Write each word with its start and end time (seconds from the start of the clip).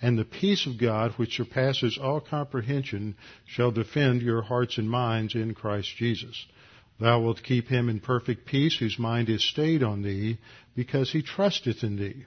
and 0.00 0.18
the 0.18 0.24
peace 0.24 0.66
of 0.66 0.78
God, 0.78 1.12
which 1.12 1.36
surpasses 1.36 1.98
all 2.00 2.20
comprehension, 2.20 3.16
shall 3.46 3.70
defend 3.70 4.22
your 4.22 4.42
hearts 4.42 4.78
and 4.78 4.88
minds 4.88 5.34
in 5.34 5.54
Christ 5.54 5.94
Jesus. 5.96 6.46
Thou 7.00 7.20
wilt 7.20 7.42
keep 7.42 7.68
him 7.68 7.88
in 7.88 8.00
perfect 8.00 8.46
peace, 8.46 8.76
whose 8.78 8.98
mind 8.98 9.28
is 9.28 9.44
stayed 9.44 9.82
on 9.82 10.02
thee, 10.02 10.38
because 10.74 11.10
he 11.10 11.22
trusteth 11.22 11.82
in 11.82 11.96
thee. 11.96 12.26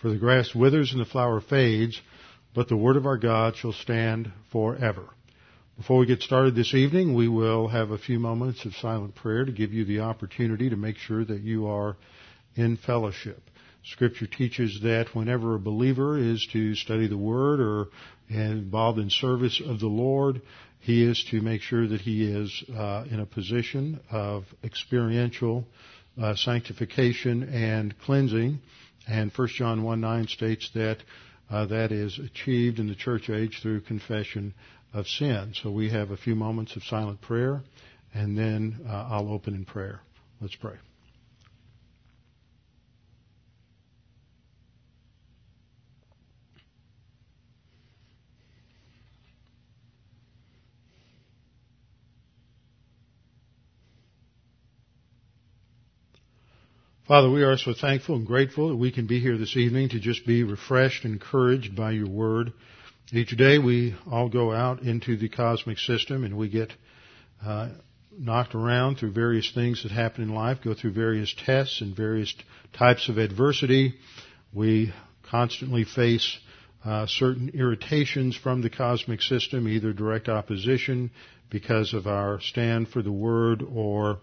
For 0.00 0.10
the 0.10 0.18
grass 0.18 0.54
withers 0.54 0.92
and 0.92 1.00
the 1.00 1.04
flower 1.04 1.40
fades, 1.40 2.00
but 2.54 2.68
the 2.68 2.76
word 2.76 2.96
of 2.96 3.06
our 3.06 3.18
God 3.18 3.56
shall 3.56 3.72
stand 3.72 4.30
forever. 4.50 5.08
Before 5.76 5.98
we 5.98 6.06
get 6.06 6.22
started 6.22 6.54
this 6.54 6.72
evening, 6.72 7.14
we 7.14 7.28
will 7.28 7.68
have 7.68 7.90
a 7.90 7.98
few 7.98 8.18
moments 8.18 8.64
of 8.64 8.74
silent 8.76 9.14
prayer 9.14 9.44
to 9.44 9.52
give 9.52 9.72
you 9.72 9.84
the 9.84 10.00
opportunity 10.00 10.70
to 10.70 10.76
make 10.76 10.96
sure 10.96 11.24
that 11.24 11.42
you 11.42 11.66
are 11.66 11.96
in 12.54 12.78
fellowship. 12.78 13.42
Scripture 13.92 14.26
teaches 14.26 14.80
that 14.82 15.14
whenever 15.14 15.54
a 15.54 15.60
believer 15.60 16.18
is 16.18 16.44
to 16.52 16.74
study 16.74 17.06
the 17.06 17.16
Word 17.16 17.60
or 17.60 17.88
involved 18.28 18.98
in 18.98 19.10
service 19.10 19.60
of 19.64 19.78
the 19.78 19.86
Lord, 19.86 20.42
he 20.80 21.04
is 21.04 21.24
to 21.30 21.40
make 21.40 21.62
sure 21.62 21.86
that 21.86 22.00
he 22.00 22.24
is 22.24 22.64
uh, 22.76 23.04
in 23.08 23.20
a 23.20 23.26
position 23.26 24.00
of 24.10 24.44
experiential 24.64 25.64
uh, 26.20 26.34
sanctification 26.34 27.44
and 27.44 27.96
cleansing. 28.00 28.60
And 29.06 29.30
1 29.30 29.48
John 29.48 29.84
1 29.84 30.00
9 30.00 30.26
states 30.28 30.68
that 30.74 30.98
uh, 31.48 31.66
that 31.66 31.92
is 31.92 32.18
achieved 32.18 32.80
in 32.80 32.88
the 32.88 32.94
church 32.96 33.30
age 33.30 33.60
through 33.62 33.82
confession 33.82 34.52
of 34.92 35.06
sin. 35.06 35.52
So 35.54 35.70
we 35.70 35.90
have 35.90 36.10
a 36.10 36.16
few 36.16 36.34
moments 36.34 36.74
of 36.74 36.82
silent 36.82 37.20
prayer, 37.20 37.62
and 38.12 38.36
then 38.36 38.80
uh, 38.88 39.08
I'll 39.10 39.28
open 39.28 39.54
in 39.54 39.64
prayer. 39.64 40.00
Let's 40.40 40.56
pray. 40.56 40.74
Father, 57.08 57.30
we 57.30 57.44
are 57.44 57.56
so 57.56 57.72
thankful 57.72 58.16
and 58.16 58.26
grateful 58.26 58.70
that 58.70 58.76
we 58.76 58.90
can 58.90 59.06
be 59.06 59.20
here 59.20 59.38
this 59.38 59.56
evening 59.56 59.90
to 59.90 60.00
just 60.00 60.26
be 60.26 60.42
refreshed 60.42 61.04
and 61.04 61.12
encouraged 61.12 61.76
by 61.76 61.92
your 61.92 62.08
word. 62.08 62.52
Each 63.12 63.30
day 63.36 63.58
we 63.58 63.94
all 64.10 64.28
go 64.28 64.52
out 64.52 64.82
into 64.82 65.16
the 65.16 65.28
cosmic 65.28 65.78
system 65.78 66.24
and 66.24 66.36
we 66.36 66.48
get 66.48 66.72
uh, 67.44 67.68
knocked 68.10 68.56
around 68.56 68.96
through 68.96 69.12
various 69.12 69.52
things 69.54 69.84
that 69.84 69.92
happen 69.92 70.24
in 70.24 70.34
life, 70.34 70.58
go 70.64 70.74
through 70.74 70.94
various 70.94 71.32
tests 71.44 71.80
and 71.80 71.94
various 71.94 72.34
types 72.76 73.08
of 73.08 73.18
adversity. 73.18 73.94
We 74.52 74.92
constantly 75.30 75.84
face 75.84 76.36
uh, 76.84 77.06
certain 77.06 77.50
irritations 77.54 78.36
from 78.36 78.62
the 78.62 78.70
cosmic 78.70 79.22
system, 79.22 79.68
either 79.68 79.92
direct 79.92 80.28
opposition 80.28 81.12
because 81.50 81.94
of 81.94 82.08
our 82.08 82.40
stand 82.40 82.88
for 82.88 83.00
the 83.00 83.12
word 83.12 83.62
or 83.62 84.18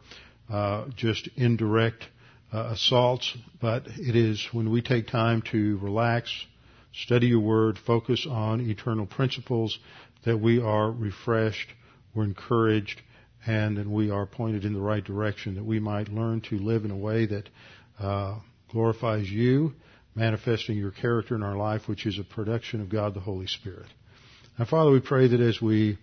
uh, 0.52 0.88
just 0.98 1.30
indirect 1.38 2.04
uh, 2.54 2.70
assaults, 2.74 3.36
but 3.60 3.84
it 3.88 4.16
is 4.16 4.48
when 4.52 4.70
we 4.70 4.82
take 4.82 5.08
time 5.08 5.42
to 5.52 5.78
relax, 5.80 6.32
study 6.94 7.28
your 7.28 7.40
word, 7.40 7.80
focus 7.86 8.28
on 8.30 8.62
eternal 8.70 9.06
principles, 9.06 9.80
that 10.26 10.38
we 10.38 10.62
are 10.62 10.92
refreshed, 10.92 11.70
we're 12.14 12.24
encouraged, 12.24 13.02
and 13.46 13.78
that 13.78 13.90
we 13.90 14.10
are 14.10 14.26
pointed 14.26 14.66
in 14.66 14.74
the 14.74 14.80
right 14.80 15.04
direction, 15.04 15.56
that 15.56 15.66
we 15.66 15.80
might 15.80 16.10
learn 16.10 16.42
to 16.42 16.58
live 16.58 16.86
in 16.86 16.92
a 16.92 16.98
way 16.98 17.26
that 17.26 17.50
uh, 18.00 18.40
glorifies 18.72 19.30
you, 19.30 19.74
manifesting 20.16 20.78
your 20.78 20.92
character 20.92 21.36
in 21.36 21.44
our 21.44 21.58
life, 21.58 21.82
which 21.88 22.06
is 22.06 22.20
a 22.20 22.24
production 22.24 22.82
of 22.82 22.90
God 22.90 23.14
the 23.14 23.20
Holy 23.20 23.48
Spirit. 23.48 23.88
Now, 24.60 24.66
Father, 24.66 24.92
we 24.92 25.00
pray 25.00 25.28
that 25.28 25.42
as 25.42 25.60
we 25.60 25.98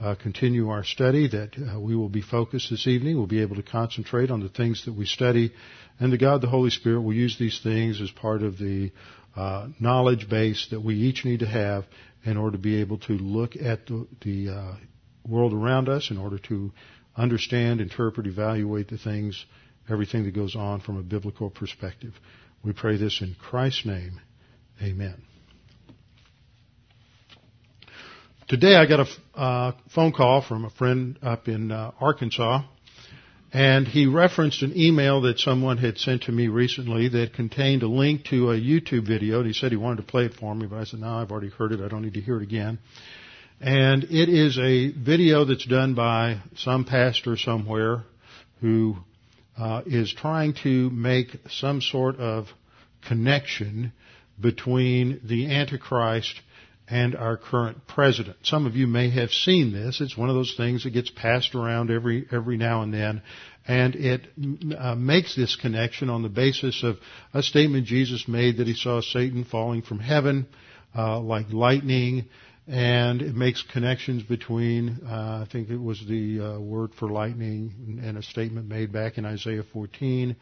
uh, 0.00 0.14
continue 0.14 0.70
our 0.70 0.82
study, 0.82 1.28
that 1.28 1.50
uh, 1.58 1.78
we 1.78 1.94
will 1.94 2.08
be 2.08 2.22
focused 2.22 2.70
this 2.70 2.86
evening. 2.86 3.16
We'll 3.16 3.26
be 3.26 3.42
able 3.42 3.56
to 3.56 3.62
concentrate 3.62 4.30
on 4.30 4.40
the 4.40 4.48
things 4.48 4.86
that 4.86 4.94
we 4.94 5.04
study, 5.04 5.52
and 5.98 6.12
the 6.12 6.18
God, 6.18 6.40
the 6.40 6.48
Holy 6.48 6.70
Spirit, 6.70 7.02
will 7.02 7.14
use 7.14 7.38
these 7.38 7.60
things 7.62 8.00
as 8.00 8.10
part 8.10 8.42
of 8.42 8.58
the 8.58 8.92
uh, 9.36 9.68
knowledge 9.78 10.28
base 10.28 10.68
that 10.70 10.80
we 10.80 10.94
each 10.94 11.24
need 11.24 11.40
to 11.40 11.46
have 11.46 11.84
in 12.24 12.36
order 12.36 12.56
to 12.56 12.62
be 12.62 12.80
able 12.80 12.98
to 12.98 13.12
look 13.12 13.56
at 13.56 13.86
the, 13.86 14.06
the 14.22 14.48
uh, 14.48 14.74
world 15.28 15.52
around 15.52 15.88
us, 15.88 16.10
in 16.10 16.18
order 16.18 16.38
to 16.38 16.72
understand, 17.16 17.80
interpret, 17.80 18.26
evaluate 18.26 18.88
the 18.88 18.98
things, 18.98 19.44
everything 19.88 20.24
that 20.24 20.34
goes 20.34 20.56
on 20.56 20.80
from 20.80 20.96
a 20.96 21.02
biblical 21.02 21.50
perspective. 21.50 22.14
We 22.64 22.72
pray 22.72 22.96
this 22.96 23.20
in 23.20 23.36
Christ's 23.38 23.86
name. 23.86 24.20
Amen. 24.82 25.29
Today 28.50 28.74
I 28.74 28.84
got 28.86 29.06
a 29.06 29.38
uh, 29.38 29.72
phone 29.94 30.10
call 30.10 30.42
from 30.42 30.64
a 30.64 30.70
friend 30.70 31.16
up 31.22 31.46
in 31.46 31.70
uh, 31.70 31.92
Arkansas, 32.00 32.62
and 33.52 33.86
he 33.86 34.06
referenced 34.06 34.62
an 34.62 34.76
email 34.76 35.20
that 35.20 35.38
someone 35.38 35.78
had 35.78 35.98
sent 35.98 36.24
to 36.24 36.32
me 36.32 36.48
recently 36.48 37.08
that 37.10 37.32
contained 37.32 37.84
a 37.84 37.86
link 37.86 38.24
to 38.30 38.50
a 38.50 38.56
YouTube 38.56 39.06
video. 39.06 39.38
And 39.38 39.46
he 39.46 39.52
said 39.52 39.70
he 39.70 39.76
wanted 39.76 39.98
to 39.98 40.10
play 40.10 40.24
it 40.24 40.34
for 40.34 40.52
me, 40.52 40.66
but 40.66 40.80
I 40.80 40.84
said, 40.84 40.98
no, 40.98 41.10
I've 41.10 41.30
already 41.30 41.50
heard 41.50 41.70
it. 41.70 41.80
I 41.80 41.86
don't 41.86 42.02
need 42.02 42.14
to 42.14 42.20
hear 42.20 42.38
it 42.38 42.42
again. 42.42 42.80
And 43.60 44.02
it 44.02 44.28
is 44.28 44.58
a 44.58 44.90
video 45.00 45.44
that's 45.44 45.64
done 45.64 45.94
by 45.94 46.40
some 46.56 46.84
pastor 46.84 47.36
somewhere 47.36 48.02
who 48.60 48.96
uh, 49.56 49.82
is 49.86 50.12
trying 50.12 50.54
to 50.64 50.90
make 50.90 51.36
some 51.50 51.80
sort 51.80 52.16
of 52.16 52.48
connection 53.06 53.92
between 54.40 55.20
the 55.22 55.54
Antichrist 55.54 56.40
and 56.90 57.14
our 57.14 57.36
current 57.36 57.86
president. 57.86 58.36
Some 58.42 58.66
of 58.66 58.74
you 58.74 58.88
may 58.88 59.10
have 59.10 59.30
seen 59.30 59.72
this. 59.72 60.00
It's 60.00 60.16
one 60.16 60.28
of 60.28 60.34
those 60.34 60.54
things 60.56 60.82
that 60.82 60.90
gets 60.90 61.10
passed 61.10 61.54
around 61.54 61.90
every 61.90 62.26
every 62.32 62.56
now 62.56 62.82
and 62.82 62.92
then, 62.92 63.22
and 63.66 63.94
it 63.94 64.26
uh, 64.76 64.96
makes 64.96 65.36
this 65.36 65.54
connection 65.54 66.10
on 66.10 66.22
the 66.22 66.28
basis 66.28 66.82
of 66.82 66.96
a 67.32 67.42
statement 67.42 67.86
Jesus 67.86 68.26
made 68.26 68.56
that 68.56 68.66
he 68.66 68.74
saw 68.74 69.00
Satan 69.00 69.44
falling 69.44 69.82
from 69.82 70.00
heaven 70.00 70.48
uh, 70.96 71.20
like 71.20 71.52
lightning, 71.52 72.26
and 72.66 73.22
it 73.22 73.36
makes 73.36 73.62
connections 73.62 74.24
between 74.24 75.00
uh, 75.06 75.44
I 75.46 75.48
think 75.50 75.70
it 75.70 75.80
was 75.80 76.04
the 76.08 76.40
uh, 76.40 76.60
word 76.60 76.90
for 76.98 77.08
lightning 77.08 78.00
and 78.04 78.18
a 78.18 78.22
statement 78.22 78.66
made 78.66 78.92
back 78.92 79.16
in 79.16 79.24
Isaiah 79.24 79.64
14. 79.72 80.34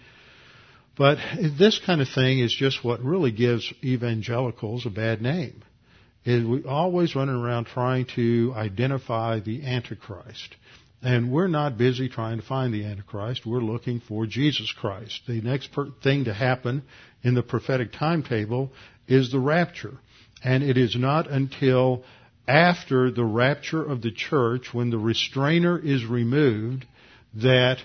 But 0.97 1.19
this 1.59 1.81
kind 1.85 2.01
of 2.01 2.09
thing 2.09 2.41
is 2.41 2.53
just 2.53 2.83
what 2.83 3.05
really 3.05 3.31
gives 3.31 3.73
evangelicals 3.85 4.85
a 4.85 4.91
bad 4.91 5.21
name 5.23 5.63
is 6.25 6.45
we 6.45 6.65
always 6.65 7.15
running 7.15 7.35
around 7.35 7.67
trying 7.67 8.07
to 8.17 8.53
identify 8.57 9.41
the 9.41 9.65
Antichrist. 9.65 10.57
And 11.01 11.31
we're 11.31 11.49
not 11.49 11.79
busy 11.79 12.09
trying 12.09 12.41
to 12.41 12.47
find 12.47 12.75
the 12.75 12.85
Antichrist. 12.85 13.47
We're 13.47 13.61
looking 13.61 14.01
for 14.01 14.27
Jesus 14.27 14.73
Christ. 14.73 15.23
The 15.29 15.41
next 15.41 15.73
per- 15.73 15.91
thing 16.03 16.25
to 16.25 16.35
happen 16.35 16.83
in 17.23 17.35
the 17.35 17.43
prophetic 17.43 17.93
timetable 17.93 18.73
is 19.07 19.31
the 19.31 19.39
rapture. 19.39 19.99
And 20.43 20.63
it 20.63 20.77
is 20.77 20.97
not 20.97 21.31
until 21.31 22.05
after 22.49 23.11
the 23.11 23.25
rapture 23.25 23.83
of 23.83 24.03
the 24.03 24.11
church, 24.11 24.73
when 24.73 24.91
the 24.91 24.99
restrainer 24.99 25.79
is 25.79 26.05
removed, 26.05 26.87
that 27.35 27.79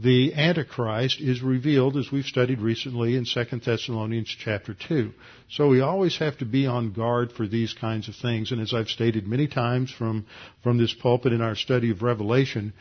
the 0.00 0.32
Antichrist 0.34 1.20
is 1.20 1.42
revealed 1.42 1.96
as 1.96 2.12
we've 2.12 2.24
studied 2.24 2.60
recently 2.60 3.16
in 3.16 3.24
2 3.24 3.44
Thessalonians 3.58 4.28
chapter 4.38 4.72
2. 4.72 5.12
So 5.50 5.68
we 5.68 5.80
always 5.80 6.16
have 6.18 6.38
to 6.38 6.44
be 6.44 6.68
on 6.68 6.92
guard 6.92 7.32
for 7.32 7.48
these 7.48 7.74
kinds 7.74 8.08
of 8.08 8.14
things. 8.14 8.52
And 8.52 8.60
as 8.60 8.72
I've 8.72 8.88
stated 8.88 9.26
many 9.26 9.48
times 9.48 9.90
from, 9.90 10.26
from 10.62 10.78
this 10.78 10.94
pulpit 10.94 11.32
in 11.32 11.40
our 11.40 11.56
study 11.56 11.90
of 11.90 12.02
Revelation, 12.02 12.74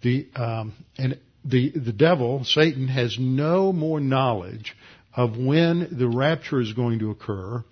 the, 0.00 0.26
um, 0.34 0.72
and 0.96 1.18
the, 1.44 1.72
the 1.72 1.92
devil, 1.92 2.42
Satan, 2.44 2.88
has 2.88 3.18
no 3.20 3.70
more 3.74 4.00
knowledge 4.00 4.74
of 5.14 5.36
when 5.36 5.88
the 5.92 6.08
rapture 6.08 6.60
is 6.60 6.72
going 6.72 7.00
to 7.00 7.10
occur, 7.10 7.62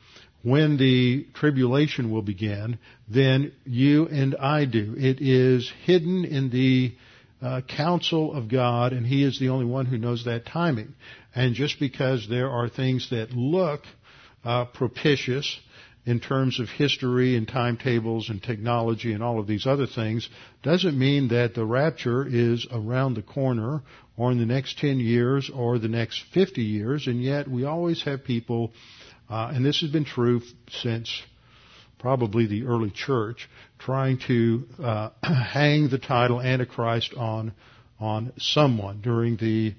when 0.42 0.76
the 0.76 1.26
tribulation 1.32 2.10
will 2.10 2.22
begin, 2.22 2.78
than 3.08 3.52
you 3.64 4.08
and 4.08 4.36
I 4.36 4.66
do. 4.66 4.94
It 4.98 5.22
is 5.22 5.72
hidden 5.86 6.26
in 6.26 6.50
the 6.50 6.94
uh, 7.42 7.60
counsel 7.62 8.34
of 8.34 8.48
God, 8.48 8.92
and 8.92 9.06
He 9.06 9.24
is 9.24 9.38
the 9.38 9.48
only 9.48 9.66
one 9.66 9.86
who 9.86 9.98
knows 9.98 10.24
that 10.24 10.46
timing. 10.46 10.94
And 11.34 11.54
just 11.54 11.78
because 11.78 12.28
there 12.28 12.50
are 12.50 12.68
things 12.68 13.10
that 13.10 13.32
look 13.32 13.82
uh, 14.44 14.66
propitious 14.66 15.58
in 16.06 16.18
terms 16.18 16.58
of 16.58 16.68
history 16.68 17.36
and 17.36 17.46
timetables 17.46 18.30
and 18.30 18.42
technology 18.42 19.12
and 19.12 19.22
all 19.22 19.38
of 19.38 19.46
these 19.46 19.66
other 19.66 19.86
things 19.86 20.28
doesn't 20.62 20.98
mean 20.98 21.28
that 21.28 21.54
the 21.54 21.64
rapture 21.64 22.26
is 22.26 22.66
around 22.72 23.14
the 23.14 23.22
corner 23.22 23.82
or 24.16 24.32
in 24.32 24.38
the 24.38 24.46
next 24.46 24.78
10 24.78 24.98
years 24.98 25.50
or 25.54 25.78
the 25.78 25.88
next 25.88 26.22
50 26.32 26.62
years. 26.62 27.06
And 27.06 27.22
yet 27.22 27.48
we 27.48 27.64
always 27.64 28.02
have 28.04 28.24
people, 28.24 28.72
uh, 29.28 29.52
and 29.54 29.64
this 29.64 29.80
has 29.82 29.90
been 29.90 30.06
true 30.06 30.40
since 30.82 31.22
probably 32.00 32.46
the 32.46 32.64
early 32.64 32.90
church, 32.90 33.48
trying 33.78 34.18
to 34.26 34.66
uh, 34.82 35.10
hang 35.22 35.88
the 35.88 35.98
title 35.98 36.40
Antichrist 36.40 37.14
on 37.14 37.52
on 38.00 38.32
someone 38.38 39.00
during 39.02 39.36
the 39.36 39.74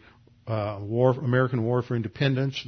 uh, 0.48 0.78
war, 0.80 1.12
American 1.12 1.64
War 1.64 1.82
for 1.82 1.96
Independence. 1.96 2.66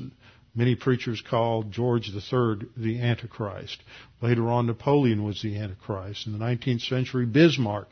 Many 0.55 0.75
preachers 0.75 1.21
called 1.21 1.71
George 1.71 2.09
III 2.09 2.67
the 2.75 2.99
Antichrist. 3.01 3.81
Later 4.21 4.49
on, 4.49 4.67
Napoleon 4.67 5.23
was 5.23 5.41
the 5.41 5.57
Antichrist. 5.57 6.27
In 6.27 6.33
the 6.33 6.39
19th 6.39 6.81
century, 6.81 7.25
Bismarck 7.25 7.87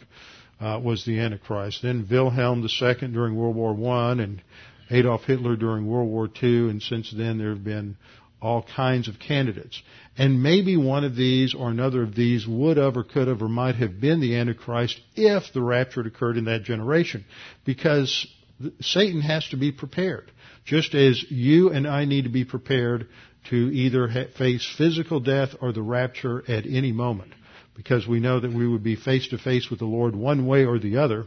uh, 0.59 0.79
was 0.83 1.05
the 1.05 1.19
Antichrist. 1.19 1.81
Then 1.81 2.07
Wilhelm 2.09 2.63
II 2.63 3.07
during 3.09 3.35
World 3.35 3.55
War 3.55 3.95
I 3.95 4.11
and 4.13 4.41
Adolf 4.91 5.23
Hitler 5.23 5.55
during 5.55 5.87
World 5.87 6.09
War 6.09 6.29
II. 6.41 6.69
And 6.69 6.81
since 6.81 7.11
then, 7.11 7.37
there 7.37 7.49
have 7.49 7.63
been 7.63 7.97
all 8.41 8.63
kinds 8.63 9.07
of 9.07 9.19
candidates. 9.19 9.81
And 10.17 10.41
maybe 10.41 10.75
one 10.75 11.03
of 11.03 11.15
these 11.15 11.53
or 11.53 11.69
another 11.69 12.03
of 12.03 12.15
these 12.15 12.47
would 12.47 12.77
have 12.77 12.97
or 12.97 13.03
could 13.03 13.27
have 13.27 13.41
or 13.41 13.47
might 13.47 13.75
have 13.75 14.01
been 14.01 14.19
the 14.19 14.35
Antichrist 14.35 14.99
if 15.15 15.53
the 15.53 15.61
rapture 15.61 16.03
had 16.03 16.11
occurred 16.11 16.37
in 16.37 16.45
that 16.45 16.63
generation. 16.63 17.23
Because 17.65 18.27
Satan 18.81 19.21
has 19.21 19.47
to 19.49 19.57
be 19.57 19.71
prepared. 19.71 20.31
Just 20.65 20.93
as 20.93 21.23
you 21.29 21.69
and 21.69 21.87
I 21.87 22.05
need 22.05 22.23
to 22.23 22.29
be 22.29 22.45
prepared 22.45 23.07
to 23.49 23.55
either 23.55 24.07
face 24.37 24.65
physical 24.77 25.19
death 25.19 25.49
or 25.61 25.71
the 25.71 25.81
rapture 25.81 26.43
at 26.47 26.65
any 26.65 26.91
moment. 26.91 27.33
Because 27.75 28.07
we 28.07 28.19
know 28.19 28.39
that 28.39 28.53
we 28.53 28.67
would 28.67 28.83
be 28.83 28.95
face 28.95 29.29
to 29.29 29.37
face 29.37 29.69
with 29.69 29.79
the 29.79 29.85
Lord 29.85 30.15
one 30.15 30.45
way 30.45 30.65
or 30.65 30.77
the 30.77 30.97
other, 30.97 31.25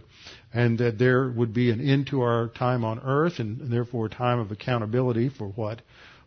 and 0.53 0.79
that 0.79 0.99
there 0.99 1.29
would 1.29 1.53
be 1.53 1.71
an 1.71 1.81
end 1.81 2.09
to 2.09 2.21
our 2.21 2.49
time 2.49 2.85
on 2.85 3.01
earth, 3.01 3.39
and 3.39 3.73
therefore 3.73 4.07
a 4.07 4.11
time 4.11 4.39
of 4.39 4.53
accountability 4.53 5.31
for 5.31 5.49
what 5.49 5.81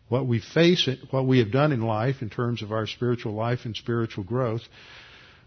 what 0.08 0.26
we 0.26 0.40
face, 0.40 0.88
what 1.10 1.26
we 1.26 1.38
have 1.38 1.52
done 1.52 1.72
in 1.72 1.80
life 1.80 2.22
in 2.22 2.30
terms 2.30 2.62
of 2.62 2.72
our 2.72 2.86
spiritual 2.86 3.32
life 3.32 3.60
and 3.64 3.76
spiritual 3.76 4.24
growth. 4.24 4.62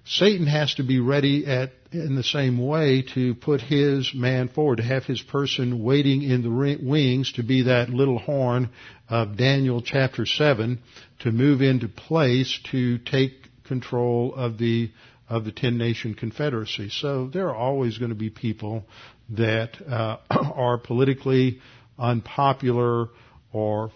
Satan 0.04 0.48
has 0.48 0.74
to 0.76 0.84
be 0.84 1.00
ready 1.00 1.46
at, 1.46 1.72
in 1.92 2.16
the 2.16 2.24
same 2.24 2.58
way 2.58 3.04
to 3.14 3.36
put 3.36 3.62
his 3.62 4.12
man 4.16 4.50
forward, 4.50 4.78
to 4.78 4.84
have 4.84 5.04
his 5.04 5.22
person 5.22 5.84
waiting 5.84 6.24
in 6.24 6.42
the 6.42 6.80
wings 6.82 7.32
to 7.34 7.44
be 7.44 7.64
that 7.64 7.90
little 7.90 8.18
horn 8.18 8.70
of 9.10 9.38
Daniel 9.38 9.82
chapter 9.82 10.26
7 10.26 10.80
to 11.20 11.32
move 11.32 11.62
into 11.62 11.88
place 11.88 12.60
to 12.72 12.98
take 13.00 13.34
control 13.64 14.34
of 14.36 14.58
the 14.58 14.92
of 15.30 15.46
the 15.46 15.52
ten 15.52 15.78
nation 15.78 16.14
confederacy. 16.14 16.90
So 16.90 17.28
there 17.28 17.48
are 17.48 17.56
always 17.56 17.98
going 17.98 18.10
to 18.10 18.16
be 18.16 18.30
people 18.30 18.84
that 19.30 19.82
uh, 19.82 20.18
are 20.30 20.78
politically 20.78 21.62
unpopular 21.98 23.08
or 23.54 23.92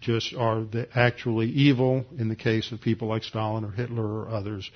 just 0.00 0.34
are 0.34 0.64
actually 0.94 1.46
evil 1.46 2.04
in 2.18 2.28
the 2.28 2.36
case 2.36 2.72
of 2.72 2.80
people 2.80 3.08
like 3.08 3.24
Stalin 3.24 3.64
or 3.64 3.70
Hitler 3.70 4.04
or 4.04 4.28
others. 4.28 4.70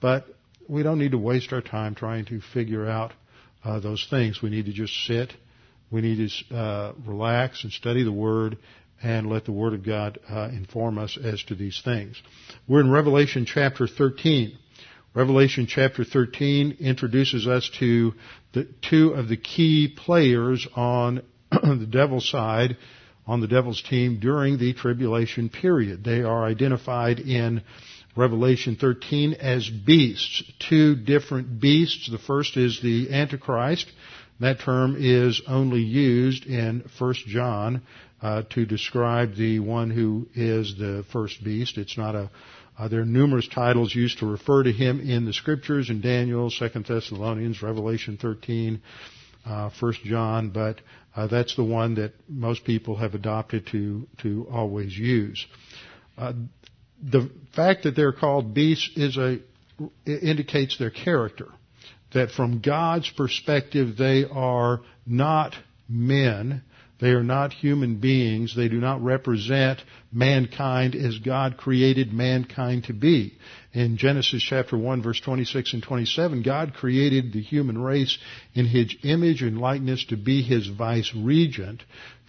But 0.00 0.26
we 0.68 0.82
don't 0.82 0.98
need 0.98 1.12
to 1.12 1.18
waste 1.18 1.52
our 1.52 1.62
time 1.62 1.94
trying 1.94 2.26
to 2.26 2.40
figure 2.40 2.86
out 2.86 3.12
uh, 3.64 3.80
those 3.80 4.06
things. 4.08 4.42
We 4.42 4.50
need 4.50 4.66
to 4.66 4.72
just 4.72 4.94
sit. 5.06 5.32
We 5.90 6.02
need 6.02 6.30
to 6.30 6.56
uh, 6.56 6.92
relax 7.06 7.64
and 7.64 7.72
study 7.72 8.04
the 8.04 8.12
Word 8.12 8.58
and 9.02 9.28
let 9.28 9.44
the 9.44 9.52
Word 9.52 9.74
of 9.74 9.84
God 9.84 10.18
uh, 10.28 10.48
inform 10.52 10.98
us 10.98 11.18
as 11.22 11.42
to 11.44 11.54
these 11.54 11.80
things. 11.84 12.20
We're 12.68 12.80
in 12.80 12.90
Revelation 12.90 13.46
chapter 13.46 13.86
13. 13.86 14.58
Revelation 15.14 15.66
chapter 15.66 16.04
13 16.04 16.76
introduces 16.80 17.46
us 17.46 17.70
to 17.78 18.12
the 18.52 18.68
two 18.88 19.10
of 19.10 19.28
the 19.28 19.36
key 19.36 19.88
players 19.96 20.66
on 20.76 21.22
the 21.50 21.88
devil's 21.90 22.28
side, 22.28 22.76
on 23.28 23.40
the 23.40 23.46
devil's 23.46 23.82
team 23.82 24.18
during 24.18 24.58
the 24.58 24.72
tribulation 24.72 25.50
period. 25.50 26.02
They 26.02 26.22
are 26.22 26.44
identified 26.44 27.20
in 27.20 27.62
Revelation 28.16 28.76
13 28.76 29.34
as 29.34 29.68
beasts, 29.68 30.42
two 30.68 30.96
different 30.96 31.60
beasts. 31.60 32.10
The 32.10 32.18
first 32.18 32.56
is 32.56 32.80
the 32.82 33.12
Antichrist. 33.12 33.86
That 34.40 34.60
term 34.60 34.96
is 34.98 35.42
only 35.46 35.82
used 35.82 36.46
in 36.46 36.84
1 36.98 37.14
John 37.26 37.82
uh, 38.22 38.42
to 38.50 38.64
describe 38.64 39.36
the 39.36 39.60
one 39.60 39.90
who 39.90 40.26
is 40.34 40.76
the 40.76 41.04
first 41.12 41.44
beast. 41.44 41.76
It's 41.76 41.98
not 41.98 42.14
a 42.14 42.30
uh, 42.78 42.86
there 42.86 43.00
are 43.00 43.04
numerous 43.04 43.48
titles 43.48 43.92
used 43.92 44.20
to 44.20 44.26
refer 44.26 44.62
to 44.62 44.70
him 44.70 45.00
in 45.00 45.24
the 45.24 45.32
scriptures 45.32 45.90
in 45.90 46.00
Daniel, 46.00 46.48
2 46.48 46.68
Thessalonians, 46.68 47.60
Revelation 47.60 48.16
13, 48.16 48.80
uh, 49.48 49.70
1 49.80 49.92
John, 50.04 50.50
but 50.50 50.80
uh, 51.16 51.26
that's 51.26 51.56
the 51.56 51.64
one 51.64 51.94
that 51.94 52.12
most 52.28 52.64
people 52.64 52.96
have 52.96 53.14
adopted 53.14 53.66
to 53.68 54.06
to 54.18 54.46
always 54.52 54.96
use. 54.96 55.44
Uh, 56.16 56.32
the 57.02 57.30
fact 57.54 57.84
that 57.84 57.96
they're 57.96 58.12
called 58.12 58.54
beasts 58.54 58.90
is 58.96 59.16
a 59.16 59.38
indicates 60.06 60.78
their 60.78 60.90
character. 60.90 61.48
That 62.14 62.30
from 62.30 62.60
God's 62.60 63.10
perspective, 63.10 63.96
they 63.96 64.24
are 64.24 64.80
not 65.06 65.54
men. 65.88 66.62
They 67.00 67.10
are 67.10 67.22
not 67.22 67.52
human 67.52 67.96
beings. 67.96 68.56
They 68.56 68.68
do 68.68 68.80
not 68.80 69.02
represent 69.02 69.82
mankind 70.12 70.96
as 70.96 71.18
God 71.18 71.56
created 71.56 72.12
mankind 72.12 72.84
to 72.84 72.92
be. 72.92 73.38
In 73.72 73.96
Genesis 73.96 74.42
chapter 74.42 74.76
1 74.76 75.02
verse 75.02 75.20
26 75.20 75.74
and 75.74 75.82
27, 75.82 76.42
God 76.42 76.74
created 76.74 77.32
the 77.32 77.40
human 77.40 77.78
race 77.78 78.18
in 78.54 78.66
His 78.66 78.96
image 79.04 79.42
and 79.42 79.60
likeness 79.60 80.04
to 80.06 80.16
be 80.16 80.42
His 80.42 80.66
vice 80.66 81.14
regent, 81.14 81.84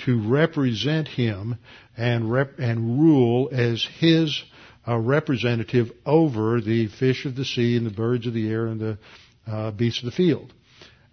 to 0.06 0.22
represent 0.22 1.08
Him 1.08 1.58
and, 1.98 2.32
rep- 2.32 2.60
and 2.60 3.00
rule 3.00 3.50
as 3.52 3.84
His 3.84 4.44
a 4.86 5.00
representative 5.00 5.92
over 6.06 6.62
the 6.62 6.88
fish 6.88 7.26
of 7.26 7.36
the 7.36 7.46
sea 7.46 7.78
and 7.78 7.86
the 7.86 7.92
birds 7.92 8.26
of 8.26 8.34
the 8.34 8.50
air 8.50 8.66
and 8.66 8.80
the 8.80 8.98
uh, 9.46 9.72
beasts 9.72 10.00
of 10.02 10.06
the 10.06 10.16
field. 10.16 10.52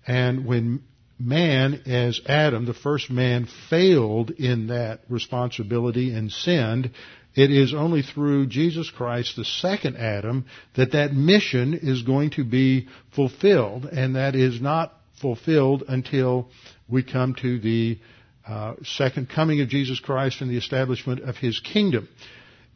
And 0.07 0.47
when 0.47 0.83
man, 1.19 1.83
as 1.87 2.21
Adam, 2.27 2.67
the 2.67 2.75
first 2.75 3.11
man, 3.11 3.49
failed 3.71 4.31
in 4.31 4.69
that 4.69 5.01
responsibility 5.09 6.13
and 6.13 6.31
sinned, 6.31 6.91
it 7.35 7.51
is 7.51 7.75
only 7.75 8.03
through 8.03 8.47
Jesus 8.47 8.91
Christ, 8.91 9.37
the 9.37 9.45
second 9.45 9.97
Adam, 9.97 10.47
that 10.75 10.93
that 10.93 11.13
mission 11.13 11.75
is 11.75 12.03
going 12.03 12.31
to 12.31 12.45
be 12.45 12.89
fulfilled, 13.15 13.85
and 13.85 14.17
that 14.17 14.35
is 14.35 14.61
not 14.61 14.95
fulfilled 15.21 15.85
until 15.87 16.49
we 16.89 17.03
come 17.03 17.35
to 17.43 17.59
the 17.59 17.99
uh, 18.47 18.75
second 18.85 19.29
coming 19.29 19.61
of 19.61 19.69
Jesus 19.69 20.01
Christ 20.01 20.41
and 20.41 20.51
the 20.51 20.57
establishment 20.57 21.21
of 21.21 21.37
His 21.37 21.61
kingdom. 21.61 22.09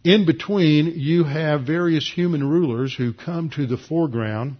In 0.03 0.27
between, 0.27 0.95
you 0.97 1.25
have 1.25 1.63
various 1.63 2.11
human 2.11 2.43
rulers 2.47 2.95
who 2.95 3.13
come 3.13 3.51
to 3.51 3.67
the 3.67 3.77
foreground, 3.77 4.57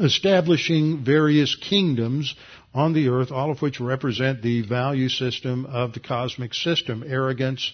establishing 0.00 1.04
various 1.04 1.54
kingdoms 1.56 2.34
on 2.74 2.92
the 2.92 3.08
earth, 3.08 3.30
all 3.30 3.50
of 3.50 3.62
which 3.62 3.80
represent 3.80 4.42
the 4.42 4.62
value 4.62 5.08
system 5.08 5.66
of 5.66 5.92
the 5.92 6.00
cosmic 6.00 6.54
system. 6.54 7.04
Arrogance 7.06 7.72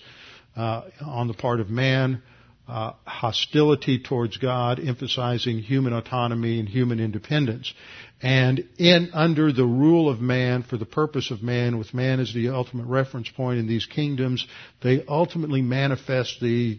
uh, 0.57 0.83
on 1.01 1.29
the 1.29 1.35
part 1.35 1.61
of 1.61 1.69
man, 1.69 2.23
uh, 2.67 2.93
hostility 3.05 3.99
towards 3.99 4.37
God, 4.39 4.81
emphasizing 4.81 5.59
human 5.59 5.93
autonomy 5.93 6.59
and 6.59 6.69
human 6.69 7.01
independence. 7.01 7.75
And 8.23 8.67
in 8.79 9.11
under 9.13 9.53
the 9.53 9.67
rule 9.67 10.09
of 10.09 10.21
man, 10.21 10.63
for 10.63 10.79
the 10.79 10.87
purpose 10.87 11.31
of 11.31 11.43
man, 11.43 11.79
with 11.79 11.93
man 11.93 12.21
as 12.21 12.33
the 12.33 12.49
ultimate 12.51 12.87
reference 12.87 13.29
point 13.29 13.59
in 13.59 13.67
these 13.67 13.85
kingdoms, 13.85 14.47
they 14.83 15.05
ultimately 15.07 15.61
manifest 15.61 16.41
the 16.41 16.79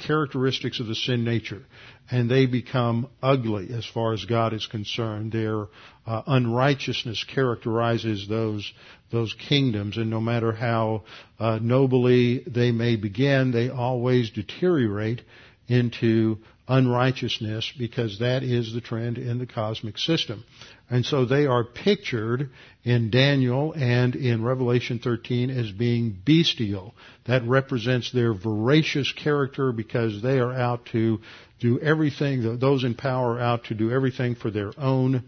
characteristics 0.00 0.80
of 0.80 0.86
the 0.86 0.94
sin 0.94 1.24
nature, 1.24 1.62
and 2.10 2.30
they 2.30 2.46
become 2.46 3.08
ugly 3.22 3.68
as 3.72 3.86
far 3.86 4.12
as 4.12 4.24
God 4.24 4.52
is 4.52 4.66
concerned. 4.66 5.32
Their 5.32 5.66
uh, 6.06 6.22
unrighteousness 6.26 7.24
characterizes 7.24 8.28
those 8.28 8.72
those 9.12 9.34
kingdoms, 9.48 9.96
and 9.96 10.08
no 10.08 10.20
matter 10.20 10.52
how 10.52 11.02
uh, 11.38 11.58
nobly 11.60 12.44
they 12.46 12.70
may 12.70 12.96
begin, 12.96 13.50
they 13.50 13.68
always 13.68 14.30
deteriorate 14.30 15.22
into 15.68 16.38
unrighteousness 16.70 17.72
because 17.76 18.20
that 18.20 18.44
is 18.44 18.72
the 18.72 18.80
trend 18.80 19.18
in 19.18 19.38
the 19.38 19.46
cosmic 19.46 19.98
system. 19.98 20.44
And 20.88 21.04
so 21.04 21.24
they 21.24 21.46
are 21.46 21.64
pictured 21.64 22.50
in 22.84 23.10
Daniel 23.10 23.72
and 23.72 24.14
in 24.14 24.44
Revelation 24.44 25.00
13 25.00 25.50
as 25.50 25.72
being 25.72 26.16
bestial. 26.24 26.94
That 27.26 27.44
represents 27.44 28.12
their 28.12 28.32
voracious 28.32 29.12
character 29.12 29.72
because 29.72 30.22
they 30.22 30.38
are 30.38 30.52
out 30.52 30.86
to 30.92 31.18
do 31.58 31.80
everything, 31.80 32.58
those 32.58 32.84
in 32.84 32.94
power 32.94 33.34
are 33.34 33.40
out 33.40 33.64
to 33.64 33.74
do 33.74 33.90
everything 33.90 34.36
for 34.36 34.50
their 34.50 34.72
own, 34.78 35.24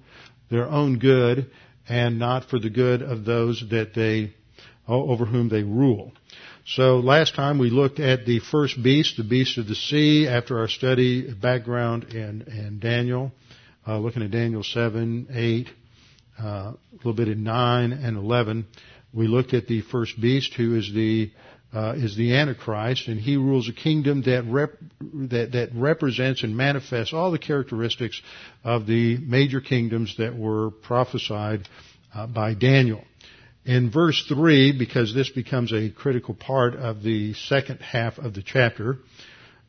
their 0.48 0.68
own 0.68 0.98
good 1.00 1.50
and 1.88 2.20
not 2.20 2.44
for 2.44 2.60
the 2.60 2.70
good 2.70 3.02
of 3.02 3.24
those 3.24 3.62
that 3.70 3.94
they, 3.94 4.32
over 4.86 5.24
whom 5.24 5.48
they 5.48 5.64
rule. 5.64 6.12
So 6.64 7.00
last 7.00 7.34
time 7.34 7.58
we 7.58 7.70
looked 7.70 7.98
at 7.98 8.24
the 8.24 8.38
first 8.38 8.80
beast, 8.80 9.16
the 9.16 9.24
beast 9.24 9.58
of 9.58 9.66
the 9.66 9.74
sea, 9.74 10.28
after 10.28 10.60
our 10.60 10.68
study 10.68 11.32
background 11.34 12.04
in, 12.04 12.42
in 12.42 12.78
Daniel, 12.78 13.32
uh, 13.86 13.98
looking 13.98 14.22
at 14.22 14.30
Daniel 14.30 14.62
7, 14.62 15.26
8, 15.32 15.68
uh, 16.40 16.46
a 16.46 16.76
little 16.98 17.14
bit 17.14 17.26
in 17.26 17.42
9 17.42 17.92
and 17.92 18.16
11. 18.16 18.66
We 19.12 19.26
looked 19.26 19.54
at 19.54 19.66
the 19.66 19.80
first 19.80 20.20
beast 20.20 20.54
who 20.54 20.76
is 20.76 20.92
the 20.92 21.32
uh, 21.74 21.94
is 21.96 22.14
the 22.16 22.36
Antichrist, 22.36 23.08
and 23.08 23.18
he 23.18 23.38
rules 23.38 23.66
a 23.66 23.72
kingdom 23.72 24.22
that, 24.22 24.44
rep- 24.46 24.76
that 25.14 25.52
that 25.52 25.70
represents 25.74 26.42
and 26.42 26.54
manifests 26.54 27.14
all 27.14 27.30
the 27.30 27.38
characteristics 27.38 28.20
of 28.62 28.86
the 28.86 29.16
major 29.16 29.62
kingdoms 29.62 30.14
that 30.18 30.36
were 30.36 30.70
prophesied 30.70 31.66
uh, 32.14 32.26
by 32.26 32.52
Daniel. 32.52 33.02
In 33.64 33.90
verse 33.90 34.24
3, 34.26 34.72
because 34.72 35.14
this 35.14 35.28
becomes 35.28 35.72
a 35.72 35.88
critical 35.90 36.34
part 36.34 36.74
of 36.74 37.02
the 37.02 37.34
second 37.34 37.80
half 37.80 38.18
of 38.18 38.34
the 38.34 38.42
chapter, 38.42 38.98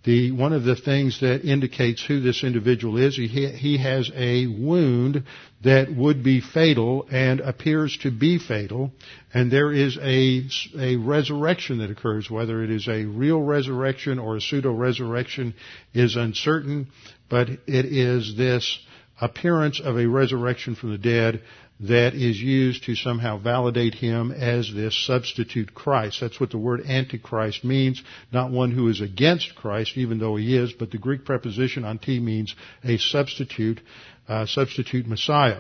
the, 0.04 0.32
one 0.32 0.52
of 0.52 0.64
the 0.64 0.76
things 0.76 1.22
that 1.22 1.46
indicates 1.46 2.04
who 2.04 2.20
this 2.20 2.44
individual 2.44 2.98
is, 2.98 3.16
he, 3.16 3.28
he 3.28 3.78
has 3.78 4.12
a 4.16 4.48
wound 4.48 5.24
that 5.64 5.96
would 5.96 6.24
be 6.24 6.42
fatal 6.42 7.08
and 7.10 7.40
appears 7.40 7.96
to 8.02 8.12
be 8.12 8.40
fatal, 8.40 8.92
and 9.34 9.52
there 9.52 9.72
is 9.72 9.98
a, 10.02 10.44
a 10.78 10.98
resurrection 10.98 11.78
that 11.78 11.92
occurs. 11.92 12.30
Whether 12.30 12.64
it 12.64 12.72
is 12.72 12.88
a 12.88 13.06
real 13.06 13.42
resurrection 13.42 14.20
or 14.20 14.38
a 14.38 14.42
pseudo-resurrection 14.42 15.54
is 15.94 16.16
uncertain, 16.16 16.88
but 17.30 17.48
it 17.50 17.86
is 17.86 18.36
this 18.36 18.80
appearance 19.22 19.80
of 19.80 19.98
a 19.98 20.08
resurrection 20.08 20.76
from 20.76 20.92
the 20.92 20.98
dead 20.98 21.44
that 21.84 22.14
is 22.14 22.40
used 22.42 22.86
to 22.86 22.96
somehow 22.96 23.38
validate 23.38 23.94
him 23.94 24.32
as 24.32 24.74
this 24.74 24.96
substitute 25.06 25.74
Christ. 25.74 26.22
That's 26.22 26.40
what 26.40 26.52
the 26.52 26.58
word 26.58 26.86
antichrist 26.86 27.66
means, 27.66 28.02
not 28.32 28.52
one 28.52 28.72
who 28.72 28.88
is 28.88 29.02
against 29.02 29.56
Christ, 29.56 29.98
even 29.98 30.18
though 30.18 30.38
he 30.38 30.56
is, 30.56 30.72
but 30.72 30.92
the 30.92 30.98
Greek 30.98 31.26
preposition 31.26 31.84
anti 31.84 32.22
means 32.22 32.56
a 32.86 32.98
substitute, 32.98 33.82
uh, 34.30 34.46
substitute 34.46 35.08
Messiah. 35.08 35.60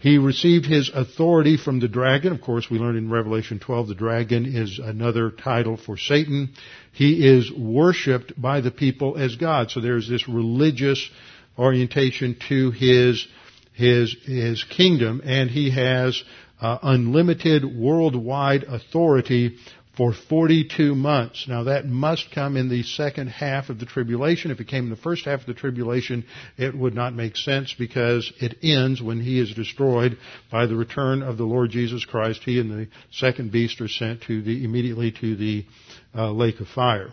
He 0.00 0.18
received 0.18 0.66
his 0.66 0.90
authority 0.92 1.56
from 1.56 1.78
the 1.78 1.86
dragon. 1.86 2.32
Of 2.32 2.40
course, 2.40 2.68
we 2.68 2.78
learned 2.78 2.98
in 2.98 3.10
Revelation 3.10 3.60
12 3.60 3.88
the 3.88 3.94
dragon 3.94 4.46
is 4.46 4.80
another 4.80 5.30
title 5.30 5.76
for 5.76 5.96
Satan. 5.96 6.50
He 6.92 7.24
is 7.24 7.52
worshipped 7.52 8.40
by 8.40 8.60
the 8.60 8.72
people 8.72 9.16
as 9.16 9.36
God. 9.36 9.70
So 9.70 9.80
there's 9.80 10.08
this 10.08 10.26
religious 10.26 11.08
orientation 11.56 12.36
to 12.48 12.70
his 12.72 13.28
his, 13.72 14.14
his 14.24 14.64
kingdom 14.64 15.20
and 15.24 15.50
he 15.50 15.70
has 15.70 16.22
uh, 16.60 16.78
unlimited 16.82 17.64
worldwide 17.64 18.64
authority 18.64 19.56
for 19.96 20.12
42 20.12 20.94
months. 20.94 21.46
Now 21.48 21.64
that 21.64 21.86
must 21.86 22.30
come 22.30 22.56
in 22.56 22.68
the 22.68 22.82
second 22.82 23.28
half 23.28 23.68
of 23.68 23.78
the 23.78 23.86
tribulation. 23.86 24.50
If 24.50 24.60
it 24.60 24.68
came 24.68 24.84
in 24.84 24.90
the 24.90 24.96
first 24.96 25.24
half 25.24 25.40
of 25.40 25.46
the 25.46 25.54
tribulation, 25.54 26.24
it 26.56 26.74
would 26.74 26.94
not 26.94 27.14
make 27.14 27.36
sense 27.36 27.74
because 27.78 28.32
it 28.40 28.58
ends 28.62 29.02
when 29.02 29.20
he 29.20 29.38
is 29.38 29.52
destroyed 29.52 30.16
by 30.50 30.66
the 30.66 30.76
return 30.76 31.22
of 31.22 31.36
the 31.36 31.44
Lord 31.44 31.70
Jesus 31.70 32.04
Christ. 32.04 32.42
He 32.44 32.60
and 32.60 32.70
the 32.70 32.88
second 33.10 33.52
beast 33.52 33.80
are 33.80 33.88
sent 33.88 34.22
to 34.22 34.42
the, 34.42 34.64
immediately 34.64 35.12
to 35.20 35.36
the 35.36 35.66
uh, 36.14 36.30
lake 36.30 36.60
of 36.60 36.68
fire. 36.68 37.12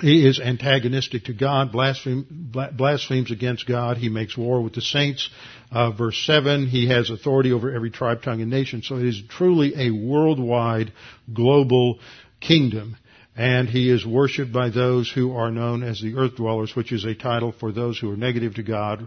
He 0.00 0.26
is 0.26 0.40
antagonistic 0.40 1.24
to 1.24 1.32
God, 1.32 1.70
blasphemes 1.70 3.30
against 3.30 3.66
God. 3.66 3.96
He 3.96 4.08
makes 4.08 4.36
war 4.36 4.60
with 4.60 4.74
the 4.74 4.80
saints. 4.80 5.30
Uh, 5.70 5.92
verse 5.92 6.18
7, 6.26 6.66
he 6.66 6.88
has 6.88 7.10
authority 7.10 7.52
over 7.52 7.72
every 7.72 7.90
tribe, 7.90 8.22
tongue, 8.22 8.40
and 8.40 8.50
nation. 8.50 8.82
So 8.82 8.96
it 8.96 9.06
is 9.06 9.22
truly 9.28 9.72
a 9.76 9.90
worldwide, 9.90 10.92
global 11.32 12.00
kingdom. 12.40 12.96
And 13.36 13.68
he 13.68 13.88
is 13.90 14.04
worshipped 14.04 14.52
by 14.52 14.70
those 14.70 15.10
who 15.10 15.36
are 15.36 15.50
known 15.50 15.82
as 15.82 16.00
the 16.00 16.16
earth 16.16 16.36
dwellers, 16.36 16.74
which 16.74 16.92
is 16.92 17.04
a 17.04 17.14
title 17.14 17.52
for 17.52 17.72
those 17.72 17.98
who 17.98 18.10
are 18.10 18.16
negative 18.16 18.54
to 18.56 18.62
God 18.62 19.06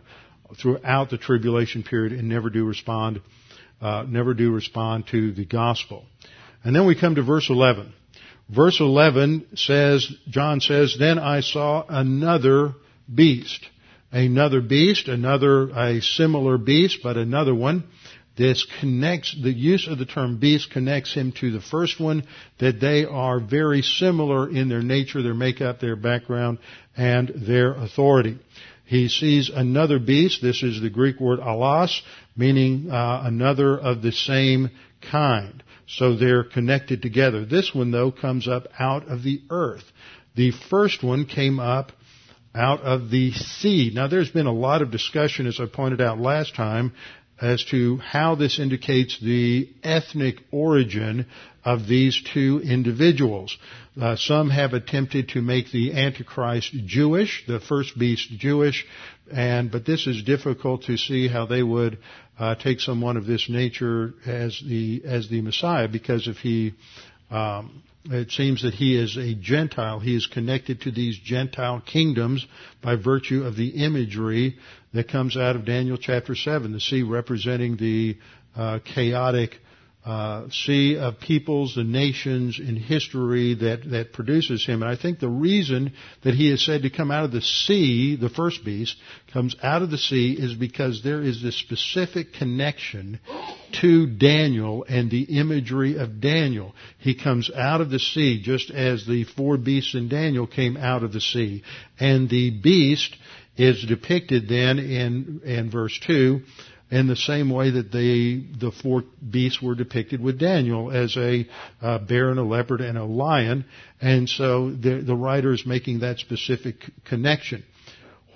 throughout 0.56 1.10
the 1.10 1.18
tribulation 1.18 1.84
period 1.84 2.14
and 2.14 2.30
never 2.30 2.50
do 2.50 2.66
respond, 2.66 3.22
uh, 3.82 4.06
never 4.08 4.34
do 4.34 4.52
respond 4.52 5.08
to 5.08 5.34
the 5.34 5.46
gospel. 5.46 6.06
And 6.64 6.76
then 6.76 6.86
we 6.86 7.00
come 7.00 7.16
to 7.16 7.24
verse 7.24 7.50
11. 7.50 7.94
Verse 8.50 8.80
11 8.80 9.48
says, 9.56 10.10
John 10.30 10.62
says, 10.62 10.96
Then 10.98 11.20
I 11.20 11.42
saw 11.42 11.84
another 11.88 12.74
beast. 13.14 13.66
Another 14.12 14.62
beast, 14.62 15.10
another, 15.10 15.70
a 15.70 16.02
similar 16.02 16.58
beast, 16.58 17.00
but 17.04 17.18
another 17.18 17.54
one. 17.54 17.84
This 18.38 18.66
connects, 18.80 19.36
the 19.42 19.52
use 19.52 19.88
of 19.88 19.98
the 19.98 20.06
term 20.06 20.40
beast 20.40 20.70
connects 20.72 21.14
him 21.14 21.34
to 21.40 21.52
the 21.52 21.60
first 21.60 22.00
one, 22.00 22.24
that 22.60 22.80
they 22.80 23.04
are 23.04 23.40
very 23.40 23.82
similar 23.82 24.48
in 24.50 24.70
their 24.70 24.84
nature, 24.84 25.24
their 25.24 25.34
makeup, 25.34 25.80
their 25.80 25.96
background, 25.96 26.60
and 26.96 27.30
their 27.36 27.74
authority. 27.74 28.38
He 28.86 29.10
sees 29.10 29.50
another 29.50 30.00
beast. 30.00 30.42
This 30.42 30.64
is 30.64 30.80
the 30.80 30.90
Greek 30.90 31.20
word 31.20 31.40
allos, 31.40 32.00
meaning 32.38 32.90
uh, 32.90 33.24
another 33.26 33.78
of 33.78 34.02
the 34.02 34.14
same 34.14 34.70
kind. 35.02 35.64
So 35.88 36.16
they're 36.16 36.44
connected 36.44 37.02
together. 37.02 37.46
This 37.46 37.74
one 37.74 37.92
though 37.92 38.12
comes 38.12 38.48
up 38.48 38.68
out 38.78 39.08
of 39.08 39.24
the 39.24 39.42
earth. 39.50 39.86
The 40.36 40.52
first 40.52 41.04
one 41.04 41.26
came 41.26 41.60
up 41.60 41.92
out 42.54 42.82
of 42.82 43.10
the 43.10 43.32
sea. 43.32 43.92
Now 43.94 44.08
there's 44.08 44.30
been 44.30 44.48
a 44.48 44.54
lot 44.54 44.82
of 44.82 44.92
discussion, 44.92 45.48
as 45.48 45.60
I 45.60 45.66
pointed 45.66 46.02
out 46.02 46.20
last 46.20 46.56
time, 46.56 46.94
as 47.40 47.64
to 47.66 47.98
how 47.98 48.36
this 48.36 48.60
indicates 48.60 49.20
the 49.20 49.70
ethnic 49.84 50.38
origin 50.52 51.28
of 51.64 51.88
these 51.88 52.22
two 52.34 52.62
individuals. 52.64 53.58
Uh, 54.00 54.16
some 54.16 54.50
have 54.50 54.74
attempted 54.74 55.30
to 55.30 55.42
make 55.42 55.72
the 55.72 55.94
Antichrist 55.94 56.72
Jewish, 56.86 57.44
the 57.48 57.60
first 57.60 57.98
beast 57.98 58.30
Jewish, 58.38 58.86
and 59.32 59.72
but 59.72 59.86
this 59.86 60.08
is 60.08 60.24
difficult 60.24 60.84
to 60.84 60.98
see 60.98 61.28
how 61.28 61.46
they 61.46 61.62
would 61.62 61.98
uh, 62.40 62.56
take 62.56 62.80
someone 62.80 63.18
of 63.18 63.26
this 63.26 63.50
nature 63.50 64.14
as 64.26 64.62
the 64.68 65.02
as 65.06 65.30
the 65.30 65.42
Messiah, 65.42 65.88
because 65.88 66.28
if 66.28 66.38
he 66.38 66.74
um, 67.30 67.84
it 68.10 68.32
seems 68.32 68.64
that 68.64 68.74
he 68.74 68.98
is 68.98 69.18
a 69.18 69.36
Gentile. 69.36 70.00
He 70.00 70.16
is 70.16 70.28
connected 70.28 70.82
to 70.82 70.92
these 70.92 71.18
Gentile 71.18 71.82
kingdoms 71.86 72.46
by 72.82 72.96
virtue 72.96 73.44
of 73.44 73.56
the 73.56 73.84
imagery 73.84 74.58
that 74.94 75.10
comes 75.10 75.36
out 75.36 75.56
of 75.56 75.66
Daniel 75.66 75.98
chapter 75.98 76.36
7, 76.36 76.72
the 76.72 76.80
sea 76.80 77.04
representing 77.04 77.76
the 77.76 78.18
uh, 78.56 78.80
chaotic 78.86 79.60
uh, 80.06 80.48
sea 80.50 80.98
of 80.98 81.20
peoples 81.20 81.76
and 81.76 81.92
nations 81.92 82.60
in 82.60 82.78
history 82.78 83.56
that, 83.56 83.90
that 83.92 84.14
produces 84.14 84.66
him. 84.66 84.82
And 84.82 84.90
I 84.90 84.96
think 84.96 85.20
the 85.20 85.28
reason 85.28 85.92
that 86.24 86.34
he 86.34 86.50
is 86.50 86.66
said 86.66 86.84
to 86.84 86.90
come 86.90 87.12
out 87.12 87.26
of 87.26 87.34
the 87.34 87.42
sea, 87.42 88.16
the 88.16 88.30
first 88.30 88.64
beast, 88.64 88.96
comes 89.34 89.56
out 89.62 89.82
of 89.82 89.92
the 89.92 89.98
sea 89.98 90.32
is 90.32 90.54
because 90.54 91.04
there 91.04 91.22
is 91.22 91.44
this 91.44 91.58
specific 91.58 92.32
connection 92.32 93.20
to 93.82 94.08
Daniel 94.08 94.86
and 94.88 95.12
the 95.12 95.24
imagery 95.24 95.98
of 95.98 96.22
Daniel. 96.22 96.74
He 97.00 97.14
comes 97.14 97.52
out 97.54 97.82
of 97.82 97.90
the 97.90 98.00
sea 98.00 98.42
just 98.42 98.72
as 98.72 99.06
the 99.06 99.26
four 99.26 99.58
beasts 99.58 99.94
in 99.94 100.08
Daniel 100.08 100.48
came 100.48 100.78
out 100.78 101.04
of 101.04 101.12
the 101.12 101.20
sea. 101.22 101.64
And 102.00 102.30
the 102.30 102.52
beast 102.52 103.14
is 103.58 103.84
depicted 103.86 104.48
then 104.48 104.80
in, 104.80 105.42
in 105.44 105.70
verse 105.70 106.00
2 106.06 106.42
in 106.90 107.08
the 107.08 107.16
same 107.16 107.50
way 107.50 107.72
that 107.72 107.92
the 107.92 108.44
the 108.60 108.72
four 108.72 109.04
beasts 109.30 109.62
were 109.62 109.76
depicted 109.76 110.22
with 110.22 110.40
Daniel 110.40 110.92
as 110.92 111.18
a 111.18 111.48
uh, 111.82 112.00
bear 112.00 112.30
and 112.30 112.40
a 112.40 112.44
leopard 112.44 112.82
and 112.82 112.98
a 112.98 113.04
lion, 113.04 113.66
and 114.02 114.30
so 114.30 114.72
the, 114.72 115.02
the 115.06 115.16
writer 115.16 115.52
is 115.52 115.66
making 115.66 116.00
that 116.00 116.20
specific 116.20 116.76
connection. 117.06 117.64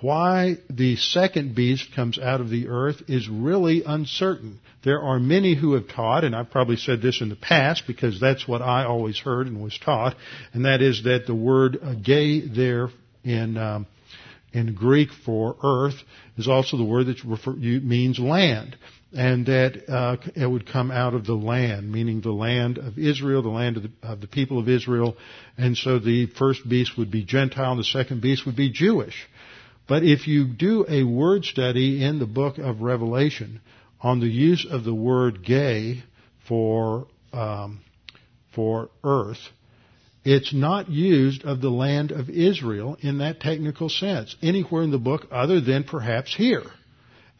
Why 0.02 0.56
the 0.68 0.96
second 0.96 1.54
beast 1.54 1.94
comes 1.94 2.18
out 2.18 2.40
of 2.40 2.50
the 2.50 2.68
earth 2.68 3.02
is 3.06 3.28
really 3.28 3.84
uncertain. 3.86 4.58
There 4.82 5.00
are 5.00 5.20
many 5.20 5.54
who 5.54 5.74
have 5.74 5.86
taught, 5.86 6.24
and 6.24 6.34
I've 6.34 6.50
probably 6.50 6.76
said 6.76 7.00
this 7.00 7.20
in 7.20 7.28
the 7.28 7.36
past 7.36 7.84
because 7.86 8.18
that's 8.18 8.48
what 8.48 8.62
I 8.62 8.84
always 8.84 9.18
heard 9.20 9.46
and 9.46 9.62
was 9.62 9.78
taught, 9.78 10.16
and 10.52 10.64
that 10.64 10.82
is 10.82 11.04
that 11.04 11.26
the 11.26 11.34
word 11.34 11.78
uh, 11.80 11.94
ge 11.94 12.52
there 12.52 12.88
in 13.22 13.56
um, 13.56 13.86
in 14.52 14.74
Greek 14.74 15.10
for 15.24 15.56
earth 15.62 16.02
is 16.36 16.48
also 16.48 16.76
the 16.76 16.84
word 16.84 17.06
that 17.06 17.24
refer, 17.24 17.52
means 17.52 18.18
land. 18.18 18.76
and 19.14 19.46
that 19.46 19.88
uh, 19.88 20.16
it 20.34 20.46
would 20.46 20.66
come 20.66 20.90
out 20.90 21.14
of 21.14 21.26
the 21.26 21.34
land, 21.34 21.90
meaning 21.90 22.20
the 22.20 22.32
land 22.32 22.78
of 22.78 22.98
Israel, 22.98 23.42
the 23.42 23.48
land 23.48 23.76
of 23.76 23.82
the, 23.82 23.90
of 24.02 24.20
the 24.20 24.26
people 24.26 24.58
of 24.58 24.68
Israel, 24.68 25.16
and 25.58 25.76
so 25.76 25.98
the 25.98 26.26
first 26.38 26.66
beast 26.66 26.96
would 26.96 27.10
be 27.10 27.22
Gentile, 27.22 27.72
and 27.72 27.80
the 27.80 27.84
second 27.84 28.22
beast 28.22 28.46
would 28.46 28.56
be 28.56 28.70
Jewish. 28.70 29.28
But 29.86 30.02
if 30.02 30.26
you 30.26 30.46
do 30.46 30.86
a 30.88 31.02
word 31.02 31.44
study 31.44 32.02
in 32.02 32.18
the 32.18 32.26
book 32.26 32.56
of 32.58 32.80
Revelation 32.80 33.60
on 34.00 34.20
the 34.20 34.28
use 34.28 34.66
of 34.68 34.84
the 34.84 34.94
word 34.94 35.42
ge 35.44 36.02
for 36.48 37.06
um, 37.32 37.80
for 38.54 38.90
earth, 39.04 39.38
it's 40.24 40.54
not 40.54 40.88
used 40.88 41.44
of 41.44 41.60
the 41.60 41.70
land 41.70 42.12
of 42.12 42.30
Israel 42.30 42.96
in 43.00 43.18
that 43.18 43.40
technical 43.40 43.88
sense 43.88 44.36
anywhere 44.42 44.82
in 44.82 44.90
the 44.90 44.98
book 44.98 45.26
other 45.30 45.60
than 45.60 45.84
perhaps 45.84 46.34
here. 46.34 46.62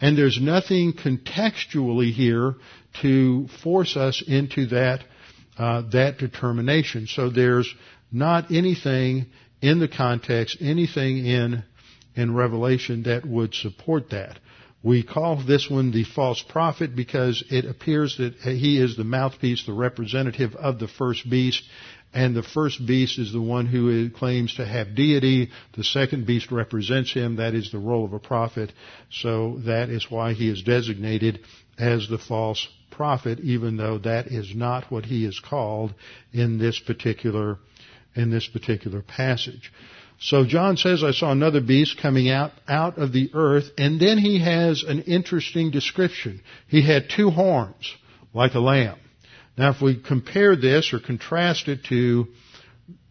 And 0.00 0.18
there's 0.18 0.40
nothing 0.40 0.94
contextually 0.94 2.12
here 2.12 2.56
to 3.02 3.46
force 3.62 3.96
us 3.96 4.22
into 4.26 4.66
that 4.66 5.04
uh, 5.56 5.82
that 5.92 6.18
determination. 6.18 7.06
So 7.06 7.28
there's 7.30 7.72
not 8.10 8.50
anything 8.50 9.26
in 9.60 9.78
the 9.78 9.88
context, 9.88 10.58
anything 10.60 11.24
in 11.24 11.62
in 12.16 12.34
Revelation 12.34 13.04
that 13.04 13.24
would 13.24 13.54
support 13.54 14.10
that. 14.10 14.38
We 14.82 15.04
call 15.04 15.36
this 15.36 15.70
one 15.70 15.92
the 15.92 16.02
false 16.04 16.42
prophet 16.42 16.96
because 16.96 17.44
it 17.50 17.64
appears 17.64 18.16
that 18.18 18.34
he 18.34 18.80
is 18.82 18.96
the 18.96 19.04
mouthpiece, 19.04 19.64
the 19.64 19.72
representative 19.72 20.56
of 20.56 20.80
the 20.80 20.88
first 20.88 21.30
beast, 21.30 21.62
and 22.14 22.36
the 22.36 22.42
first 22.42 22.84
beast 22.86 23.18
is 23.18 23.32
the 23.32 23.40
one 23.40 23.66
who 23.66 24.10
claims 24.10 24.54
to 24.56 24.66
have 24.66 24.94
deity. 24.94 25.50
The 25.76 25.84
second 25.84 26.26
beast 26.26 26.50
represents 26.52 27.12
him. 27.12 27.36
That 27.36 27.54
is 27.54 27.72
the 27.72 27.78
role 27.78 28.04
of 28.04 28.12
a 28.12 28.18
prophet. 28.18 28.72
So 29.10 29.58
that 29.64 29.88
is 29.88 30.10
why 30.10 30.34
he 30.34 30.50
is 30.50 30.62
designated 30.62 31.40
as 31.78 32.08
the 32.08 32.18
false 32.18 32.68
prophet, 32.90 33.40
even 33.40 33.78
though 33.78 33.98
that 33.98 34.26
is 34.26 34.54
not 34.54 34.90
what 34.90 35.06
he 35.06 35.24
is 35.24 35.40
called 35.40 35.94
in 36.32 36.58
this 36.58 36.78
particular, 36.78 37.58
in 38.14 38.30
this 38.30 38.46
particular 38.46 39.00
passage. 39.00 39.72
So 40.20 40.44
John 40.44 40.76
says, 40.76 41.02
I 41.02 41.10
saw 41.10 41.32
another 41.32 41.60
beast 41.60 41.98
coming 42.00 42.30
out, 42.30 42.52
out 42.68 42.98
of 42.98 43.12
the 43.12 43.30
earth, 43.34 43.70
and 43.78 43.98
then 43.98 44.18
he 44.18 44.38
has 44.40 44.84
an 44.86 45.02
interesting 45.02 45.70
description. 45.70 46.42
He 46.68 46.86
had 46.86 47.08
two 47.08 47.30
horns, 47.30 47.92
like 48.32 48.54
a 48.54 48.60
lamb. 48.60 48.98
Now, 49.56 49.70
if 49.70 49.80
we 49.82 49.96
compare 49.96 50.56
this 50.56 50.92
or 50.92 50.98
contrast 50.98 51.68
it 51.68 51.84
to 51.84 52.28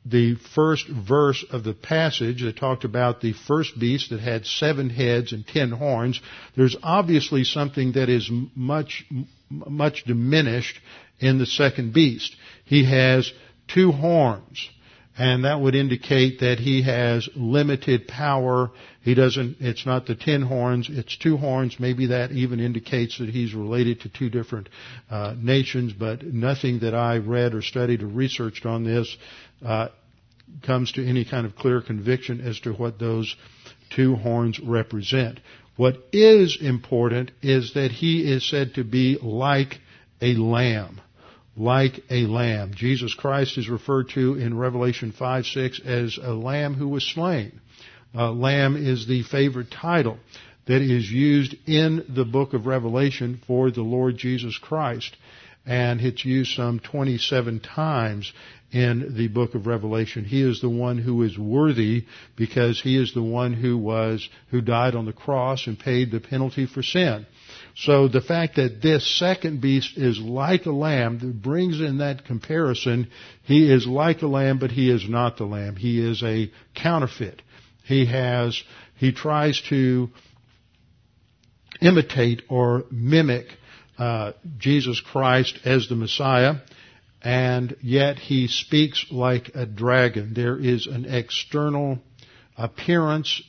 the 0.03 0.36
first 0.55 0.88
verse 0.88 1.45
of 1.51 1.63
the 1.63 1.74
passage 1.75 2.41
that 2.41 2.57
talked 2.57 2.83
about 2.83 3.21
the 3.21 3.33
first 3.33 3.77
beast 3.79 4.10
that 4.10 4.19
had 4.19 4.48
seven 4.48 4.89
heads 4.89 5.31
and 5.31 5.45
ten 5.45 5.69
horns, 5.69 6.19
there's 6.55 6.75
obviously 6.81 7.43
something 7.43 7.91
that 7.91 8.10
is 8.10 8.29
much, 8.55 9.05
much 9.50 10.03
diminished 10.05 10.79
in 11.19 11.38
the 11.38 11.45
second 11.45 11.93
beast. 11.93 12.36
He 12.65 12.86
has 12.86 13.31
two 13.67 13.91
horns 13.91 14.69
and 15.18 15.44
that 15.46 15.60
would 15.60 15.75
indicate 15.75 16.39
that 16.39 16.60
he 16.60 16.84
has 16.84 17.27
limited 17.36 18.08
power. 18.08 18.72
He 19.01 19.13
doesn't, 19.13 19.58
it's 19.60 19.86
not 19.86 20.06
the 20.06 20.15
ten 20.15 20.41
horns, 20.41 20.88
it's 20.89 21.18
two 21.18 21.38
horns. 21.38 21.80
Maybe 21.80 22.08
that 22.08 22.32
even 22.32 22.60
indicates 22.60 23.18
that 23.20 23.30
he's 23.30 23.53
related 23.53 24.01
to 24.01 24.10
two 24.10 24.30
different 24.30 24.70
uh, 25.10 25.36
nations, 25.38 25.94
but 25.94 26.24
nothing 26.24 26.80
that 26.80 26.96
I 26.96 27.18
read 27.18 27.53
or 27.53 27.62
studied 27.62 28.03
or 28.03 28.08
researched 28.08 28.65
on 28.65 28.84
this 28.84 29.18
uh, 29.65 29.89
comes 30.65 30.94
to 30.94 31.06
any 31.06 31.25
kind 31.25 31.46
of 31.46 31.56
clear 31.56 31.82
conviction 31.82 32.41
as 32.41 32.60
to 32.62 32.72
what 32.74 33.00
those 33.00 33.36
two 33.89 34.15
horns 34.15 34.60
represent. 34.60 35.39
What 35.75 35.98
is 36.13 36.58
important 36.62 37.32
is 37.41 37.74
that 37.74 37.91
he 37.91 38.32
is 38.32 38.50
said 38.50 38.75
to 38.75 38.84
be 38.84 39.18
like 39.22 39.80
a 40.22 40.36
lamb 40.36 41.01
like 41.55 42.00
a 42.10 42.25
lamb. 42.27 42.74
Jesus 42.74 43.13
Christ 43.13 43.58
is 43.58 43.70
referred 43.70 44.10
to 44.10 44.36
in 44.36 44.58
Revelation 44.58 45.12
5 45.12 45.46
6 45.46 45.81
as 45.86 46.17
a 46.22 46.34
lamb 46.34 46.74
who 46.74 46.88
was 46.88 47.03
slain. 47.05 47.60
Uh, 48.13 48.31
lamb 48.31 48.75
is 48.75 49.08
the 49.08 49.24
favorite 49.24 49.72
title 49.72 50.17
that 50.65 50.81
is 50.81 51.10
used 51.10 51.55
in 51.65 52.05
the 52.10 52.25
book 52.25 52.53
of 52.53 52.65
Revelation 52.65 53.41
for 53.48 53.72
the 53.72 53.81
Lord 53.81 54.17
Jesus 54.17 54.58
Christ. 54.58 55.15
And 55.65 56.01
it's 56.01 56.25
used 56.25 56.55
some 56.55 56.79
27 56.79 57.60
times 57.60 58.31
in 58.72 59.15
the 59.15 59.27
book 59.27 59.53
of 59.53 59.67
Revelation. 59.67 60.24
He 60.25 60.41
is 60.41 60.62
the 60.62 60.70
one 60.70 60.98
who 60.98 61.22
is 61.24 61.38
worthy 61.38 62.05
because 62.35 62.81
he 62.81 62.98
is 62.98 63.14
the 63.14 63.24
one 63.24 63.53
who 63.53 63.77
was, 63.77 64.27
who 64.50 64.61
died 64.61 64.96
on 64.96 65.05
the 65.05 65.14
cross 65.14 65.68
and 65.68 65.77
paid 65.77 66.11
the 66.11 66.20
penalty 66.20 66.66
for 66.66 66.81
sin. 66.81 67.25
So 67.75 68.07
the 68.07 68.22
fact 68.22 68.57
that 68.57 68.81
this 68.81 69.05
second 69.18 69.62
beast 69.62 69.98
is 69.98 70.20
like 70.20 70.66
a 70.66 70.72
lamb 70.72 71.40
brings 71.42 71.79
in 71.79 72.00
that 72.00 72.25
comparison. 72.25 73.10
He 73.44 73.72
is 73.72 73.88
like 73.88 74.22
a 74.22 74.27
lamb, 74.27 74.60
but 74.60 74.72
he 74.72 74.90
is 74.90 75.07
not 75.07 75.38
the 75.38 75.46
lamb. 75.46 75.75
He 75.75 76.00
is 76.00 76.22
a 76.24 76.51
counterfeit. 76.75 77.42
He 77.84 78.05
has, 78.05 78.62
he 78.98 79.12
tries 79.12 79.62
to 79.70 80.10
imitate 81.81 82.44
or 82.50 82.86
mimic 82.92 83.48
uh, 83.98 84.34
Jesus 84.57 85.00
Christ 85.00 85.60
as 85.66 85.88
the 85.88 85.96
Messiah, 85.96 86.55
and 87.22 87.75
yet 87.81 88.18
he 88.18 88.48
speaks 88.48 89.05
like 89.12 89.51
a 89.55 89.66
dragon. 89.66 90.34
There 90.34 90.57
is 90.57 90.88
an 90.88 91.05
external 91.05 92.00
appearance 92.57 93.42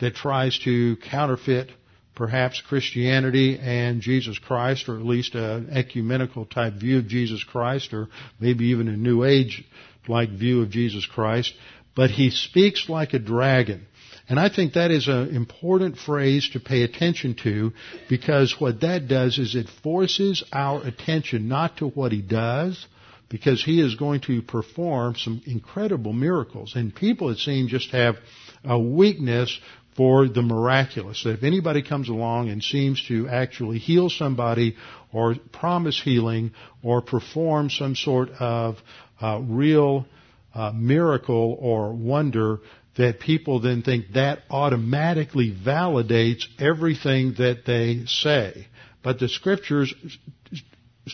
that 0.00 0.14
tries 0.14 0.58
to 0.60 0.96
counterfeit 0.96 1.70
perhaps 2.14 2.60
Christianity 2.60 3.58
and 3.58 4.00
Jesus 4.00 4.38
Christ, 4.38 4.88
or 4.88 4.96
at 4.96 5.04
least 5.04 5.34
an 5.34 5.70
ecumenical 5.70 6.44
type 6.44 6.74
view 6.74 6.98
of 6.98 7.08
Jesus 7.08 7.42
Christ, 7.42 7.92
or 7.94 8.08
maybe 8.38 8.66
even 8.66 8.88
a 8.88 8.96
New 8.96 9.24
Age 9.24 9.64
like 10.08 10.30
view 10.30 10.62
of 10.62 10.70
Jesus 10.70 11.06
Christ. 11.06 11.54
But 11.94 12.10
he 12.10 12.30
speaks 12.30 12.88
like 12.88 13.12
a 13.12 13.18
dragon. 13.18 13.86
And 14.28 14.38
I 14.38 14.48
think 14.48 14.74
that 14.74 14.90
is 14.90 15.08
an 15.08 15.34
important 15.34 15.98
phrase 15.98 16.48
to 16.50 16.60
pay 16.60 16.82
attention 16.82 17.34
to 17.42 17.72
because 18.08 18.56
what 18.58 18.80
that 18.80 19.08
does 19.08 19.38
is 19.38 19.54
it 19.54 19.68
forces 19.82 20.44
our 20.52 20.82
attention 20.82 21.48
not 21.48 21.78
to 21.78 21.88
what 21.88 22.12
he 22.12 22.22
does, 22.22 22.86
because 23.28 23.64
he 23.64 23.80
is 23.80 23.94
going 23.94 24.20
to 24.20 24.42
perform 24.42 25.16
some 25.16 25.40
incredible 25.46 26.12
miracles. 26.12 26.74
And 26.76 26.94
people, 26.94 27.30
it 27.30 27.38
seems, 27.38 27.70
just 27.70 27.90
have 27.90 28.16
a 28.62 28.78
weakness 28.78 29.58
for 29.96 30.28
the 30.28 30.42
miraculous. 30.42 31.22
That 31.24 31.34
if 31.34 31.42
anybody 31.42 31.82
comes 31.82 32.08
along 32.08 32.48
and 32.48 32.62
seems 32.62 33.02
to 33.08 33.28
actually 33.28 33.78
heal 33.78 34.10
somebody 34.10 34.76
or 35.12 35.36
promise 35.52 36.00
healing 36.00 36.52
or 36.82 37.02
perform 37.02 37.70
some 37.70 37.94
sort 37.94 38.30
of 38.40 38.78
uh, 39.20 39.40
real 39.42 40.06
uh, 40.54 40.72
miracle 40.74 41.56
or 41.60 41.92
wonder, 41.92 42.60
that 42.96 43.20
people 43.20 43.60
then 43.60 43.82
think 43.82 44.12
that 44.14 44.40
automatically 44.50 45.54
validates 45.54 46.44
everything 46.58 47.34
that 47.38 47.64
they 47.66 48.04
say. 48.06 48.66
But 49.02 49.18
the 49.18 49.28
scriptures 49.28 49.92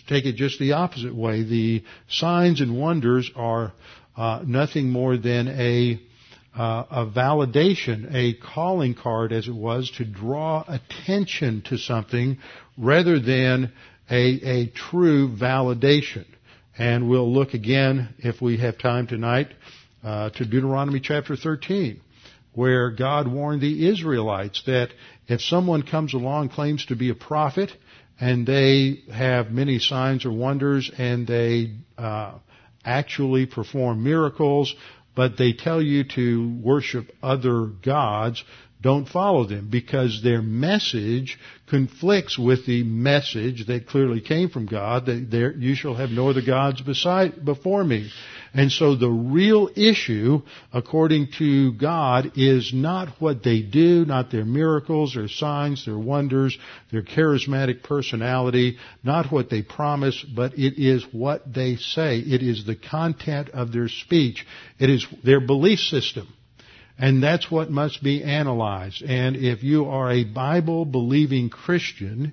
take 0.09 0.27
it 0.27 0.35
just 0.35 0.59
the 0.59 0.73
opposite 0.73 1.15
way. 1.15 1.43
The 1.45 1.85
signs 2.09 2.61
and 2.61 2.79
wonders 2.79 3.31
are 3.35 3.73
uh, 4.17 4.43
nothing 4.45 4.91
more 4.91 5.17
than 5.17 5.49
a 5.49 6.01
uh, 6.57 6.85
a 6.91 7.07
validation, 7.07 8.13
a 8.15 8.35
calling 8.35 8.95
card, 8.95 9.33
as 9.33 9.49
it 9.49 9.55
was, 9.55 9.91
to 9.93 10.05
draw 10.05 10.65
attention 10.67 11.63
to 11.63 11.79
something 11.79 12.39
rather 12.77 13.21
than 13.21 13.73
a, 14.11 14.17
a 14.17 14.67
true 14.69 15.29
validation. 15.29 16.25
And 16.77 17.09
we'll 17.09 17.33
look 17.33 17.55
again, 17.55 18.15
if 18.19 18.41
we 18.41 18.59
have 18.59 18.79
time 18.79 19.07
tonight, 19.07 19.49
uh, 20.03 20.31
to 20.31 20.45
Deuteronomy 20.45 21.01
chapter 21.01 21.37
13, 21.37 22.01
where 22.55 22.91
God 22.91 23.29
warned 23.29 23.61
the 23.61 23.89
Israelites 23.89 24.63
that 24.67 24.91
if 25.27 25.41
someone 25.41 25.83
comes 25.83 26.15
along 26.15 26.51
claims 26.51 26.87
to 26.87 26.97
be 26.97 27.11
a 27.11 27.15
prophet 27.15 27.71
and 28.21 28.47
they 28.47 29.03
have 29.13 29.51
many 29.51 29.79
signs 29.79 30.25
or 30.25 30.33
wonders 30.33 30.91
and 30.97 31.27
they 31.27 31.75
uh, 31.97 32.35
actually 32.85 33.47
perform 33.47 34.03
miracles, 34.03 34.75
but 35.19 35.37
they 35.37 35.53
tell 35.53 35.83
you 35.83 36.05
to 36.05 36.61
worship 36.63 37.11
other 37.21 37.67
gods, 37.85 38.45
don't 38.81 39.09
follow 39.09 39.45
them 39.45 39.67
because 39.69 40.23
their 40.23 40.41
message 40.41 41.41
conflicts 41.67 42.39
with 42.39 42.65
the 42.67 42.85
message 42.85 43.67
that 43.67 43.89
clearly 43.89 44.21
came 44.21 44.49
from 44.49 44.67
God 44.67 45.07
that 45.07 45.29
there, 45.29 45.53
you 45.57 45.75
shall 45.75 45.97
have 45.97 46.11
no 46.11 46.31
other 46.31 46.41
gods 46.41 46.83
beside, 46.83 47.45
before 47.45 47.83
me. 47.83 48.13
And 48.55 48.73
so 48.73 48.95
the 48.95 49.11
real 49.11 49.69
issue, 49.77 50.43
according 50.73 51.29
to 51.39 51.73
God, 51.73 52.33
is 52.37 52.73
not 52.73 53.21
what 53.21 53.43
they 53.43 53.61
do, 53.61 54.05
not 54.05 54.31
their 54.31 54.45
miracles, 54.45 55.15
their 55.15 55.29
signs, 55.29 55.85
their 55.85 55.99
wonders, 55.99 56.57
their 56.91 57.03
charismatic 57.03 57.83
personality, 57.83 58.79
not 59.05 59.31
what 59.31 59.51
they 59.51 59.63
promise, 59.63 60.25
but 60.35 60.55
it 60.59 60.83
is 60.83 61.05
what 61.13 61.53
they 61.53 61.77
say. 61.77 62.19
It 62.19 62.43
is 62.43 62.65
the 62.65 62.77
content 62.77 63.51
of 63.51 63.73
their 63.73 63.89
speech. 63.89 64.47
It 64.79 64.91
is 64.91 65.07
their 65.23 65.41
belief 65.41 65.81
system. 65.81 66.29
And 66.99 67.23
that's 67.23 67.49
what 67.49 67.71
must 67.71 68.03
be 68.03 68.25
analyzed. 68.25 69.03
And 69.03 69.37
if 69.37 69.63
you 69.63 69.85
are 69.85 70.11
a 70.11 70.25
Bible 70.25 70.85
believing 70.85 71.49
Christian, 71.49 72.33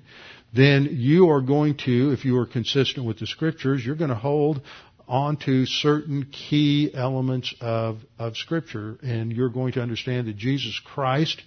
then 0.52 0.88
you 0.90 1.30
are 1.30 1.40
going 1.40 1.76
to, 1.84 2.10
if 2.12 2.24
you 2.24 2.36
are 2.38 2.46
consistent 2.46 3.06
with 3.06 3.20
the 3.20 3.26
scriptures, 3.26 3.84
you're 3.84 3.94
going 3.94 4.10
to 4.10 4.16
hold 4.16 4.62
onto 5.08 5.66
certain 5.66 6.26
key 6.32 6.90
elements 6.92 7.54
of, 7.60 7.98
of 8.18 8.36
scripture 8.36 8.98
and 9.02 9.32
you're 9.32 9.48
going 9.48 9.72
to 9.72 9.80
understand 9.80 10.26
that 10.26 10.36
Jesus 10.36 10.80
Christ 10.84 11.42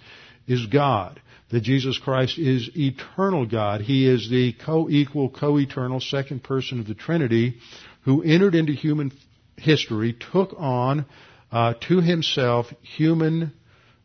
is 0.46 0.66
God. 0.66 1.20
That 1.50 1.62
Jesus 1.62 1.98
Christ 1.98 2.38
is 2.38 2.70
eternal 2.76 3.44
God. 3.44 3.80
He 3.80 4.08
is 4.08 4.30
the 4.30 4.52
co-equal, 4.52 5.30
co-eternal 5.30 6.00
second 6.00 6.42
person 6.44 6.80
of 6.80 6.86
the 6.86 6.94
Trinity 6.94 7.58
who 8.02 8.22
entered 8.22 8.54
into 8.54 8.72
human 8.72 9.12
history, 9.56 10.16
took 10.32 10.54
on 10.56 11.06
uh, 11.52 11.74
to 11.88 12.00
himself 12.00 12.66
human 12.82 13.52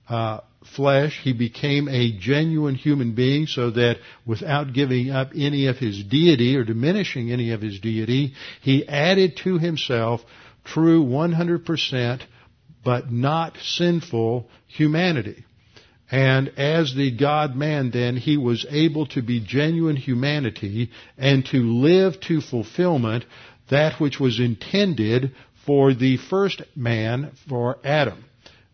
uh, 0.10 0.41
flesh. 0.76 1.20
He 1.24 1.34
became 1.34 1.88
a 1.88 2.12
genuine 2.12 2.76
human 2.76 3.13
being 3.13 3.48
so 3.48 3.72
that 3.72 3.98
without 4.26 4.74
giving 4.74 5.10
up 5.10 5.32
any 5.36 5.68
of 5.68 5.78
his 5.78 6.04
deity 6.04 6.56
or 6.56 6.63
diminishing 6.63 7.32
any 7.32 7.52
of 7.52 7.62
his 7.62 7.80
deity, 7.80 8.34
he 8.62 8.88
added 8.88 9.38
to 9.44 9.58
himself 9.58 10.22
true 10.63 11.04
100% 11.04 12.22
but 12.84 13.12
not 13.12 13.58
sinful 13.62 14.48
humanity. 14.68 15.44
And 16.12 16.50
as 16.58 16.94
the 16.94 17.12
God 17.12 17.56
man 17.56 17.89
then, 17.89 18.15
he 18.15 18.38
was 18.38 18.65
able 18.70 19.08
to 19.08 19.24
be 19.24 19.39
genuine 19.39 19.96
humanity 19.96 20.91
and 21.18 21.44
to 21.48 21.58
live 21.58 22.20
to 22.22 22.41
fulfillment 22.41 23.26
that 23.70 24.00
which 24.00 24.20
was 24.20 24.39
intended 24.39 25.32
for 25.65 25.96
the 25.96 26.18
first 26.18 26.62
man, 26.76 27.32
for 27.50 27.80
Adam. 27.84 28.24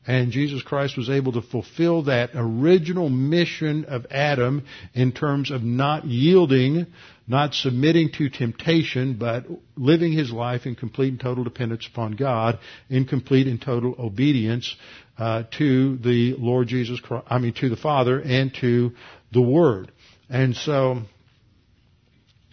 And 0.07 0.31
Jesus 0.31 0.63
Christ 0.63 0.97
was 0.97 1.09
able 1.09 1.33
to 1.33 1.41
fulfill 1.43 2.03
that 2.03 2.31
original 2.33 3.07
mission 3.09 3.85
of 3.85 4.07
Adam 4.09 4.65
in 4.95 5.11
terms 5.11 5.51
of 5.51 5.61
not 5.61 6.05
yielding, 6.05 6.87
not 7.27 7.53
submitting 7.53 8.11
to 8.13 8.29
temptation, 8.29 9.17
but 9.19 9.45
living 9.77 10.11
his 10.11 10.31
life 10.31 10.65
in 10.65 10.75
complete 10.75 11.09
and 11.09 11.19
total 11.19 11.43
dependence 11.43 11.87
upon 11.87 12.13
God, 12.13 12.57
in 12.89 13.05
complete 13.05 13.45
and 13.45 13.61
total 13.61 13.95
obedience 13.99 14.75
uh, 15.19 15.43
to 15.57 15.97
the 15.97 16.33
Lord 16.33 16.67
Jesus 16.67 16.99
Christ, 16.99 17.27
I 17.29 17.37
mean 17.37 17.53
to 17.53 17.69
the 17.69 17.75
Father 17.75 18.19
and 18.19 18.51
to 18.55 18.93
the 19.31 19.41
Word. 19.41 19.91
And 20.29 20.55
so 20.55 21.03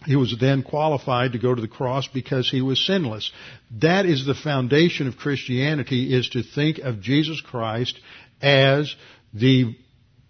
he 0.05 0.15
was 0.15 0.35
then 0.39 0.63
qualified 0.63 1.33
to 1.33 1.39
go 1.39 1.53
to 1.53 1.61
the 1.61 1.67
cross 1.67 2.07
because 2.07 2.49
he 2.49 2.61
was 2.61 2.85
sinless. 2.85 3.31
That 3.81 4.05
is 4.05 4.25
the 4.25 4.33
foundation 4.33 5.07
of 5.07 5.17
Christianity 5.17 6.13
is 6.13 6.29
to 6.29 6.43
think 6.43 6.79
of 6.79 7.01
Jesus 7.01 7.41
Christ 7.41 7.99
as 8.41 8.95
the 9.33 9.75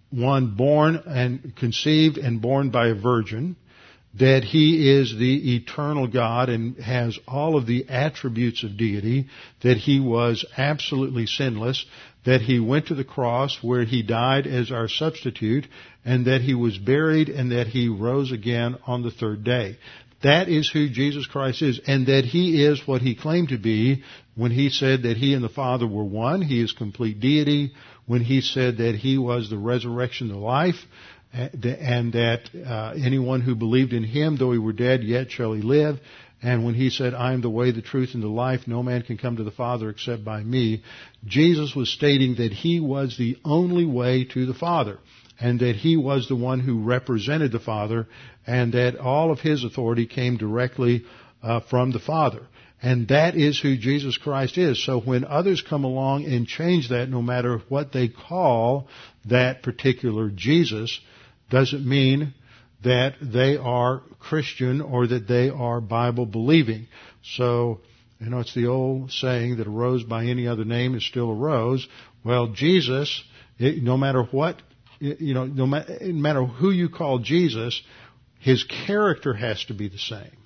one 0.09 0.55
born 0.55 0.95
and 1.05 1.55
conceived 1.55 2.17
and 2.17 2.41
born 2.41 2.71
by 2.71 2.87
a 2.87 2.95
virgin, 2.95 3.55
that 4.15 4.43
he 4.43 4.89
is 4.89 5.15
the 5.15 5.55
eternal 5.55 6.07
God 6.07 6.49
and 6.49 6.77
has 6.77 7.19
all 7.27 7.55
of 7.55 7.67
the 7.67 7.87
attributes 7.89 8.63
of 8.63 8.75
deity, 8.75 9.27
that 9.61 9.77
he 9.77 9.99
was 9.99 10.43
absolutely 10.57 11.27
sinless, 11.27 11.85
that 12.25 12.41
he 12.41 12.59
went 12.59 12.87
to 12.87 12.95
the 12.95 13.03
cross 13.03 13.57
where 13.61 13.85
he 13.85 14.03
died 14.03 14.45
as 14.45 14.71
our 14.71 14.87
substitute, 14.87 15.65
and 16.03 16.25
that 16.25 16.41
he 16.41 16.53
was 16.53 16.77
buried 16.77 17.29
and 17.29 17.51
that 17.51 17.67
he 17.67 17.87
rose 17.87 18.31
again 18.31 18.77
on 18.85 19.03
the 19.03 19.11
third 19.11 19.43
day. 19.43 19.77
That 20.21 20.49
is 20.49 20.69
who 20.69 20.89
Jesus 20.89 21.25
Christ 21.27 21.61
is, 21.61 21.79
and 21.87 22.07
that 22.07 22.25
he 22.25 22.63
is 22.65 22.85
what 22.85 23.01
he 23.01 23.15
claimed 23.15 23.49
to 23.49 23.57
be 23.57 24.03
when 24.35 24.51
he 24.51 24.69
said 24.69 25.03
that 25.03 25.17
he 25.17 25.33
and 25.33 25.43
the 25.43 25.49
Father 25.49 25.87
were 25.87 26.03
one. 26.03 26.41
He 26.41 26.61
is 26.61 26.73
complete 26.73 27.19
deity. 27.19 27.71
When 28.05 28.21
he 28.21 28.41
said 28.41 28.77
that 28.77 28.95
he 28.95 29.17
was 29.17 29.49
the 29.49 29.57
resurrection, 29.57 30.29
the 30.29 30.35
life, 30.37 30.75
and 31.31 32.13
that 32.13 32.49
uh, 32.65 32.93
anyone 33.01 33.41
who 33.41 33.55
believed 33.55 33.93
in 33.93 34.03
him, 34.03 34.35
though 34.35 34.51
he 34.51 34.57
were 34.57 34.73
dead, 34.73 35.03
yet 35.03 35.31
shall 35.31 35.53
he 35.53 35.61
live. 35.61 35.99
And 36.41 36.63
when 36.63 36.73
he 36.73 36.89
said, 36.89 37.13
I 37.13 37.33
am 37.33 37.41
the 37.41 37.49
way, 37.49 37.71
the 37.71 37.81
truth, 37.81 38.11
and 38.13 38.23
the 38.23 38.27
life, 38.27 38.61
no 38.65 38.81
man 38.81 39.01
can 39.01 39.17
come 39.17 39.37
to 39.37 39.43
the 39.43 39.51
Father 39.51 39.89
except 39.89 40.23
by 40.23 40.41
me, 40.41 40.83
Jesus 41.25 41.75
was 41.75 41.89
stating 41.89 42.35
that 42.35 42.53
he 42.53 42.79
was 42.79 43.17
the 43.17 43.37
only 43.43 43.85
way 43.85 44.23
to 44.23 44.45
the 44.45 44.53
Father, 44.53 44.99
and 45.39 45.59
that 45.59 45.75
he 45.75 45.97
was 45.97 46.27
the 46.27 46.35
one 46.35 46.61
who 46.61 46.83
represented 46.83 47.51
the 47.51 47.59
Father, 47.59 48.07
and 48.47 48.73
that 48.73 48.97
all 48.97 49.31
of 49.31 49.41
his 49.41 49.65
authority 49.65 50.05
came 50.05 50.37
directly 50.37 51.03
uh, 51.43 51.59
from 51.59 51.91
the 51.91 51.99
Father. 51.99 52.41
And 52.81 53.09
that 53.09 53.35
is 53.35 53.59
who 53.59 53.75
Jesus 53.75 54.17
Christ 54.17 54.57
is. 54.57 54.83
So 54.83 55.01
when 55.01 55.25
others 55.25 55.61
come 55.61 55.83
along 55.83 56.25
and 56.25 56.47
change 56.47 56.89
that, 56.89 57.09
no 57.09 57.21
matter 57.21 57.61
what 57.67 57.91
they 57.91 58.07
call 58.07 58.87
that 59.25 59.63
particular 59.63 60.29
Jesus, 60.29 61.01
doesn't 61.49 61.85
mean 61.85 62.33
that 62.83 63.15
they 63.21 63.57
are 63.57 64.01
Christian 64.19 64.81
or 64.81 65.07
that 65.07 65.27
they 65.27 65.49
are 65.49 65.81
Bible 65.81 66.25
believing. 66.25 66.87
So, 67.23 67.81
you 68.19 68.29
know, 68.29 68.39
it's 68.39 68.53
the 68.53 68.67
old 68.67 69.11
saying 69.11 69.57
that 69.57 69.67
a 69.67 69.69
rose 69.69 70.03
by 70.03 70.25
any 70.25 70.47
other 70.47 70.65
name 70.65 70.95
is 70.95 71.05
still 71.05 71.29
a 71.29 71.35
rose. 71.35 71.87
Well, 72.23 72.47
Jesus, 72.47 73.23
it, 73.57 73.83
no 73.83 73.97
matter 73.97 74.23
what, 74.23 74.61
you 74.99 75.33
know, 75.33 75.45
no 75.45 75.65
no 75.65 75.85
matter 76.13 76.45
who 76.45 76.71
you 76.71 76.89
call 76.89 77.19
Jesus, 77.19 77.81
his 78.39 78.63
character 78.63 79.33
has 79.33 79.63
to 79.65 79.73
be 79.73 79.87
the 79.87 79.97
same. 79.97 80.37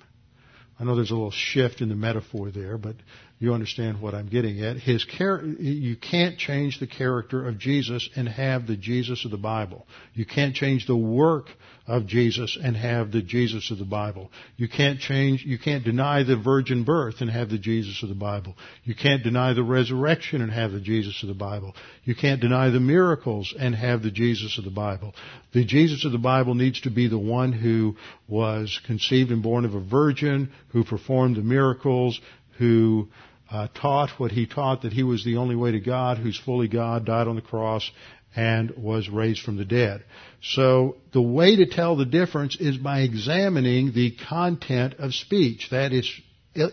I 0.78 0.84
know 0.84 0.96
there's 0.96 1.10
a 1.10 1.14
little 1.14 1.30
shift 1.30 1.80
in 1.80 1.88
the 1.88 1.94
metaphor 1.94 2.50
there, 2.50 2.78
but 2.78 2.96
you 3.38 3.52
understand 3.52 4.00
what 4.00 4.14
I'm 4.14 4.28
getting 4.28 4.60
at. 4.62 4.76
His 4.76 5.04
char- 5.04 5.42
you 5.44 5.96
can't 5.96 6.38
change 6.38 6.78
the 6.78 6.86
character 6.86 7.46
of 7.46 7.58
Jesus 7.58 8.08
and 8.16 8.28
have 8.28 8.66
the 8.66 8.76
Jesus 8.76 9.24
of 9.24 9.30
the 9.30 9.36
Bible. 9.36 9.86
You 10.14 10.24
can't 10.24 10.54
change 10.54 10.86
the 10.86 10.96
work 10.96 11.48
of 11.86 12.06
Jesus 12.06 12.56
and 12.62 12.76
have 12.76 13.12
the 13.12 13.20
Jesus 13.20 13.70
of 13.70 13.78
the 13.78 13.84
Bible. 13.84 14.30
You 14.56 14.68
can't 14.68 14.98
change, 14.98 15.44
you 15.44 15.58
can't 15.58 15.84
deny 15.84 16.22
the 16.22 16.36
virgin 16.36 16.84
birth 16.84 17.16
and 17.20 17.30
have 17.30 17.50
the 17.50 17.58
Jesus 17.58 18.02
of 18.02 18.08
the 18.08 18.14
Bible. 18.14 18.54
You 18.84 18.94
can't 18.94 19.22
deny 19.22 19.52
the 19.52 19.64
resurrection 19.64 20.40
and 20.40 20.50
have 20.50 20.72
the 20.72 20.80
Jesus 20.80 21.22
of 21.22 21.28
the 21.28 21.34
Bible. 21.34 21.74
You 22.04 22.14
can't 22.14 22.40
deny 22.40 22.70
the 22.70 22.80
miracles 22.80 23.52
and 23.58 23.74
have 23.74 24.02
the 24.02 24.10
Jesus 24.10 24.56
of 24.58 24.64
the 24.64 24.70
Bible. 24.70 25.12
The 25.52 25.64
Jesus 25.64 26.04
of 26.04 26.12
the 26.12 26.18
Bible 26.18 26.54
needs 26.54 26.80
to 26.82 26.90
be 26.90 27.08
the 27.08 27.18
one 27.18 27.52
who 27.52 27.96
was 28.28 28.80
conceived 28.86 29.30
and 29.30 29.42
born 29.42 29.64
of 29.64 29.74
a 29.74 29.80
virgin, 29.80 30.52
who 30.68 30.84
performed 30.84 31.36
the 31.36 31.42
miracles, 31.42 32.18
who 32.58 33.08
uh, 33.50 33.68
taught 33.74 34.10
what 34.18 34.32
he 34.32 34.46
taught 34.46 34.82
that 34.82 34.92
he 34.92 35.02
was 35.02 35.24
the 35.24 35.36
only 35.36 35.56
way 35.56 35.72
to 35.72 35.80
God, 35.80 36.18
who's 36.18 36.38
fully 36.38 36.68
God, 36.68 37.04
died 37.04 37.28
on 37.28 37.36
the 37.36 37.42
cross, 37.42 37.88
and 38.34 38.72
was 38.76 39.08
raised 39.08 39.42
from 39.42 39.56
the 39.56 39.64
dead. 39.64 40.04
So 40.42 40.96
the 41.12 41.22
way 41.22 41.56
to 41.56 41.66
tell 41.66 41.96
the 41.96 42.04
difference 42.04 42.56
is 42.58 42.76
by 42.76 43.00
examining 43.00 43.92
the 43.92 44.16
content 44.28 44.94
of 44.98 45.14
speech. 45.14 45.68
That 45.70 45.92
is 45.92 46.10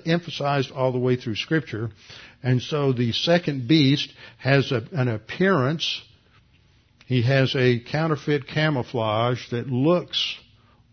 emphasized 0.06 0.72
all 0.72 0.92
the 0.92 1.00
way 1.00 1.16
through 1.16 1.36
Scripture. 1.36 1.90
And 2.44 2.62
so 2.62 2.94
the 2.94 3.12
second 3.12 3.68
beast 3.68 4.12
has 4.38 4.72
a, 4.72 4.84
an 4.92 5.08
appearance. 5.08 6.02
He 7.06 7.22
has 7.24 7.56
a 7.56 7.80
counterfeit 7.80 8.48
camouflage 8.48 9.50
that 9.52 9.68
looks 9.68 10.36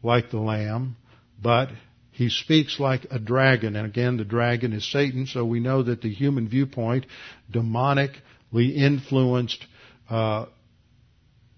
like 0.02 0.30
the 0.30 0.38
lamb, 0.38 0.96
but 1.42 1.70
he 2.18 2.30
speaks 2.30 2.80
like 2.80 3.06
a 3.12 3.20
dragon, 3.20 3.76
and 3.76 3.86
again, 3.86 4.16
the 4.16 4.24
dragon 4.24 4.72
is 4.72 4.84
Satan, 4.90 5.28
so 5.28 5.44
we 5.44 5.60
know 5.60 5.84
that 5.84 6.02
the 6.02 6.12
human 6.12 6.48
viewpoint, 6.48 7.06
demonically 7.48 8.74
influenced 8.74 9.64
uh, 10.10 10.46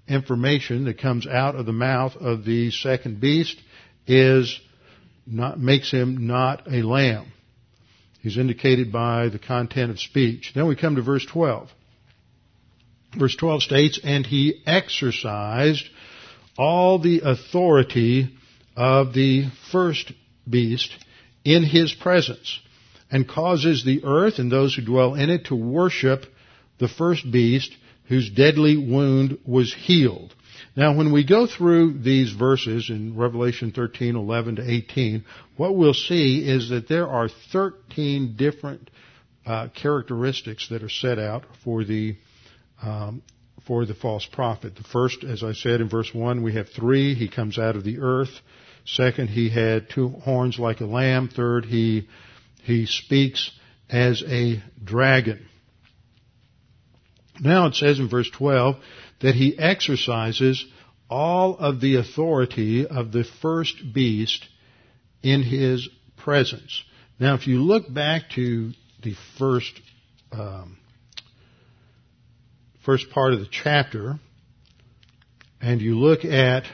information 0.07 0.85
that 0.85 0.99
comes 1.01 1.27
out 1.27 1.55
of 1.55 1.65
the 1.65 1.73
mouth 1.73 2.15
of 2.17 2.45
the 2.45 2.71
second 2.73 3.23
beast 3.23 3.59
is 4.07 4.61
not, 5.27 5.59
makes 5.59 5.91
him 5.91 6.27
not 6.27 6.71
a 6.71 6.83
lamb. 6.83 7.33
He's 8.21 8.37
indicated 8.37 8.93
by 8.93 9.31
the 9.31 9.39
content 9.39 9.91
of 9.91 9.99
speech. 9.99 10.53
Then 10.55 10.69
we 10.69 10.77
come 10.77 10.97
to 10.97 11.03
verse 11.03 11.25
12. 11.25 11.71
Verse 13.19 13.35
12 13.35 13.63
states, 13.63 14.01
and 14.05 14.27
he 14.27 14.61
exercised 14.67 15.89
all 16.59 16.99
the 16.99 17.23
authority 17.25 18.37
of 18.77 19.15
the 19.15 19.47
first 19.73 20.13
beast 20.51 20.91
in 21.45 21.65
his 21.65 21.93
presence 21.95 22.61
and 23.11 23.29
causes 23.29 23.85
the 23.85 24.05
earth 24.05 24.39
and 24.39 24.51
those 24.51 24.75
who 24.75 24.83
dwell 24.83 25.15
in 25.15 25.31
it 25.31 25.47
to 25.47 25.55
worship 25.55 26.25
the 26.79 26.89
first 26.89 27.31
beast 27.31 27.75
whose 28.09 28.31
deadly 28.31 28.77
wound 28.77 29.39
was 29.47 29.73
healed. 29.73 30.35
Now, 30.77 30.97
when 30.97 31.13
we 31.13 31.25
go 31.25 31.47
through 31.47 31.99
these 32.01 32.33
verses 32.33 32.91
in 32.91 33.17
Revelation 33.17 33.73
13, 33.73 34.17
11 34.17 34.57
to 34.57 34.71
18, 34.71 35.25
what 35.57 35.77
we'll 35.77 35.95
see 35.95 36.49
is 36.49 36.71
that 36.71 36.89
there 36.89 37.09
are 37.09 37.29
13 37.53 38.37
different 38.37 38.91
uh, 39.47 39.69
characteristics 39.75 40.69
that 40.69 40.83
are 40.83 40.89
set 40.89 41.19
out 41.19 41.45
for 41.65 41.85
the 41.85 42.17
um, 42.83 43.23
for 43.67 43.85
the 43.85 43.95
false 43.95 44.27
prophet. 44.27 44.75
The 44.75 44.85
first, 44.85 45.23
as 45.23 45.43
I 45.43 45.53
said 45.53 45.81
in 45.81 45.89
verse 45.89 46.13
1, 46.15 46.43
we 46.43 46.55
have 46.55 46.71
three. 46.71 47.15
He 47.15 47.29
comes 47.29 47.59
out 47.59 47.77
of 47.77 47.85
the 47.85 48.01
earth. 48.01 48.31
Second, 48.85 49.29
he 49.29 49.51
had 49.51 49.91
two 49.91 50.09
horns 50.09 50.59
like 50.59 50.81
a 50.81 50.87
lamb. 50.87 51.29
Third, 51.29 51.65
he, 51.65 52.09
he 52.63 52.87
speaks 52.87 53.51
as 53.89 54.23
a 54.27 54.63
dragon. 54.83 55.47
Now 57.41 57.67
it 57.67 57.75
says 57.75 57.99
in 57.99 58.09
verse 58.09 58.31
12 58.31 58.77
that 59.21 59.35
he 59.35 59.59
exercises 59.59 60.65
all 61.09 61.57
of 61.57 61.81
the 61.81 61.97
authority 61.97 62.87
of 62.87 63.13
the 63.13 63.25
first 63.41 63.77
beast 63.93 64.47
in 65.23 65.43
his 65.43 65.89
presence. 66.17 66.83
Now, 67.19 67.35
if 67.35 67.47
you 67.47 67.63
look 67.63 67.93
back 67.93 68.31
to 68.37 68.73
the 69.03 69.15
first 69.39 69.73
um, 70.33 70.79
first 72.85 73.11
part 73.11 73.33
of 73.33 73.41
the 73.41 73.49
chapter, 73.51 74.19
and 75.61 75.81
you 75.81 75.99
look 75.99 76.25
at 76.25 76.65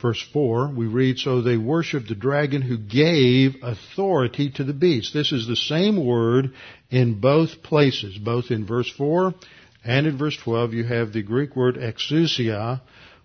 verse 0.00 0.22
4, 0.32 0.68
we 0.68 0.86
read, 0.86 1.18
So 1.18 1.40
they 1.40 1.56
worshiped 1.56 2.08
the 2.08 2.14
dragon 2.14 2.62
who 2.62 2.78
gave 2.78 3.56
authority 3.62 4.50
to 4.52 4.64
the 4.64 4.72
beast. 4.72 5.12
This 5.14 5.32
is 5.32 5.46
the 5.46 5.56
same 5.56 6.04
word 6.04 6.52
in 6.90 7.20
both 7.20 7.62
places, 7.62 8.18
both 8.18 8.50
in 8.50 8.66
verse 8.66 8.90
4 8.90 9.34
and 9.84 10.06
in 10.06 10.18
verse 10.18 10.36
12. 10.36 10.74
You 10.74 10.84
have 10.84 11.12
the 11.12 11.22
Greek 11.22 11.56
word 11.56 11.76
exousia, 11.76 12.80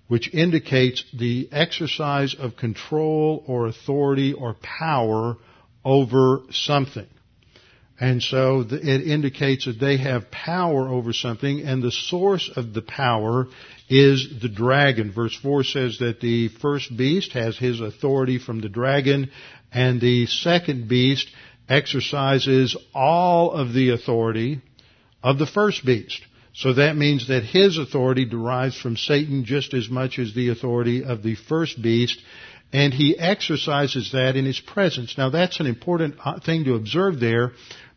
which 0.07 0.33
indicates 0.33 1.03
the 1.13 1.49
exercise 1.51 2.35
of 2.35 2.57
control 2.57 3.43
or 3.47 3.67
authority 3.67 4.33
or 4.33 4.55
power 4.61 5.37
over 5.83 6.41
something. 6.51 7.07
And 7.99 8.21
so 8.21 8.65
it 8.69 9.07
indicates 9.07 9.65
that 9.65 9.79
they 9.79 9.97
have 9.97 10.29
power 10.29 10.89
over 10.89 11.13
something, 11.13 11.61
and 11.61 11.81
the 11.81 11.91
source 11.91 12.51
of 12.53 12.73
the 12.73 12.81
power 12.81 13.47
is 13.87 14.41
the 14.41 14.49
dragon. 14.49 15.13
Verse 15.13 15.35
4 15.41 15.63
says 15.63 15.99
that 15.99 16.19
the 16.19 16.49
first 16.49 16.95
beast 16.95 17.31
has 17.33 17.57
his 17.57 17.79
authority 17.79 18.37
from 18.37 18.59
the 18.59 18.67
dragon, 18.67 19.31
and 19.71 20.01
the 20.01 20.25
second 20.25 20.89
beast 20.89 21.29
exercises 21.69 22.75
all 22.93 23.51
of 23.51 23.73
the 23.73 23.91
authority 23.91 24.61
of 25.23 25.37
the 25.37 25.47
first 25.47 25.85
beast. 25.85 26.21
So 26.53 26.73
that 26.73 26.95
means 26.95 27.27
that 27.29 27.43
his 27.43 27.77
authority 27.77 28.25
derives 28.25 28.79
from 28.79 28.97
Satan 28.97 29.45
just 29.45 29.73
as 29.73 29.89
much 29.89 30.19
as 30.19 30.33
the 30.33 30.49
authority 30.49 31.03
of 31.03 31.23
the 31.23 31.35
first 31.35 31.81
beast, 31.81 32.21
and 32.71 32.93
he 32.93 33.17
exercises 33.17 34.11
that 34.11 34.35
in 34.35 34.45
his 34.45 34.59
presence. 34.59 35.17
Now 35.17 35.29
that's 35.29 35.59
an 35.59 35.65
important 35.65 36.15
uh, 36.23 36.39
thing 36.39 36.65
to 36.65 36.75
observe 36.75 37.19
there 37.19 37.51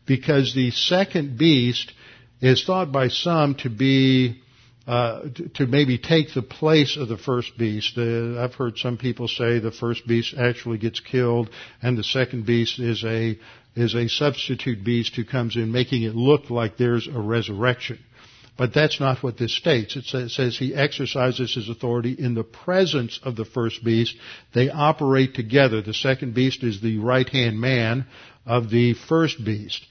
because 0.09 0.55
the 0.55 0.71
second 0.71 1.37
beast 1.37 1.93
is 2.41 2.65
thought 2.65 2.91
by 2.91 3.09
some 3.09 3.53
to 3.53 3.69
be 3.69 4.41
uh, 4.87 5.21
to 5.53 5.67
maybe 5.67 5.99
take 5.99 6.33
the 6.33 6.41
place 6.41 6.97
of 6.97 7.07
the 7.07 7.17
first 7.17 7.55
beast. 7.59 7.95
Uh, 7.95 8.43
I've 8.43 8.55
heard 8.55 8.79
some 8.79 8.97
people 8.97 9.27
say 9.27 9.59
the 9.59 9.71
first 9.71 10.07
beast 10.07 10.33
actually 10.35 10.79
gets 10.79 10.99
killed, 10.99 11.51
and 11.83 11.95
the 11.95 12.03
second 12.03 12.47
beast 12.47 12.79
is 12.79 13.03
a 13.03 13.37
is 13.75 13.93
a 13.93 14.07
substitute 14.09 14.83
beast 14.83 15.15
who 15.15 15.23
comes 15.23 15.55
in, 15.55 15.71
making 15.71 16.01
it 16.01 16.15
look 16.15 16.49
like 16.49 16.75
there's 16.75 17.07
a 17.07 17.19
resurrection. 17.19 17.99
But 18.57 18.73
that's 18.73 18.99
not 18.99 19.23
what 19.23 19.37
this 19.37 19.55
states. 19.55 19.95
It 19.95 20.29
says 20.29 20.57
he 20.57 20.75
exercises 20.75 21.53
his 21.53 21.69
authority 21.69 22.11
in 22.11 22.33
the 22.33 22.43
presence 22.43 23.17
of 23.23 23.37
the 23.37 23.45
first 23.45 23.85
beast. 23.85 24.17
They 24.53 24.69
operate 24.69 25.33
together. 25.33 25.81
The 25.81 25.93
second 25.93 26.33
beast 26.33 26.61
is 26.63 26.81
the 26.81 26.97
right 26.97 27.29
hand 27.29 27.61
man 27.61 28.05
of 28.49 28.71
the 28.71 28.95
first 28.95 29.45
beast. 29.45 29.85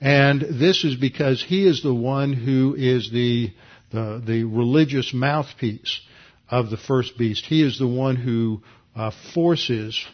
And 0.00 0.40
this 0.40 0.84
is 0.84 0.96
because 0.96 1.40
he 1.42 1.66
is 1.66 1.82
the 1.82 1.94
one 1.94 2.32
who 2.32 2.74
is 2.76 3.08
the, 3.10 3.52
the, 3.92 4.20
the 4.26 4.44
religious 4.44 5.14
mouthpiece 5.14 6.00
of 6.48 6.70
the 6.70 6.76
first 6.76 7.16
beast. 7.16 7.46
He 7.46 7.62
is 7.62 7.78
the 7.78 7.86
one 7.86 8.16
who 8.16 8.62
uh, 8.96 9.12
forces 9.32 10.04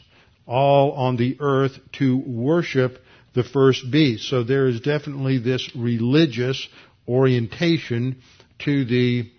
all 0.47 0.93
on 0.93 1.17
the 1.17 1.39
earth 1.41 1.79
to 1.93 2.19
worship 2.19 2.99
the 3.35 3.43
first 3.43 3.91
beast. 3.91 4.29
So 4.29 4.45
there 4.45 4.67
is 4.67 4.81
definitely 4.81 5.39
this 5.39 5.75
religious 5.75 6.69
orientation 7.09 8.17
to 8.61 8.85
the 8.85 9.31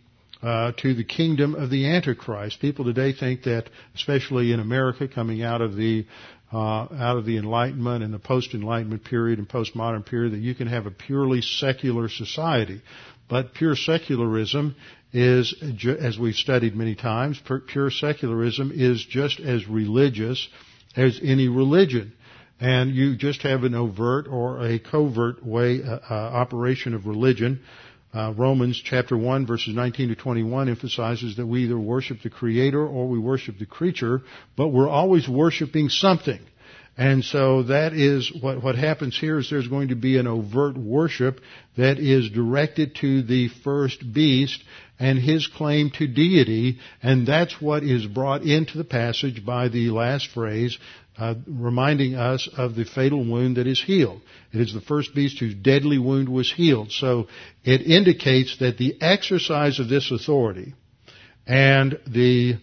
uh, 0.41 0.72
to 0.78 0.93
the 0.93 1.04
kingdom 1.04 1.56
of 1.56 1.72
the 1.72 1.88
Antichrist. 1.88 2.62
People 2.62 2.86
today 2.86 3.12
think 3.12 3.43
that, 3.43 3.70
especially 3.96 4.52
in 4.52 4.60
America, 4.60 5.08
coming 5.08 5.41
out 5.41 5.62
of 5.62 5.76
the 5.76 6.06
uh, 6.52 6.58
out 6.58 7.18
of 7.18 7.26
the 7.26 7.38
Enlightenment 7.38 8.04
and 8.04 8.14
the 8.14 8.20
post-Enlightenment 8.20 9.04
period 9.04 9.40
and 9.40 9.50
postmodern 9.50 10.06
period 10.06 10.34
that 10.34 10.40
you 10.40 10.56
can 10.56 10.68
have 10.68 10.86
a 10.86 10.92
purely 10.92 11.42
secular 11.42 12.08
society. 12.08 12.82
But 13.30 13.54
pure 13.54 13.76
secularism 13.76 14.76
is, 15.12 15.54
as 16.00 16.18
we've 16.18 16.36
studied 16.36 16.76
many 16.76 16.96
times, 16.96 17.42
pure 17.68 17.92
secularism 17.92 18.72
is 18.74 19.04
just 19.06 19.40
as 19.40 19.68
religious 19.68 20.48
as 20.96 21.20
any 21.22 21.48
religion. 21.48 22.14
And 22.60 22.96
you 22.96 23.16
just 23.16 23.44
have 23.44 23.64
an 23.64 23.76
overt 23.76 24.28
or 24.28 24.66
a 24.66 24.80
covert 24.80 25.46
way, 25.46 25.84
uh, 25.84 26.00
uh, 26.10 26.14
operation 26.14 26.94
of 26.94 27.06
religion. 27.06 27.62
Uh, 28.13 28.34
Romans 28.38 28.82
chapter 28.84 29.17
1 29.17 29.46
verses 29.46 29.76
19 29.76 30.10
to 30.10 30.15
21 30.15 30.70
emphasizes 30.70 31.36
that 31.38 31.46
we 31.46 31.65
either 31.65 31.78
worship 31.78 32.22
the 32.24 32.30
creator 32.30 32.86
or 32.86 33.08
we 33.08 33.20
worship 33.20 33.60
the 33.60 33.65
creature, 33.65 34.22
but 34.56 34.70
we're 34.70 34.89
always 34.89 35.28
worshiping 35.28 35.89
something. 35.89 36.39
And 36.98 37.24
so 37.24 37.63
that 37.63 37.93
is 37.93 38.32
what, 38.41 38.63
what 38.63 38.76
happens 38.76 39.17
here 39.17 39.38
is 39.38 39.50
there's 39.50 39.67
going 39.67 39.89
to 39.89 39.96
be 39.96 40.17
an 40.17 40.26
overt 40.26 40.76
worship 40.76 41.41
that 41.78 42.00
is 42.00 42.32
directed 42.32 42.96
to 43.02 43.22
the 43.22 43.50
first 43.63 44.02
beast 44.13 44.63
and 44.98 45.20
his 45.20 45.46
claim 45.46 45.91
to 45.91 46.08
deity, 46.08 46.80
and 47.04 47.28
that's 47.28 47.62
what 47.62 47.84
is 47.84 48.08
brought 48.08 48.41
into 48.41 48.80
the 48.80 48.84
passage 48.84 49.46
by 49.46 49.67
the 49.67 49.91
last 49.91 50.30
phrase, 50.32 50.76
uh, 51.17 51.36
reminding 51.47 52.15
us 52.15 52.47
of 52.58 52.75
the 52.75 52.86
fatal 52.86 53.23
wound 53.23 53.58
that 53.58 53.67
is 53.67 53.82
healed. 53.82 54.21
It 54.53 54.62
is 54.62 54.73
the 54.73 54.82
first 54.82 55.15
beast 55.15 55.39
whose 55.39 55.56
deadly 55.56 55.97
wound 55.97 56.30
was 56.30 56.51
healed. 56.51 56.91
So 56.91 57.27
it 57.63 57.82
indicates 57.82 58.58
that 58.60 58.77
the 58.77 59.01
exercise 59.01 59.80
of 59.80 59.89
this 59.89 60.12
authority 60.12 60.75
and 61.47 61.99
the 62.06 62.58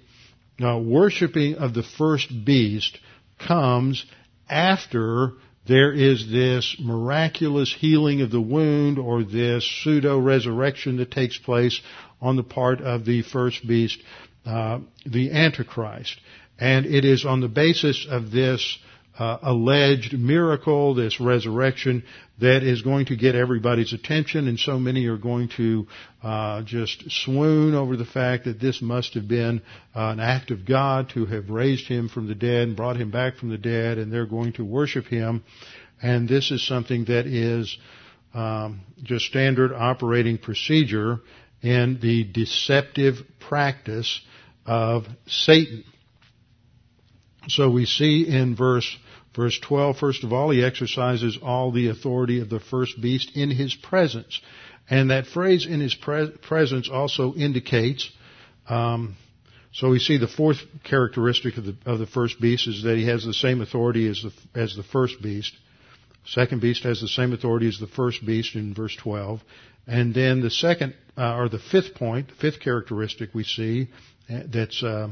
uh, 0.62 0.78
worshiping 0.78 1.56
of 1.56 1.74
the 1.74 1.82
first 1.82 2.30
beast 2.44 2.98
comes 3.38 4.04
after 4.48 5.32
there 5.66 5.92
is 5.92 6.30
this 6.30 6.76
miraculous 6.78 7.74
healing 7.74 8.20
of 8.20 8.30
the 8.30 8.40
wound 8.40 8.98
or 8.98 9.24
this 9.24 9.68
pseudo 9.82 10.18
resurrection 10.18 10.98
that 10.98 11.10
takes 11.10 11.38
place 11.38 11.80
on 12.20 12.36
the 12.36 12.42
part 12.42 12.80
of 12.80 13.04
the 13.04 13.22
first 13.22 13.66
beast, 13.66 13.98
uh, 14.44 14.78
the 15.06 15.32
Antichrist. 15.32 16.20
And 16.58 16.86
it 16.86 17.04
is 17.04 17.24
on 17.24 17.40
the 17.40 17.48
basis 17.48 18.06
of 18.08 18.30
this 18.30 18.78
uh, 19.18 19.38
alleged 19.42 20.12
miracle, 20.18 20.94
this 20.94 21.20
resurrection, 21.20 22.04
that 22.40 22.64
is 22.64 22.82
going 22.82 23.06
to 23.06 23.16
get 23.16 23.36
everybody's 23.36 23.92
attention, 23.92 24.48
and 24.48 24.58
so 24.58 24.78
many 24.78 25.06
are 25.06 25.16
going 25.16 25.48
to 25.56 25.86
uh, 26.22 26.62
just 26.62 27.10
swoon 27.10 27.74
over 27.74 27.96
the 27.96 28.04
fact 28.04 28.44
that 28.44 28.60
this 28.60 28.82
must 28.82 29.14
have 29.14 29.28
been 29.28 29.62
uh, 29.94 30.08
an 30.08 30.18
act 30.18 30.50
of 30.50 30.66
God 30.66 31.10
to 31.10 31.26
have 31.26 31.48
raised 31.48 31.86
him 31.86 32.08
from 32.08 32.26
the 32.26 32.34
dead 32.34 32.66
and 32.66 32.76
brought 32.76 32.96
him 32.96 33.12
back 33.12 33.36
from 33.36 33.50
the 33.50 33.58
dead, 33.58 33.98
and 33.98 34.12
they're 34.12 34.26
going 34.26 34.52
to 34.54 34.64
worship 34.64 35.06
him. 35.06 35.44
And 36.02 36.28
this 36.28 36.50
is 36.50 36.66
something 36.66 37.04
that 37.04 37.26
is 37.26 37.78
um, 38.34 38.80
just 39.02 39.26
standard 39.26 39.72
operating 39.72 40.38
procedure 40.38 41.20
in 41.62 42.00
the 42.02 42.24
deceptive 42.24 43.18
practice 43.38 44.20
of 44.66 45.06
Satan. 45.26 45.84
So 47.48 47.70
we 47.70 47.86
see 47.86 48.26
in 48.26 48.56
verse 48.56 48.96
verse 49.34 49.58
12, 49.58 49.98
first 49.98 50.24
of 50.24 50.32
all, 50.32 50.50
he 50.50 50.64
exercises 50.64 51.38
all 51.42 51.72
the 51.72 51.88
authority 51.88 52.40
of 52.40 52.48
the 52.48 52.60
first 52.60 53.00
beast 53.00 53.36
in 53.36 53.50
his 53.50 53.74
presence. 53.74 54.40
And 54.88 55.10
that 55.10 55.26
phrase 55.26 55.66
in 55.66 55.80
his 55.80 55.94
pre- 55.94 56.30
presence 56.30 56.88
also 56.88 57.34
indicates, 57.34 58.10
um, 58.68 59.16
so 59.72 59.90
we 59.90 59.98
see 59.98 60.18
the 60.18 60.28
fourth 60.28 60.58
characteristic 60.84 61.56
of 61.56 61.64
the, 61.64 61.76
of 61.84 61.98
the 61.98 62.06
first 62.06 62.40
beast 62.40 62.68
is 62.68 62.84
that 62.84 62.96
he 62.96 63.06
has 63.06 63.24
the 63.24 63.34
same 63.34 63.60
authority 63.60 64.08
as 64.08 64.22
the, 64.22 64.60
as 64.60 64.76
the 64.76 64.84
first 64.84 65.20
beast. 65.20 65.52
Second 66.26 66.60
beast 66.60 66.84
has 66.84 67.00
the 67.00 67.08
same 67.08 67.32
authority 67.32 67.66
as 67.68 67.78
the 67.78 67.86
first 67.86 68.24
beast 68.24 68.54
in 68.54 68.72
verse 68.72 68.94
12. 68.96 69.42
And 69.86 70.14
then 70.14 70.40
the 70.40 70.50
second, 70.50 70.94
uh, 71.18 71.36
or 71.36 71.48
the 71.48 71.58
fifth 71.58 71.94
point, 71.94 72.28
the 72.28 72.34
fifth 72.34 72.60
characteristic 72.60 73.34
we 73.34 73.44
see 73.44 73.88
uh, 74.30 74.40
that's 74.46 74.82
uh, 74.82 75.08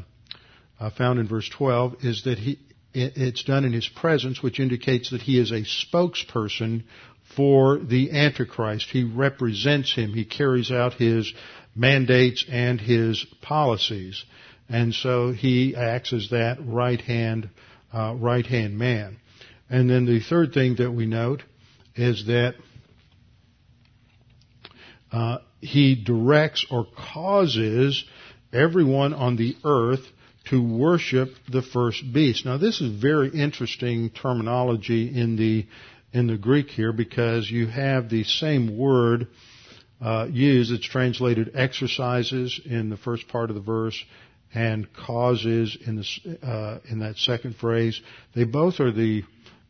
uh, 0.82 0.90
found 0.90 1.20
in 1.20 1.28
verse 1.28 1.48
12 1.48 2.04
is 2.04 2.24
that 2.24 2.38
he, 2.38 2.58
it's 2.92 3.44
done 3.44 3.64
in 3.64 3.72
his 3.72 3.88
presence, 3.88 4.42
which 4.42 4.58
indicates 4.58 5.10
that 5.10 5.22
he 5.22 5.38
is 5.38 5.52
a 5.52 5.62
spokesperson 5.62 6.82
for 7.36 7.78
the 7.78 8.10
Antichrist. 8.10 8.88
He 8.90 9.04
represents 9.04 9.94
him. 9.94 10.12
He 10.12 10.24
carries 10.24 10.72
out 10.72 10.94
his 10.94 11.32
mandates 11.76 12.44
and 12.50 12.80
his 12.80 13.24
policies. 13.40 14.24
And 14.68 14.92
so 14.92 15.30
he 15.30 15.76
acts 15.76 16.12
as 16.12 16.30
that 16.30 16.58
right 16.60 17.00
hand, 17.00 17.50
uh, 17.94 18.16
right 18.18 18.44
hand 18.44 18.76
man. 18.76 19.18
And 19.70 19.88
then 19.88 20.04
the 20.04 20.20
third 20.20 20.52
thing 20.52 20.76
that 20.76 20.90
we 20.90 21.06
note 21.06 21.44
is 21.94 22.26
that 22.26 22.56
uh, 25.12 25.38
he 25.60 25.94
directs 25.94 26.66
or 26.70 26.86
causes 27.14 28.04
everyone 28.52 29.14
on 29.14 29.36
the 29.36 29.56
earth 29.64 30.00
to 30.50 30.62
worship 30.62 31.30
the 31.50 31.62
first 31.62 32.02
beast. 32.12 32.44
Now 32.44 32.58
this 32.58 32.80
is 32.80 33.00
very 33.00 33.30
interesting 33.30 34.10
terminology 34.10 35.08
in 35.14 35.36
the 35.36 35.66
in 36.12 36.26
the 36.26 36.36
Greek 36.36 36.68
here 36.68 36.92
because 36.92 37.50
you 37.50 37.66
have 37.68 38.10
the 38.10 38.24
same 38.24 38.76
word 38.76 39.28
uh, 40.00 40.26
use. 40.30 40.70
It's 40.70 40.86
translated 40.86 41.52
exercises 41.54 42.60
in 42.64 42.90
the 42.90 42.96
first 42.96 43.28
part 43.28 43.50
of 43.50 43.56
the 43.56 43.62
verse 43.62 44.02
and 44.54 44.92
causes 44.92 45.76
in 45.86 45.96
the 45.96 46.46
uh, 46.46 46.78
in 46.90 47.00
that 47.00 47.16
second 47.16 47.56
phrase. 47.56 48.00
They 48.34 48.44
both 48.44 48.80
are 48.80 48.92
the 48.92 49.24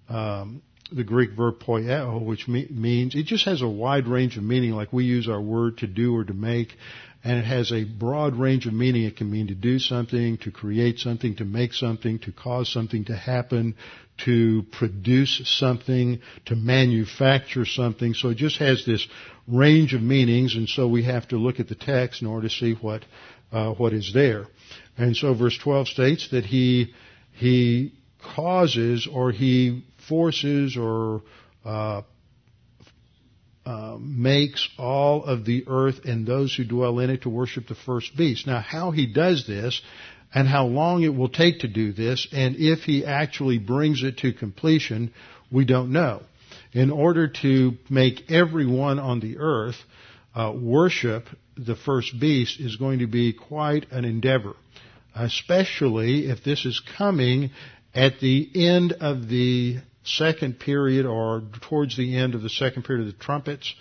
um, 0.08 0.62
the 0.90 1.04
Greek 1.04 1.30
verb 1.32 1.58
poieo, 1.60 2.22
which 2.22 2.48
me- 2.48 2.68
means 2.70 3.14
it 3.14 3.24
just 3.24 3.44
has 3.44 3.62
a 3.62 3.68
wide 3.68 4.06
range 4.06 4.36
of 4.36 4.42
meaning, 4.42 4.72
like 4.72 4.92
we 4.92 5.04
use 5.04 5.28
our 5.28 5.40
word 5.40 5.78
to 5.78 5.86
do 5.86 6.14
or 6.14 6.24
to 6.24 6.34
make, 6.34 6.76
and 7.24 7.38
it 7.38 7.44
has 7.44 7.70
a 7.70 7.84
broad 7.84 8.36
range 8.36 8.66
of 8.66 8.72
meaning. 8.72 9.04
It 9.04 9.16
can 9.16 9.30
mean 9.30 9.48
to 9.48 9.54
do 9.54 9.78
something, 9.78 10.38
to 10.38 10.50
create 10.50 10.98
something, 10.98 11.36
to 11.36 11.44
make 11.44 11.72
something, 11.72 12.18
to 12.20 12.32
cause 12.32 12.72
something 12.72 13.04
to 13.06 13.16
happen, 13.16 13.76
to 14.24 14.64
produce 14.72 15.40
something, 15.44 16.20
to 16.46 16.56
manufacture 16.56 17.64
something. 17.64 18.14
So 18.14 18.30
it 18.30 18.36
just 18.36 18.58
has 18.58 18.84
this 18.84 19.06
range 19.46 19.94
of 19.94 20.02
meanings, 20.02 20.56
and 20.56 20.68
so 20.68 20.88
we 20.88 21.04
have 21.04 21.28
to 21.28 21.36
look 21.36 21.60
at 21.60 21.68
the 21.68 21.74
text 21.74 22.22
in 22.22 22.28
order 22.28 22.48
to 22.48 22.54
see 22.54 22.74
what 22.74 23.04
uh, 23.52 23.72
what 23.72 23.92
is 23.92 24.12
there. 24.12 24.46
And 24.96 25.16
so 25.16 25.34
verse 25.34 25.56
12 25.58 25.88
states 25.88 26.28
that 26.30 26.44
he 26.44 26.92
he 27.32 27.92
causes 28.34 29.08
or 29.12 29.30
he 29.32 29.84
forces 30.08 30.76
or 30.76 31.22
uh, 31.64 32.02
uh, 33.64 33.96
makes 34.00 34.68
all 34.78 35.24
of 35.24 35.44
the 35.44 35.64
earth 35.68 36.04
and 36.04 36.26
those 36.26 36.54
who 36.54 36.64
dwell 36.64 36.98
in 36.98 37.10
it 37.10 37.22
to 37.22 37.28
worship 37.28 37.68
the 37.68 37.74
first 37.74 38.16
beast. 38.16 38.46
Now, 38.46 38.60
how 38.60 38.90
he 38.90 39.06
does 39.06 39.46
this 39.46 39.80
and 40.34 40.48
how 40.48 40.66
long 40.66 41.02
it 41.02 41.14
will 41.14 41.28
take 41.28 41.60
to 41.60 41.68
do 41.68 41.92
this, 41.92 42.26
and 42.32 42.56
if 42.56 42.80
he 42.80 43.04
actually 43.04 43.58
brings 43.58 44.02
it 44.02 44.18
to 44.18 44.32
completion, 44.32 45.12
we 45.50 45.64
don't 45.64 45.92
know. 45.92 46.22
In 46.72 46.90
order 46.90 47.28
to 47.42 47.76
make 47.90 48.30
everyone 48.30 48.98
on 48.98 49.20
the 49.20 49.38
earth 49.38 49.76
uh, 50.34 50.52
worship 50.54 51.26
the 51.56 51.76
first 51.76 52.18
beast 52.18 52.58
is 52.60 52.76
going 52.76 53.00
to 53.00 53.06
be 53.06 53.32
quite 53.32 53.90
an 53.92 54.04
endeavor, 54.04 54.54
especially 55.14 56.30
if 56.30 56.42
this 56.42 56.64
is 56.64 56.80
coming 56.96 57.50
at 57.94 58.20
the 58.20 58.50
end 58.54 58.92
of 58.92 59.28
the 59.28 59.76
second 60.04 60.58
period 60.58 61.06
or 61.06 61.42
towards 61.68 61.96
the 61.96 62.16
end 62.16 62.34
of 62.34 62.42
the 62.42 62.50
second 62.50 62.84
period 62.84 63.06
of 63.06 63.12
the 63.12 63.24
trumpets 63.24 63.74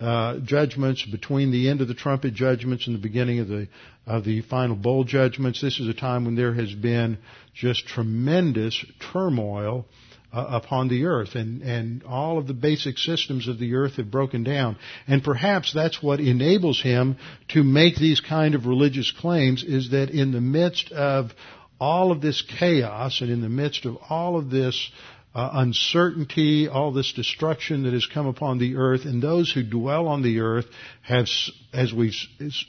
uh, 0.00 0.38
judgments 0.44 1.04
between 1.04 1.50
the 1.50 1.68
end 1.68 1.80
of 1.80 1.88
the 1.88 1.94
trumpet 1.94 2.32
judgments 2.32 2.86
and 2.86 2.94
the 2.94 3.00
beginning 3.00 3.40
of 3.40 3.48
the 3.48 3.68
of 4.06 4.24
the 4.24 4.40
final 4.42 4.76
bowl 4.76 5.04
judgments. 5.04 5.60
This 5.60 5.80
is 5.80 5.88
a 5.88 5.94
time 5.94 6.24
when 6.24 6.36
there 6.36 6.54
has 6.54 6.72
been 6.72 7.18
just 7.52 7.86
tremendous 7.86 8.84
turmoil 9.12 9.86
uh, 10.32 10.46
upon 10.50 10.88
the 10.88 11.06
earth 11.06 11.34
and 11.34 11.62
and 11.62 12.04
all 12.04 12.38
of 12.38 12.46
the 12.46 12.54
basic 12.54 12.96
systems 12.96 13.48
of 13.48 13.58
the 13.58 13.74
earth 13.74 13.96
have 13.96 14.10
broken 14.10 14.44
down 14.44 14.76
and 15.08 15.24
perhaps 15.24 15.72
that's 15.72 16.02
what 16.02 16.20
enables 16.20 16.80
him 16.80 17.16
to 17.48 17.64
make 17.64 17.96
these 17.96 18.20
kind 18.20 18.54
of 18.54 18.66
religious 18.66 19.10
claims 19.10 19.64
is 19.64 19.90
that 19.90 20.10
in 20.10 20.30
the 20.30 20.40
midst 20.40 20.92
of 20.92 21.32
all 21.80 22.12
of 22.12 22.20
this 22.20 22.42
chaos 22.58 23.20
and 23.20 23.30
in 23.30 23.40
the 23.40 23.48
midst 23.48 23.84
of 23.84 23.96
all 24.10 24.36
of 24.36 24.50
this 24.50 24.90
uh, 25.34 25.50
uncertainty, 25.52 26.68
all 26.68 26.92
this 26.92 27.12
destruction 27.12 27.84
that 27.84 27.92
has 27.92 28.06
come 28.06 28.26
upon 28.26 28.58
the 28.58 28.76
earth, 28.76 29.04
and 29.04 29.22
those 29.22 29.52
who 29.52 29.62
dwell 29.62 30.08
on 30.08 30.22
the 30.22 30.40
earth 30.40 30.66
have, 31.02 31.26
as 31.72 31.92
we 31.92 32.12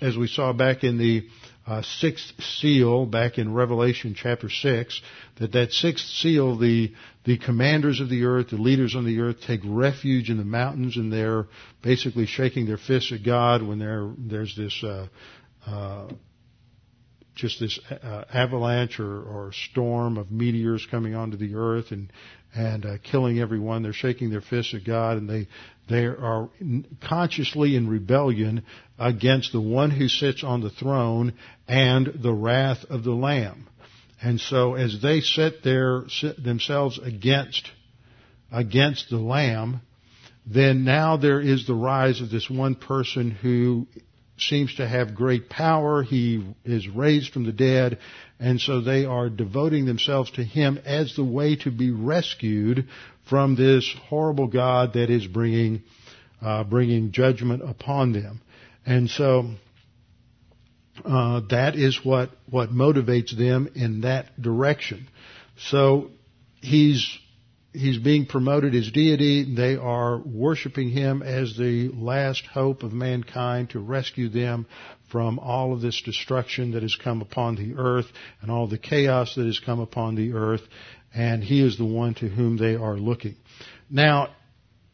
as 0.01 0.17
we 0.17 0.27
saw 0.27 0.53
back 0.53 0.83
in 0.83 0.97
the 0.97 1.27
uh, 1.65 1.81
sixth 1.81 2.33
seal, 2.41 3.05
back 3.05 3.37
in 3.37 3.53
Revelation 3.53 4.15
chapter 4.15 4.49
six, 4.49 5.01
that 5.39 5.53
that 5.53 5.71
sixth 5.71 6.05
seal, 6.05 6.57
the 6.57 6.93
the 7.23 7.37
commanders 7.37 8.01
of 8.01 8.09
the 8.09 8.25
earth, 8.25 8.49
the 8.49 8.57
leaders 8.57 8.95
on 8.95 9.05
the 9.05 9.19
earth, 9.19 9.37
take 9.45 9.61
refuge 9.63 10.29
in 10.29 10.37
the 10.37 10.43
mountains, 10.43 10.97
and 10.97 11.13
they're 11.13 11.47
basically 11.81 12.25
shaking 12.25 12.65
their 12.65 12.77
fists 12.77 13.11
at 13.11 13.23
God 13.23 13.63
when 13.63 13.79
there's 14.27 14.55
this. 14.55 14.83
Uh, 14.83 15.07
uh, 15.65 16.09
just 17.35 17.59
this 17.61 17.79
uh, 17.89 18.25
avalanche 18.33 18.99
or, 18.99 19.21
or 19.21 19.51
storm 19.53 20.17
of 20.17 20.29
meteors 20.29 20.85
coming 20.91 21.15
onto 21.15 21.37
the 21.37 21.55
earth 21.55 21.91
and 21.91 22.11
and 22.55 22.85
uh, 22.85 22.97
killing 23.03 23.39
everyone. 23.39 23.83
They're 23.83 23.93
shaking 23.93 24.29
their 24.29 24.41
fists 24.41 24.73
at 24.73 24.83
God, 24.83 25.17
and 25.17 25.29
they 25.29 25.47
they 25.87 26.05
are 26.05 26.49
consciously 27.01 27.75
in 27.75 27.89
rebellion 27.89 28.63
against 28.97 29.51
the 29.51 29.61
one 29.61 29.89
who 29.91 30.07
sits 30.07 30.43
on 30.43 30.61
the 30.61 30.69
throne 30.69 31.33
and 31.67 32.19
the 32.21 32.33
wrath 32.33 32.85
of 32.89 33.03
the 33.03 33.13
Lamb. 33.13 33.67
And 34.21 34.39
so, 34.39 34.75
as 34.75 35.01
they 35.01 35.21
set 35.21 35.63
their 35.63 36.03
set 36.09 36.41
themselves 36.43 36.99
against 36.99 37.71
against 38.51 39.09
the 39.09 39.17
Lamb, 39.17 39.81
then 40.45 40.83
now 40.83 41.17
there 41.17 41.41
is 41.41 41.65
the 41.65 41.75
rise 41.75 42.21
of 42.21 42.29
this 42.29 42.49
one 42.49 42.75
person 42.75 43.31
who 43.31 43.87
seems 44.37 44.75
to 44.75 44.87
have 44.87 45.15
great 45.15 45.49
power. 45.49 46.03
He 46.03 46.43
is 46.65 46.87
raised 46.87 47.33
from 47.33 47.45
the 47.45 47.51
dead. 47.51 47.99
And 48.39 48.61
so 48.61 48.79
they 48.81 49.05
are 49.05 49.29
devoting 49.29 49.85
themselves 49.85 50.31
to 50.31 50.43
Him 50.43 50.79
as 50.85 51.15
the 51.15 51.25
way 51.25 51.57
to 51.57 51.71
be 51.71 51.91
rescued 51.91 52.87
from 53.29 53.55
this 53.55 53.93
horrible 54.07 54.47
God 54.47 54.93
that 54.93 55.09
is 55.09 55.27
bringing, 55.27 55.83
uh, 56.41 56.63
bringing 56.63 57.11
judgment 57.11 57.61
upon 57.67 58.13
them. 58.13 58.41
And 58.85 59.09
so, 59.09 59.51
uh, 61.03 61.41
that 61.49 61.75
is 61.75 61.99
what, 62.03 62.29
what 62.49 62.69
motivates 62.69 63.37
them 63.37 63.69
in 63.75 64.01
that 64.01 64.41
direction. 64.41 65.09
So, 65.57 66.11
he's 66.61 67.19
he's 67.73 67.97
being 67.97 68.25
promoted 68.25 68.73
as 68.75 68.91
deity. 68.91 69.55
They 69.55 69.75
are 69.75 70.17
worshiping 70.17 70.89
him 70.89 71.21
as 71.21 71.55
the 71.55 71.89
last 71.93 72.45
hope 72.47 72.83
of 72.83 72.93
mankind 72.93 73.71
to 73.71 73.79
rescue 73.79 74.29
them 74.29 74.65
from 75.11 75.39
all 75.39 75.73
of 75.73 75.81
this 75.81 76.01
destruction 76.01 76.71
that 76.71 76.83
has 76.83 76.95
come 76.95 77.21
upon 77.21 77.55
the 77.55 77.75
earth 77.77 78.07
and 78.41 78.51
all 78.51 78.67
the 78.67 78.77
chaos 78.77 79.35
that 79.35 79.45
has 79.45 79.59
come 79.59 79.79
upon 79.79 80.15
the 80.15 80.33
earth. 80.33 80.61
And 81.13 81.43
he 81.43 81.65
is 81.65 81.77
the 81.77 81.85
one 81.85 82.13
to 82.15 82.27
whom 82.27 82.57
they 82.57 82.75
are 82.75 82.95
looking. 82.95 83.35
Now, 83.89 84.29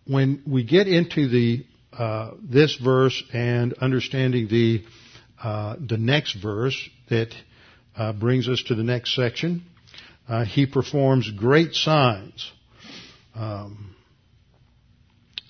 when 0.06 0.44
we 0.48 0.64
get 0.64 0.88
into 0.88 1.28
the 1.28 1.66
uh, 1.92 2.32
this 2.42 2.76
verse 2.76 3.24
and 3.34 3.74
understanding 3.74 4.48
the 4.48 4.84
uh, 5.42 5.76
the 5.80 5.98
next 5.98 6.34
verse 6.42 6.90
that 7.10 7.34
uh, 7.96 8.14
brings 8.14 8.48
us 8.48 8.64
to 8.68 8.76
the 8.76 8.84
next 8.84 9.16
section, 9.16 9.64
uh, 10.28 10.46
he 10.46 10.66
performs 10.66 11.30
great 11.32 11.74
signs 11.74 12.52
um, 13.36 13.95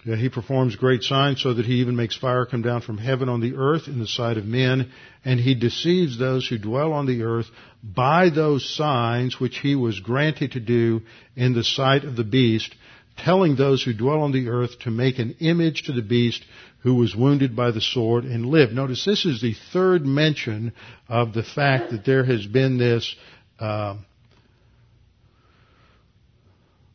yeah, 0.05 0.15
he 0.15 0.29
performs 0.29 0.75
great 0.75 1.01
signs 1.01 1.41
so 1.41 1.55
that 1.55 1.65
he 1.65 1.81
even 1.81 1.95
makes 1.95 2.15
fire 2.15 2.45
come 2.45 2.61
down 2.61 2.81
from 2.81 2.99
heaven 2.99 3.27
on 3.27 3.41
the 3.41 3.55
earth 3.55 3.87
in 3.87 3.99
the 3.99 4.07
sight 4.07 4.37
of 4.37 4.45
men, 4.45 4.91
and 5.25 5.39
he 5.39 5.55
deceives 5.55 6.19
those 6.19 6.47
who 6.47 6.59
dwell 6.59 6.93
on 6.93 7.07
the 7.07 7.23
earth 7.23 7.47
by 7.83 8.29
those 8.29 8.69
signs 8.75 9.39
which 9.39 9.57
he 9.57 9.75
was 9.75 9.99
granted 9.99 10.51
to 10.51 10.59
do 10.59 11.01
in 11.35 11.53
the 11.53 11.63
sight 11.63 12.03
of 12.03 12.15
the 12.15 12.23
beast, 12.23 12.75
telling 13.17 13.55
those 13.55 13.81
who 13.81 13.93
dwell 13.93 14.21
on 14.21 14.31
the 14.31 14.47
earth 14.47 14.77
to 14.81 14.91
make 14.91 15.17
an 15.17 15.35
image 15.39 15.83
to 15.87 15.91
the 15.91 16.03
beast 16.03 16.45
who 16.83 16.93
was 16.93 17.15
wounded 17.15 17.55
by 17.55 17.71
the 17.71 17.81
sword 17.81 18.25
and 18.25 18.45
lived. 18.45 18.73
Notice 18.73 19.03
this 19.03 19.25
is 19.25 19.41
the 19.41 19.55
third 19.73 20.05
mention 20.05 20.71
of 21.09 21.33
the 21.33 21.41
fact 21.41 21.89
that 21.89 22.05
there 22.05 22.23
has 22.23 22.45
been 22.45 22.77
this 22.77 23.15
uh, 23.59 23.95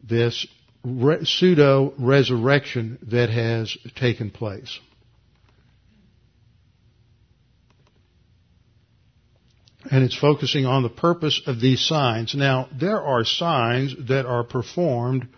this 0.08 0.46
re- 0.84 1.24
pseudo 1.24 1.92
resurrection 1.98 2.98
that 3.10 3.30
has 3.30 3.76
taken 3.96 4.30
place. 4.30 4.78
And 9.90 10.04
it's 10.04 10.16
focusing 10.16 10.66
on 10.66 10.82
the 10.82 10.90
purpose 10.90 11.40
of 11.46 11.60
these 11.60 11.80
signs. 11.80 12.34
Now, 12.34 12.68
there 12.78 13.00
are 13.00 13.24
signs 13.24 13.94
that 14.08 14.26
are 14.26 14.44
performed 14.44 15.28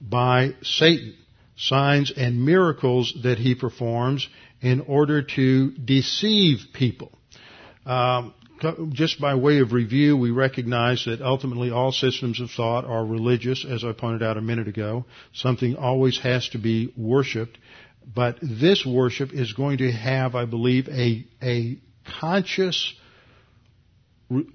by 0.00 0.54
Satan. 0.62 1.16
Signs 1.56 2.12
and 2.16 2.44
miracles 2.44 3.12
that 3.22 3.38
he 3.38 3.54
performs 3.54 4.28
in 4.60 4.80
order 4.82 5.22
to 5.22 5.72
deceive 5.72 6.60
people. 6.72 7.12
Um, 7.84 8.34
just 8.90 9.20
by 9.20 9.34
way 9.34 9.58
of 9.58 9.72
review, 9.72 10.16
we 10.16 10.30
recognize 10.30 11.04
that 11.06 11.20
ultimately 11.20 11.70
all 11.70 11.92
systems 11.92 12.40
of 12.40 12.50
thought 12.50 12.84
are 12.84 13.04
religious, 13.04 13.64
as 13.68 13.84
I 13.84 13.92
pointed 13.92 14.22
out 14.22 14.36
a 14.36 14.40
minute 14.40 14.68
ago. 14.68 15.04
Something 15.32 15.76
always 15.76 16.18
has 16.20 16.48
to 16.50 16.58
be 16.58 16.92
worshipped. 16.96 17.58
But 18.14 18.38
this 18.42 18.84
worship 18.84 19.32
is 19.32 19.52
going 19.52 19.78
to 19.78 19.92
have, 19.92 20.34
I 20.34 20.44
believe, 20.44 20.88
a, 20.88 21.24
a 21.40 21.78
conscious 22.20 22.94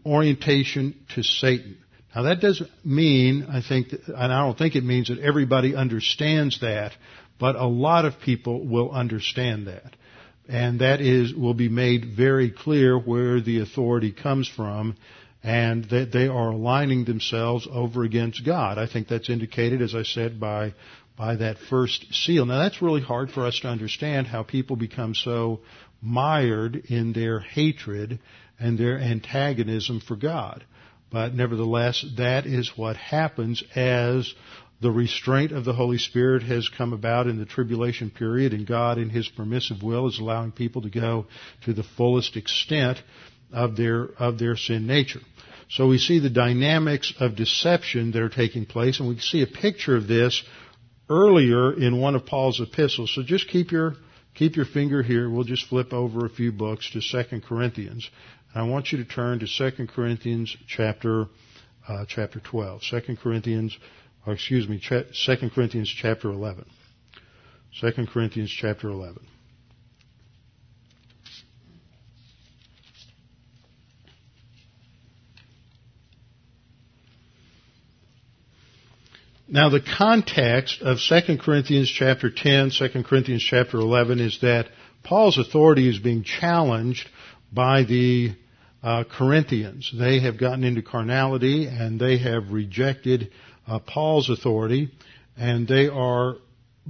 orientation 0.06 0.96
to 1.16 1.24
Satan. 1.24 1.78
Now 2.16 2.24
that 2.24 2.42
doesn't 2.42 2.70
mean, 2.84 3.48
I 3.50 3.62
think, 3.62 3.94
and 4.08 4.34
I 4.34 4.42
don't 4.42 4.58
think 4.58 4.76
it 4.76 4.84
means 4.84 5.10
that 5.10 5.20
everybody 5.20 5.76
understands 5.76 6.60
that, 6.62 6.94
but 7.40 7.56
a 7.56 7.68
lot 7.68 8.06
of 8.06 8.20
people 8.20 8.66
will 8.66 8.92
understand 8.92 9.68
that 9.68 9.96
and 10.48 10.80
that 10.80 11.02
is 11.02 11.34
will 11.34 11.54
be 11.54 11.70
made 11.70 12.16
very 12.16 12.52
clear 12.52 12.98
where 12.98 13.42
the 13.42 13.60
authority 13.62 14.12
comes 14.12 14.48
from 14.48 14.96
and 15.44 15.86
that 15.86 16.12
they 16.12 16.28
are 16.28 16.50
aligning 16.50 17.06
themselves 17.06 17.68
over 17.72 18.04
against 18.04 18.46
God. 18.46 18.78
I 18.78 18.88
think 18.88 19.08
that's 19.08 19.30
indicated, 19.30 19.82
as 19.82 19.96
I 19.96 20.04
said, 20.04 20.40
by 20.40 20.74
by 21.18 21.36
that 21.38 21.58
first 21.58 22.14
seal. 22.14 22.46
Now 22.46 22.60
that's 22.60 22.82
really 22.82 23.02
hard 23.02 23.32
for 23.32 23.46
us 23.46 23.60
to 23.62 23.68
understand 23.68 24.28
how 24.28 24.44
people 24.44 24.76
become 24.76 25.16
so 25.16 25.62
mired 26.02 26.76
in 26.76 27.14
their 27.14 27.40
hatred 27.40 28.20
and 28.60 28.78
their 28.78 29.00
antagonism 29.00 30.00
for 30.00 30.16
God. 30.16 30.64
But 31.12 31.34
nevertheless, 31.34 32.06
that 32.18 32.46
is 32.46 32.74
what 32.76 32.98
happens 32.98 33.64
as 33.76 34.34
the 34.80 34.92
restraint 34.92 35.52
of 35.52 35.66
the 35.66 35.74
Holy 35.74 35.98
Spirit 35.98 36.44
has 36.44 36.70
come 36.70 36.94
about 36.94 37.28
in 37.28 37.40
the 37.40 37.46
tribulation 37.46 38.12
period, 38.12 38.54
and 38.54 38.68
God, 38.68 38.98
in 38.98 39.10
His 39.10 39.28
permissive 39.28 39.82
will, 39.82 40.08
is 40.08 40.20
allowing 40.20 40.52
people 40.52 40.84
to 40.84 40.90
go 40.90 41.26
to 41.66 41.74
the 41.74 41.84
fullest 41.84 42.38
extent 42.38 43.02
of 43.52 43.76
their 43.76 44.06
of 44.20 44.38
their 44.38 44.56
sin 44.56 44.86
nature. 44.86 45.22
So 45.70 45.88
we 45.88 45.98
see 45.98 46.20
the 46.20 46.30
dynamics 46.30 47.14
of 47.20 47.36
deception 47.36 48.12
that 48.12 48.22
are 48.22 48.30
taking 48.30 48.66
place, 48.66 49.00
and 49.00 49.10
we 49.10 49.20
see 49.20 49.42
a 49.42 49.48
picture 49.48 49.96
of 49.96 50.08
this 50.08 50.44
earlier 51.10 51.74
in 51.74 52.00
one 52.00 52.16
of 52.16 52.26
Paul's 52.26 52.62
epistles. 52.62 53.14
So 53.14 53.24
just 53.24 53.50
keep 53.50 53.72
your 53.72 53.96
keep 54.36 54.56
your 54.56 54.66
finger 54.66 55.02
here. 55.02 55.30
We'll 55.30 55.44
just 55.44 55.68
flip 55.68 55.92
over 55.92 56.26
a 56.26 56.30
few 56.30 56.52
books 56.52 56.92
to 56.92 57.02
Second 57.02 57.44
Corinthians. 57.44 58.10
And 58.54 58.64
I 58.64 58.68
want 58.68 58.92
you 58.92 59.00
to 59.00 59.06
turn 59.06 59.40
to 59.40 59.48
Second 59.48 59.90
Corinthians 59.90 60.56
chapter 60.68 61.26
uh, 61.88 62.06
chapter 62.08 62.40
12. 62.40 62.82
2 62.90 63.18
Corinthians, 63.22 63.78
or 64.28 64.34
excuse 64.34 64.68
me, 64.68 64.82
Second 65.14 65.54
Corinthians 65.54 65.90
chapter 65.90 66.30
11. 66.30 66.66
2 67.80 67.92
Corinthians 68.12 68.52
chapter 68.52 68.90
11. 68.90 69.26
Now 79.48 79.70
the 79.70 79.80
context 79.80 80.82
of 80.82 80.98
2 81.00 81.38
Corinthians 81.38 81.90
chapter 81.90 82.30
10, 82.30 82.72
2 82.78 83.04
Corinthians 83.04 83.42
chapter 83.50 83.78
11 83.78 84.20
is 84.20 84.40
that 84.42 84.68
Paul's 85.04 85.38
authority 85.38 85.90
is 85.90 86.00
being 86.00 86.24
challenged 86.24 87.08
by 87.54 87.84
the 87.84 88.36
uh, 88.84 89.06
Corinthians. 89.10 89.90
They 89.98 90.20
have 90.20 90.38
gotten 90.38 90.66
into 90.66 90.82
carnality 90.82 91.68
and 91.68 91.98
they 91.98 92.18
have 92.18 92.52
rejected 92.52 93.32
uh, 93.68 93.80
Paul's 93.80 94.30
authority 94.30 94.92
and 95.38 95.68
they 95.68 95.88
are 95.88 96.36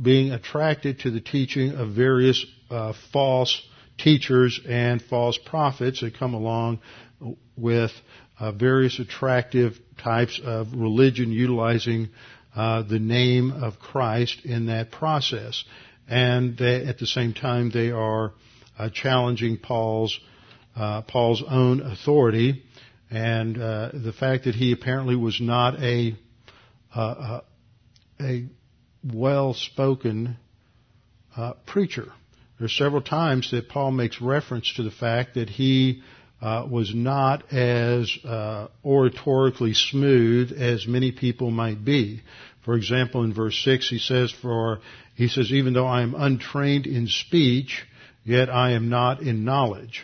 being 0.02 0.32
attracted 0.32 1.00
to 1.00 1.12
the 1.12 1.22
teaching 1.22 1.72
of 1.72 1.90
various 1.90 2.46
uh, 2.70 2.94
false 3.12 3.62
teachers 3.98 4.60
and 4.68 5.02
false 5.02 5.38
prophets 5.38 6.02
that 6.02 6.18
come 6.18 6.34
along 6.34 6.80
with 7.58 7.92
uh, 8.40 8.52
various 8.52 9.00
attractive 9.00 9.74
types 10.04 10.40
of 10.44 10.68
religion 10.74 11.32
utilizing 11.32 12.10
uh, 12.56 12.84
the 12.84 13.00
name 13.00 13.52
of 13.52 13.80
Christ 13.80 14.46
in 14.46 14.68
that 14.68 14.92
process. 14.92 15.64
And 16.08 16.58
they, 16.58 16.86
at 16.86 17.00
the 17.00 17.08
same 17.08 17.34
time, 17.34 17.72
they 17.72 17.92
are 17.92 18.34
uh, 18.78 18.90
challenging 18.94 19.58
Paul's 19.58 20.20
uh, 20.76 21.02
Paul's 21.02 21.44
own 21.48 21.82
authority 21.82 22.64
and 23.10 23.60
uh, 23.60 23.90
the 23.94 24.14
fact 24.14 24.44
that 24.44 24.54
he 24.54 24.72
apparently 24.72 25.16
was 25.16 25.40
not 25.42 25.82
a 25.82 26.16
uh, 26.98 27.42
a 28.20 28.46
well-spoken 29.04 30.38
preacher. 31.66 32.12
There 32.58 32.66
are 32.66 32.70
several 32.70 33.02
times 33.02 33.52
that 33.52 33.70
Paul 33.70 33.92
makes 33.92 34.20
reference 34.20 34.74
to 34.76 34.84
the 34.84 34.92
fact 34.92 35.36
that 35.36 35.50
he 35.50 36.02
uh, 36.42 36.68
was 36.70 36.94
not 36.94 37.54
as 37.54 38.12
uh, 38.24 38.68
oratorically 38.84 39.76
smooth 39.76 40.52
as 40.60 40.88
many 40.88 41.12
people 41.12 41.52
might 41.52 41.84
be. 41.86 42.22
For 42.64 42.76
example, 42.76 43.24
in 43.24 43.34
verse 43.34 43.58
six, 43.64 43.90
he 43.90 44.00
says, 44.00 44.32
"For 44.32 44.80
he 45.16 45.28
says, 45.28 45.52
even 45.52 45.74
though 45.74 45.88
I 45.88 46.02
am 46.02 46.16
untrained 46.16 46.86
in 46.86 47.08
speech, 47.08 47.86
yet 48.24 48.50
I 48.50 48.72
am 48.72 48.90
not 48.90 49.22
in 49.22 49.46
knowledge." 49.46 50.04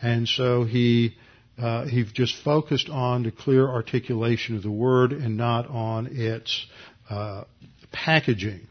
And 0.00 0.28
so 0.28 0.64
he 0.64 1.16
uh, 1.58 1.86
he 1.86 2.04
just 2.04 2.36
focused 2.42 2.88
on 2.88 3.22
the 3.22 3.30
clear 3.30 3.68
articulation 3.68 4.56
of 4.56 4.62
the 4.62 4.70
word 4.70 5.12
and 5.12 5.36
not 5.36 5.68
on 5.68 6.08
its 6.10 6.66
uh, 7.08 7.44
packaging. 7.92 8.66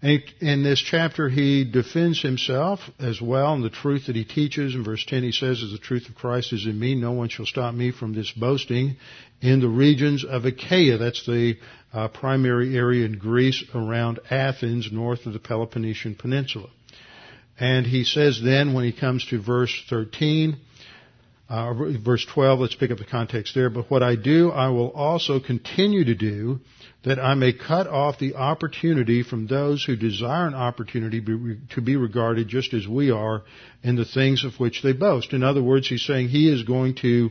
In 0.00 0.62
this 0.62 0.80
chapter, 0.80 1.28
he 1.28 1.64
defends 1.64 2.22
himself 2.22 2.78
as 3.00 3.20
well 3.20 3.54
and 3.54 3.64
the 3.64 3.70
truth 3.70 4.06
that 4.06 4.14
he 4.14 4.24
teaches. 4.24 4.76
In 4.76 4.84
verse 4.84 5.04
10, 5.04 5.24
he 5.24 5.32
says, 5.32 5.60
as 5.60 5.72
the 5.72 5.78
truth 5.78 6.08
of 6.08 6.14
Christ 6.14 6.52
is 6.52 6.66
in 6.66 6.78
me, 6.78 6.94
no 6.94 7.10
one 7.10 7.28
shall 7.28 7.46
stop 7.46 7.74
me 7.74 7.90
from 7.90 8.14
this 8.14 8.30
boasting 8.30 8.96
in 9.40 9.60
the 9.60 9.68
regions 9.68 10.24
of 10.24 10.44
Achaia. 10.44 10.98
That's 10.98 11.26
the 11.26 11.56
uh, 11.92 12.08
primary 12.08 12.76
area 12.76 13.06
in 13.06 13.18
Greece 13.18 13.64
around 13.74 14.20
Athens, 14.30 14.88
north 14.92 15.26
of 15.26 15.32
the 15.32 15.40
Peloponnesian 15.40 16.14
Peninsula. 16.14 16.68
And 17.58 17.84
he 17.84 18.04
says 18.04 18.40
then, 18.42 18.74
when 18.74 18.84
he 18.84 18.92
comes 18.92 19.26
to 19.26 19.42
verse 19.42 19.74
13, 19.90 20.58
uh, 21.48 21.72
verse 21.72 22.26
12, 22.26 22.60
let's 22.60 22.74
pick 22.74 22.90
up 22.90 22.98
the 22.98 23.04
context 23.04 23.54
there. 23.54 23.70
But 23.70 23.90
what 23.90 24.02
I 24.02 24.16
do, 24.16 24.50
I 24.50 24.68
will 24.68 24.90
also 24.90 25.40
continue 25.40 26.04
to 26.04 26.14
do, 26.14 26.60
that 27.04 27.18
I 27.18 27.34
may 27.34 27.54
cut 27.54 27.86
off 27.86 28.18
the 28.18 28.34
opportunity 28.34 29.22
from 29.22 29.46
those 29.46 29.82
who 29.82 29.96
desire 29.96 30.46
an 30.46 30.54
opportunity 30.54 31.22
to 31.70 31.80
be 31.80 31.96
regarded 31.96 32.48
just 32.48 32.74
as 32.74 32.86
we 32.86 33.10
are 33.10 33.44
in 33.82 33.96
the 33.96 34.04
things 34.04 34.44
of 34.44 34.60
which 34.60 34.82
they 34.82 34.92
boast. 34.92 35.32
In 35.32 35.42
other 35.42 35.62
words, 35.62 35.88
he's 35.88 36.04
saying 36.04 36.28
he 36.28 36.52
is 36.52 36.64
going 36.64 36.96
to 36.96 37.30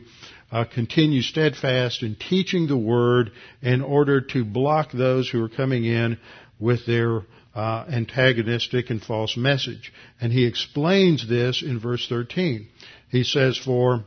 uh, 0.50 0.64
continue 0.64 1.22
steadfast 1.22 2.02
in 2.02 2.16
teaching 2.16 2.66
the 2.66 2.76
word 2.76 3.30
in 3.62 3.82
order 3.82 4.20
to 4.20 4.44
block 4.44 4.90
those 4.90 5.28
who 5.28 5.44
are 5.44 5.48
coming 5.48 5.84
in 5.84 6.18
with 6.58 6.86
their 6.86 7.22
uh, 7.54 7.84
antagonistic 7.90 8.90
and 8.90 9.02
false 9.02 9.36
message. 9.36 9.92
And 10.20 10.32
he 10.32 10.46
explains 10.46 11.28
this 11.28 11.62
in 11.62 11.78
verse 11.78 12.06
13. 12.08 12.68
He 13.10 13.24
says, 13.24 13.56
For 13.56 14.04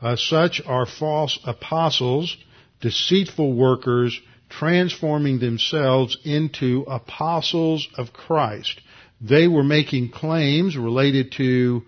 uh, 0.00 0.16
such 0.16 0.62
are 0.64 0.86
false 0.86 1.38
apostles, 1.44 2.36
deceitful 2.80 3.52
workers, 3.54 4.18
transforming 4.48 5.38
themselves 5.38 6.16
into 6.24 6.84
apostles 6.88 7.88
of 7.96 8.12
Christ. 8.12 8.80
They 9.20 9.46
were 9.46 9.64
making 9.64 10.10
claims 10.10 10.76
related 10.76 11.32
to 11.32 11.82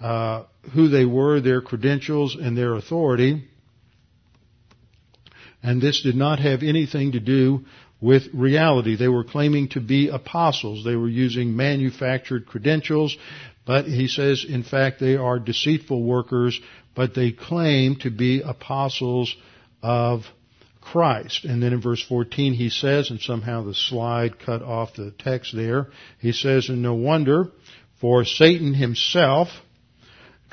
uh, 0.00 0.44
who 0.74 0.88
they 0.88 1.04
were, 1.04 1.40
their 1.40 1.60
credentials, 1.60 2.36
and 2.36 2.56
their 2.56 2.74
authority. 2.74 3.44
And 5.62 5.80
this 5.80 6.02
did 6.02 6.14
not 6.14 6.40
have 6.40 6.62
anything 6.62 7.12
to 7.12 7.20
do 7.20 7.64
with 8.00 8.24
reality. 8.34 8.96
They 8.96 9.08
were 9.08 9.24
claiming 9.24 9.68
to 9.70 9.80
be 9.80 10.08
apostles. 10.08 10.84
They 10.84 10.94
were 10.94 11.08
using 11.08 11.56
manufactured 11.56 12.46
credentials. 12.46 13.16
But 13.66 13.86
he 13.86 14.08
says, 14.08 14.44
in 14.48 14.62
fact, 14.62 15.00
they 15.00 15.16
are 15.16 15.38
deceitful 15.38 16.02
workers, 16.02 16.60
but 16.94 17.14
they 17.14 17.32
claim 17.32 17.96
to 17.96 18.10
be 18.10 18.42
apostles 18.42 19.34
of 19.82 20.24
Christ. 20.80 21.44
And 21.44 21.62
then 21.62 21.72
in 21.72 21.80
verse 21.80 22.02
14 22.02 22.52
he 22.52 22.68
says, 22.68 23.10
and 23.10 23.20
somehow 23.20 23.64
the 23.64 23.74
slide 23.74 24.38
cut 24.38 24.62
off 24.62 24.94
the 24.94 25.12
text 25.18 25.56
there, 25.56 25.88
he 26.18 26.32
says, 26.32 26.68
and 26.68 26.82
no 26.82 26.94
wonder, 26.94 27.48
for 28.00 28.24
Satan 28.24 28.74
himself 28.74 29.48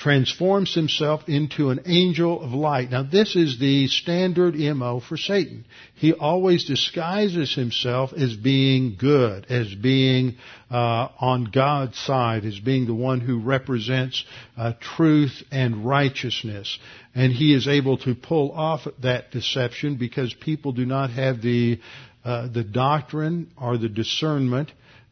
transforms 0.01 0.73
himself 0.73 1.21
into 1.27 1.69
an 1.69 1.79
angel 1.85 2.41
of 2.41 2.51
light. 2.53 2.89
Now 2.89 3.03
this 3.03 3.35
is 3.35 3.59
the 3.59 3.87
standard 3.87 4.55
MO 4.55 4.99
for 4.99 5.15
Satan. 5.15 5.63
He 5.93 6.11
always 6.11 6.65
disguises 6.65 7.53
himself 7.53 8.11
as 8.11 8.35
being 8.35 8.95
good, 8.97 9.45
as 9.51 9.75
being 9.75 10.37
uh, 10.71 11.09
on 11.19 11.51
God's 11.53 11.99
side, 11.99 12.45
as 12.45 12.59
being 12.59 12.87
the 12.87 12.95
one 12.95 13.19
who 13.19 13.41
represents 13.41 14.25
uh, 14.57 14.73
truth 14.79 15.43
and 15.51 15.85
righteousness. 15.85 16.79
And 17.13 17.31
he 17.31 17.53
is 17.53 17.67
able 17.67 17.99
to 17.99 18.15
pull 18.15 18.53
off 18.53 18.87
that 19.03 19.29
deception 19.29 19.97
because 19.97 20.33
people 20.33 20.71
do 20.71 20.85
not 20.85 21.11
have 21.11 21.43
the 21.43 21.79
uh, 22.25 22.47
the 22.47 22.63
doctrine 22.63 23.51
or 23.55 23.77
the 23.77 23.89
discernment 23.89 24.71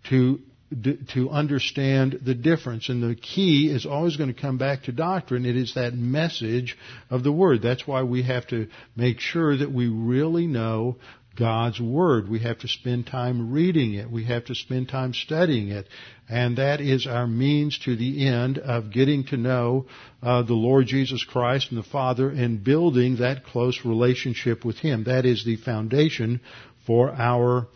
to 0.09 0.39
to 1.13 1.29
understand 1.29 2.19
the 2.23 2.35
difference. 2.35 2.89
And 2.89 3.01
the 3.01 3.15
key 3.15 3.69
is 3.69 3.85
always 3.85 4.17
going 4.17 4.33
to 4.33 4.39
come 4.39 4.57
back 4.57 4.83
to 4.83 4.91
doctrine. 4.91 5.45
It 5.45 5.57
is 5.57 5.73
that 5.73 5.93
message 5.93 6.77
of 7.09 7.23
the 7.23 7.31
Word. 7.31 7.61
That's 7.61 7.87
why 7.87 8.03
we 8.03 8.23
have 8.23 8.47
to 8.47 8.67
make 8.95 9.19
sure 9.19 9.57
that 9.57 9.71
we 9.71 9.87
really 9.87 10.45
know 10.45 10.97
God's 11.35 11.79
Word. 11.79 12.29
We 12.29 12.39
have 12.39 12.59
to 12.59 12.67
spend 12.67 13.07
time 13.07 13.51
reading 13.51 13.93
it. 13.95 14.11
We 14.11 14.25
have 14.25 14.45
to 14.45 14.55
spend 14.55 14.89
time 14.89 15.13
studying 15.13 15.69
it. 15.69 15.87
And 16.27 16.57
that 16.57 16.81
is 16.81 17.07
our 17.07 17.25
means 17.25 17.79
to 17.85 17.95
the 17.95 18.27
end 18.27 18.59
of 18.59 18.91
getting 18.91 19.25
to 19.27 19.37
know 19.37 19.87
uh, 20.21 20.43
the 20.43 20.53
Lord 20.53 20.85
Jesus 20.85 21.23
Christ 21.23 21.71
and 21.71 21.79
the 21.79 21.89
Father 21.89 22.29
and 22.29 22.63
building 22.63 23.17
that 23.17 23.45
close 23.45 23.85
relationship 23.85 24.63
with 24.63 24.77
Him. 24.77 25.05
That 25.05 25.25
is 25.25 25.43
the 25.43 25.55
foundation 25.55 26.41
for 26.85 27.09
our, 27.09 27.67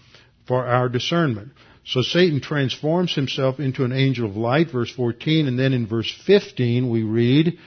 for 0.48 0.66
our 0.66 0.89
discernment. 0.89 1.54
So 1.86 2.02
Satan 2.02 2.40
transforms 2.40 3.14
himself 3.14 3.60
into 3.60 3.84
an 3.84 3.92
angel 3.92 4.30
of 4.30 4.38
light, 4.38 4.72
verse 4.72 4.92
14, 4.92 5.48
and 5.48 5.60
then 5.60 5.74
in 5.74 5.86
verse 5.86 6.12
15 6.26 6.90
we 6.90 7.04
read, 7.04 7.58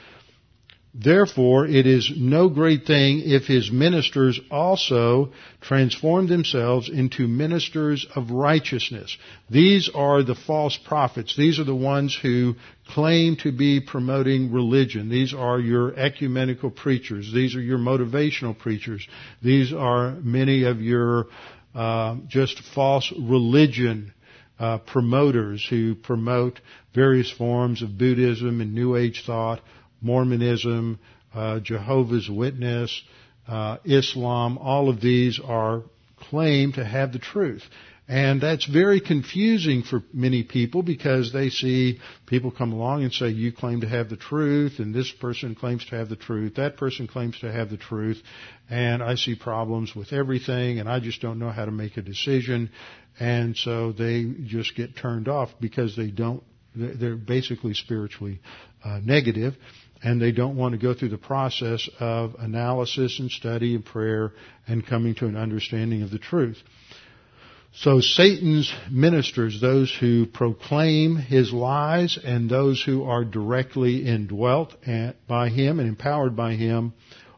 Therefore, 0.99 1.67
it 1.67 1.87
is 1.87 2.11
no 2.17 2.49
great 2.49 2.87
thing 2.87 3.21
if 3.23 3.45
his 3.45 3.71
ministers 3.71 4.41
also 4.51 5.33
transform 5.61 6.27
themselves 6.27 6.89
into 6.89 7.29
ministers 7.29 8.07
of 8.17 8.31
righteousness. 8.31 9.15
These 9.51 9.91
are 9.95 10.23
the 10.23 10.35
false 10.35 10.79
prophets. 10.79 11.37
These 11.37 11.59
are 11.59 11.65
the 11.65 11.75
ones 11.75 12.19
who 12.23 12.55
claim 12.89 13.37
to 13.43 13.53
be 13.53 13.81
promoting 13.81 14.51
religion. 14.53 15.11
These 15.11 15.35
are 15.35 15.61
your 15.61 15.95
ecumenical 15.95 16.71
preachers. 16.71 17.31
These 17.31 17.57
are 17.57 17.61
your 17.61 17.79
motivational 17.79 18.57
preachers. 18.57 19.07
These 19.43 19.75
are 19.75 20.13
many 20.13 20.63
of 20.63 20.81
your 20.81 21.27
uh, 21.77 22.17
just 22.27 22.59
false 22.75 23.13
religion 23.21 24.13
uh, 24.59 24.79
promoters 24.79 25.65
who 25.69 25.95
promote 25.95 26.59
various 26.95 27.31
forms 27.31 27.83
of 27.83 27.99
Buddhism 27.99 28.63
and 28.63 28.75
New 28.75 28.97
Age 28.97 29.23
thought 29.27 29.61
Mormonism, 30.01 30.99
uh, 31.35 31.61
Jehovah's 31.61 32.31
Witness, 32.31 33.03
uh, 33.47 33.77
Islam, 33.85 34.57
all 34.57 34.89
of 34.89 35.03
these 35.03 35.39
are 35.39 35.83
claim 36.17 36.73
to 36.73 36.85
have 36.85 37.13
the 37.13 37.19
truth. 37.19 37.63
And 38.09 38.41
that's 38.41 38.65
very 38.67 39.01
confusing 39.01 39.83
for 39.83 40.01
many 40.13 40.45
people 40.45 40.85
because 40.85 41.33
they 41.33 41.51
see 41.51 41.99
people 42.27 42.53
come 42.53 42.73
along 42.73 43.03
and 43.03 43.13
say, 43.13 43.31
you 43.31 43.53
claim 43.53 43.81
to 43.81 43.89
have 43.89 44.09
the 44.09 44.17
truth, 44.17 44.79
and 44.79 44.95
this 44.95 45.11
person 45.11 45.57
claims 45.57 45.85
to 45.87 45.97
have 45.97 46.09
the 46.09 46.15
truth, 46.15 46.55
that 46.55 46.77
person 46.77 47.09
claims 47.09 47.37
to 47.41 47.51
have 47.51 47.69
the 47.69 47.77
truth, 47.77 48.23
and 48.71 49.03
I 49.03 49.17
see 49.17 49.35
problems 49.35 49.97
with 49.97 50.13
everything, 50.13 50.79
and 50.79 50.89
I 50.89 51.01
just 51.01 51.21
don't 51.21 51.41
know 51.41 51.51
how 51.51 51.65
to 51.65 51.73
make 51.73 51.97
a 51.97 52.03
decision. 52.03 52.71
And 53.19 53.57
so 53.57 53.91
they 53.91 54.25
just 54.45 54.77
get 54.77 54.97
turned 54.97 55.27
off 55.27 55.51
because 55.61 55.97
they 55.97 56.11
don't, 56.11 56.45
they're 56.77 57.17
basically 57.17 57.75
spiritually 57.75 58.41
uh, 58.85 59.01
negative 59.03 59.57
and 60.03 60.21
they 60.21 60.33
don't 60.33 60.57
want 60.57 60.73
to 60.73 60.79
go 60.79 60.95
through 60.95 61.09
the 61.09 61.19
process 61.19 61.89
of 61.99 62.35
analysis 62.39 63.19
and 63.19 63.31
study 63.31 63.75
and 63.75 63.85
prayer 63.85 64.33
and 64.69 64.87
coming 64.87 65.15
to 65.15 65.27
an 65.27 65.37
understanding 65.37 66.03
of 66.03 66.11
the 66.11 66.19
truth. 66.19 66.59
So 67.79 68.01
Satan's 68.01 68.73
ministers, 68.91 69.61
those 69.61 69.95
who 69.95 70.25
proclaim 70.25 71.17
his 71.17 71.53
lies 71.53 72.17
and 72.17 72.49
those 72.49 72.83
who 72.83 73.05
are 73.05 73.23
directly 73.23 74.07
indwelt 74.07 74.75
by 75.29 75.51
him 75.51 75.79
and 75.79 75.87
empowered 75.87 76.35
by 76.35 76.55
him, 76.55 76.95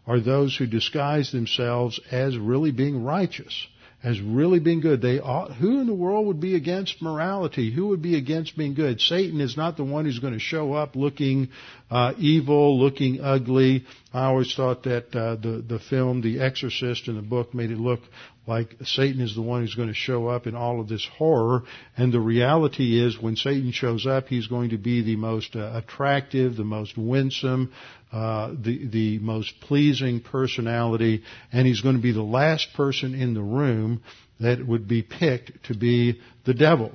are 0.06 0.20
those 0.20 0.56
who 0.56 0.66
disguise 0.66 1.32
themselves 1.32 1.98
as 2.12 2.38
really 2.38 2.70
being 2.70 3.02
righteous 3.02 3.66
as 4.02 4.20
really 4.20 4.60
being 4.60 4.80
good. 4.80 5.02
They 5.02 5.18
ought, 5.18 5.52
who 5.52 5.80
in 5.80 5.86
the 5.86 5.94
world 5.94 6.26
would 6.26 6.40
be 6.40 6.54
against 6.54 7.02
morality? 7.02 7.72
Who 7.72 7.88
would 7.88 8.00
be 8.00 8.16
against 8.16 8.56
being 8.56 8.74
good? 8.74 9.00
Satan 9.00 9.40
is 9.40 9.56
not 9.56 9.76
the 9.76 9.84
one 9.84 10.04
who's 10.04 10.20
going 10.20 10.34
to 10.34 10.38
show 10.38 10.72
up 10.72 10.94
looking 10.94 11.48
uh, 11.90 12.14
evil, 12.16 12.78
looking 12.78 13.20
ugly. 13.20 13.84
I 14.12 14.26
always 14.26 14.54
thought 14.54 14.84
that 14.84 15.14
uh, 15.14 15.36
the 15.36 15.64
the 15.66 15.80
film 15.80 16.20
The 16.20 16.40
Exorcist 16.40 17.08
in 17.08 17.16
the 17.16 17.22
book 17.22 17.54
made 17.54 17.70
it 17.70 17.78
look 17.78 18.00
like 18.48 18.76
Satan 18.82 19.20
is 19.20 19.34
the 19.34 19.42
one 19.42 19.60
who's 19.60 19.74
going 19.74 19.88
to 19.88 19.94
show 19.94 20.26
up 20.26 20.46
in 20.46 20.56
all 20.56 20.80
of 20.80 20.88
this 20.88 21.06
horror. 21.18 21.64
And 21.98 22.12
the 22.12 22.20
reality 22.20 22.98
is, 22.98 23.20
when 23.20 23.36
Satan 23.36 23.72
shows 23.72 24.06
up, 24.06 24.28
he's 24.28 24.46
going 24.46 24.70
to 24.70 24.78
be 24.78 25.02
the 25.02 25.16
most 25.16 25.54
uh, 25.54 25.70
attractive, 25.74 26.56
the 26.56 26.64
most 26.64 26.96
winsome, 26.96 27.72
uh, 28.10 28.54
the 28.58 28.88
the 28.88 29.18
most 29.18 29.60
pleasing 29.60 30.20
personality, 30.20 31.22
and 31.52 31.66
he's 31.66 31.82
going 31.82 31.96
to 31.96 32.02
be 32.02 32.12
the 32.12 32.22
last 32.22 32.68
person 32.74 33.14
in 33.14 33.34
the 33.34 33.42
room 33.42 34.02
that 34.40 34.66
would 34.66 34.88
be 34.88 35.02
picked 35.02 35.64
to 35.64 35.76
be 35.76 36.18
the 36.46 36.54
devil. 36.54 36.92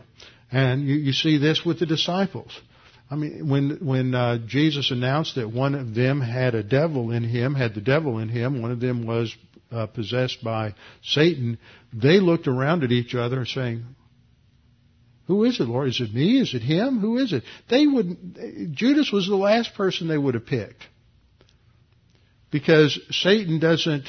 And 0.52 0.88
you, 0.88 0.96
you 0.96 1.14
see 1.14 1.38
this 1.38 1.64
with 1.64 1.80
the 1.80 1.86
disciples. 1.86 2.60
I 3.12 3.16
mean, 3.16 3.48
when 3.48 3.78
when 3.86 4.16
uh, 4.16 4.40
Jesus 4.48 4.90
announced 4.90 5.36
that 5.36 5.52
one 5.52 5.76
of 5.76 5.94
them 5.94 6.20
had 6.20 6.56
a 6.56 6.64
devil 6.64 7.12
in 7.12 7.24
him, 7.24 7.54
had 7.54 7.76
the 7.76 7.82
devil 7.82 8.18
in 8.18 8.28
him, 8.28 8.60
one 8.60 8.72
of 8.72 8.80
them 8.80 9.06
was 9.06 9.36
uh, 9.74 9.88
possessed 9.88 10.44
by 10.44 10.76
Satan. 11.02 11.58
They 11.92 12.20
looked 12.20 12.48
around 12.48 12.84
at 12.84 12.92
each 12.92 13.16
other, 13.16 13.46
saying, 13.46 13.86
"Who 15.28 15.44
is 15.44 15.60
it, 15.60 15.68
Lord? 15.68 15.90
Is 15.90 16.02
it 16.02 16.14
me? 16.14 16.40
Is 16.40 16.54
it 16.54 16.62
him? 16.62 17.00
Who 17.00 17.18
is 17.18 17.34
it?" 17.34 17.44
They 17.70 17.88
would. 17.88 18.72
Judas 18.74 19.12
was 19.12 19.28
the 19.28 19.36
last 19.36 19.74
person 19.76 20.08
they 20.08 20.18
would 20.18 20.36
have 20.36 20.46
picked. 20.46 20.88
Because 22.52 23.00
Satan 23.10 23.60
doesn't 23.60 24.08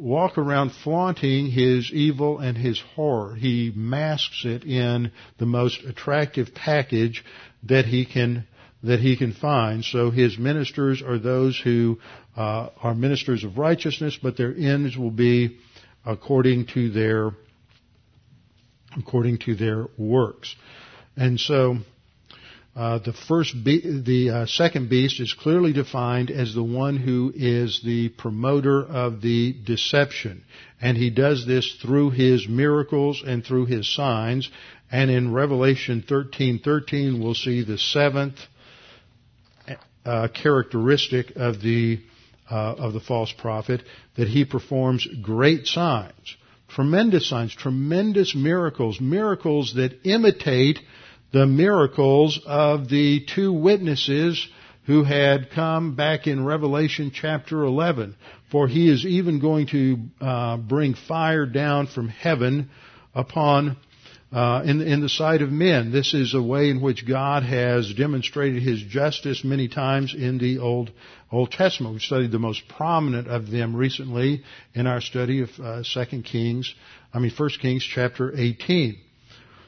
walk 0.00 0.38
around 0.38 0.70
flaunting 0.70 1.50
his 1.50 1.92
evil 1.92 2.38
and 2.38 2.56
his 2.56 2.80
horror. 2.94 3.34
He 3.34 3.72
masks 3.74 4.44
it 4.44 4.64
in 4.64 5.12
the 5.38 5.46
most 5.46 5.82
attractive 5.84 6.54
package 6.54 7.24
that 7.64 7.84
he 7.84 8.06
can 8.06 8.46
that 8.82 9.00
he 9.00 9.16
can 9.16 9.32
find. 9.32 9.84
So 9.84 10.10
his 10.10 10.38
ministers 10.38 11.02
are 11.02 11.18
those 11.18 11.60
who 11.62 11.98
uh, 12.36 12.70
are 12.82 12.94
ministers 12.94 13.44
of 13.44 13.58
righteousness, 13.58 14.18
but 14.22 14.36
their 14.36 14.54
ends 14.56 14.96
will 14.96 15.10
be 15.10 15.58
according 16.06 16.66
to 16.68 16.90
their 16.90 17.30
according 18.96 19.38
to 19.38 19.54
their 19.54 19.86
works. 19.98 20.56
And 21.16 21.38
so 21.38 21.76
uh, 22.74 22.98
the 22.98 23.12
first, 23.12 23.54
be- 23.62 24.02
the 24.04 24.30
uh, 24.30 24.46
second 24.46 24.88
beast 24.88 25.20
is 25.20 25.32
clearly 25.32 25.72
defined 25.72 26.30
as 26.30 26.54
the 26.54 26.62
one 26.62 26.96
who 26.96 27.32
is 27.34 27.82
the 27.84 28.08
promoter 28.08 28.80
of 28.82 29.20
the 29.20 29.52
deception, 29.64 30.44
and 30.80 30.96
he 30.96 31.10
does 31.10 31.46
this 31.46 31.76
through 31.82 32.10
his 32.10 32.48
miracles 32.48 33.22
and 33.26 33.44
through 33.44 33.66
his 33.66 33.92
signs. 33.94 34.50
And 34.90 35.10
in 35.10 35.32
Revelation 35.32 36.02
thirteen 36.08 36.58
thirteen, 36.58 37.22
we'll 37.22 37.34
see 37.34 37.62
the 37.62 37.78
seventh 37.78 38.38
uh, 40.04 40.28
characteristic 40.28 41.32
of 41.36 41.60
the 41.60 42.00
uh, 42.50 42.74
of 42.78 42.92
the 42.92 43.00
false 43.00 43.32
prophet 43.32 43.82
that 44.16 44.26
he 44.26 44.44
performs 44.44 45.06
great 45.22 45.66
signs, 45.66 46.36
tremendous 46.68 47.28
signs, 47.28 47.54
tremendous 47.54 48.34
miracles, 48.34 49.00
miracles 49.00 49.74
that 49.74 50.00
imitate 50.04 50.80
the 51.32 51.46
miracles 51.46 52.40
of 52.44 52.88
the 52.88 53.24
two 53.34 53.52
witnesses 53.52 54.48
who 54.86 55.04
had 55.04 55.50
come 55.50 55.94
back 55.94 56.26
in 56.26 56.44
Revelation 56.44 57.12
chapter 57.14 57.62
11. 57.62 58.16
For 58.50 58.66
he 58.66 58.90
is 58.90 59.06
even 59.06 59.38
going 59.38 59.68
to 59.68 59.98
uh, 60.20 60.56
bring 60.56 60.94
fire 60.94 61.46
down 61.46 61.86
from 61.86 62.08
heaven 62.08 62.70
upon 63.14 63.76
uh, 64.32 64.62
in, 64.64 64.80
in 64.80 65.00
the 65.00 65.08
sight 65.08 65.42
of 65.42 65.50
men. 65.50 65.90
This 65.90 66.14
is 66.14 66.34
a 66.34 66.42
way 66.42 66.70
in 66.70 66.80
which 66.80 67.06
God 67.06 67.42
has 67.42 67.92
demonstrated 67.92 68.62
His 68.62 68.82
justice 68.82 69.42
many 69.44 69.68
times 69.68 70.14
in 70.14 70.38
the 70.38 70.58
Old 70.58 70.90
Old 71.32 71.52
Testament. 71.52 71.94
We've 71.94 72.02
studied 72.02 72.32
the 72.32 72.38
most 72.38 72.66
prominent 72.68 73.28
of 73.28 73.50
them 73.50 73.74
recently 73.74 74.42
in 74.74 74.86
our 74.86 75.00
study 75.00 75.42
of 75.42 75.50
uh, 75.60 75.82
Second 75.82 76.24
Kings. 76.24 76.74
I 77.12 77.18
mean 77.18 77.30
First 77.30 77.60
Kings 77.60 77.84
chapter 77.84 78.32
18. 78.36 78.98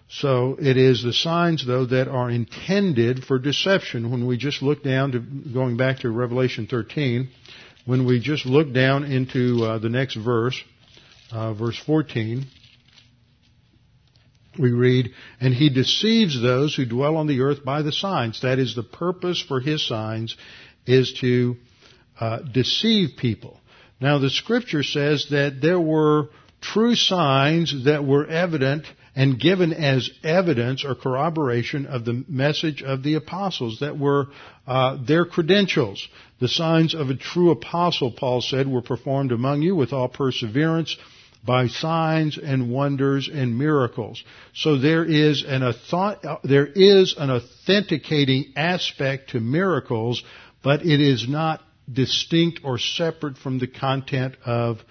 So 0.09 0.59
it 0.61 0.77
is 0.77 1.03
the 1.03 1.13
signs, 1.13 1.67
though, 1.67 1.87
that 1.87 2.07
are 2.07 2.31
intended 2.31 3.25
for 3.25 3.39
deception. 3.39 4.11
When 4.11 4.27
we 4.27 4.37
just 4.37 4.61
look 4.61 4.83
down 4.83 5.13
to, 5.13 5.21
going 5.21 5.79
back 5.79 6.01
to 6.01 6.11
Revelation 6.11 6.67
13, 6.67 7.31
when 7.87 8.05
we 8.05 8.21
just 8.21 8.45
look 8.45 8.73
down 8.75 9.05
into 9.05 9.65
uh, 9.65 9.79
the 9.79 9.89
next 9.89 10.17
verse, 10.17 10.61
uh, 11.33 11.55
verse 11.55 11.79
14, 11.87 12.45
we 14.59 14.71
read, 14.71 15.11
And 15.41 15.55
he 15.55 15.71
deceives 15.71 16.41
those 16.41 16.75
who 16.75 16.85
dwell 16.85 17.17
on 17.17 17.27
the 17.27 17.41
earth 17.41 17.65
by 17.65 17.83
the 17.83 17.93
signs. 17.93 18.43
That 18.43 18.59
is, 18.59 18.75
the 18.75 18.83
purpose 18.83 19.41
for 19.41 19.61
his 19.61 19.87
signs 19.87 20.37
is 20.87 21.13
to 21.21 21.57
uh, 22.21 22.39
deceive 22.41 23.17
people. 23.17 23.61
Now, 24.01 24.19
the 24.19 24.31
scripture 24.31 24.83
says 24.83 25.29
that 25.31 25.61
there 25.61 25.81
were 25.81 26.29
true 26.61 26.95
signs 26.95 27.85
that 27.85 28.05
were 28.05 28.27
evident 28.27 28.87
and 29.15 29.39
given 29.39 29.73
as 29.73 30.11
evidence 30.25 30.85
or 30.85 30.95
corroboration 30.95 31.87
of 31.87 32.05
the 32.05 32.25
message 32.29 32.83
of 32.83 33.03
the 33.03 33.15
apostles 33.15 33.79
that 33.81 33.99
were 33.99 34.29
uh, 34.67 34.97
their 35.07 35.25
credentials. 35.25 36.09
The 36.41 36.49
signs 36.49 36.95
of 36.95 37.11
a 37.11 37.15
true 37.15 37.51
apostle, 37.51 38.11
Paul 38.11 38.41
said, 38.41 38.67
were 38.67 38.83
performed 38.83 39.33
among 39.33 39.63
you 39.63 39.77
with 39.77 39.93
all 39.93 40.09
perseverance 40.09 40.97
by 41.45 41.67
signs 41.67 42.39
and 42.39 42.71
wonders 42.71 43.29
and 43.33 43.59
miracles. 43.59 44.23
So 44.55 44.79
there 44.79 45.05
is 45.05 45.43
an 45.43 45.63
author- 45.63 46.19
uh, 46.27 46.37
there 46.45 46.67
is 46.67 47.15
an 47.19 47.31
authenticating 47.31 48.53
aspect 48.57 49.31
to 49.31 49.41
miracles, 49.41 50.23
but 50.63 50.87
it 50.87 51.01
is 51.01 51.29
not 51.29 51.61
distinct 51.93 52.61
or 52.63 52.79
separate 52.79 53.37
from 53.39 53.59
the 53.59 53.67
content 53.67 54.37
of 54.45 54.83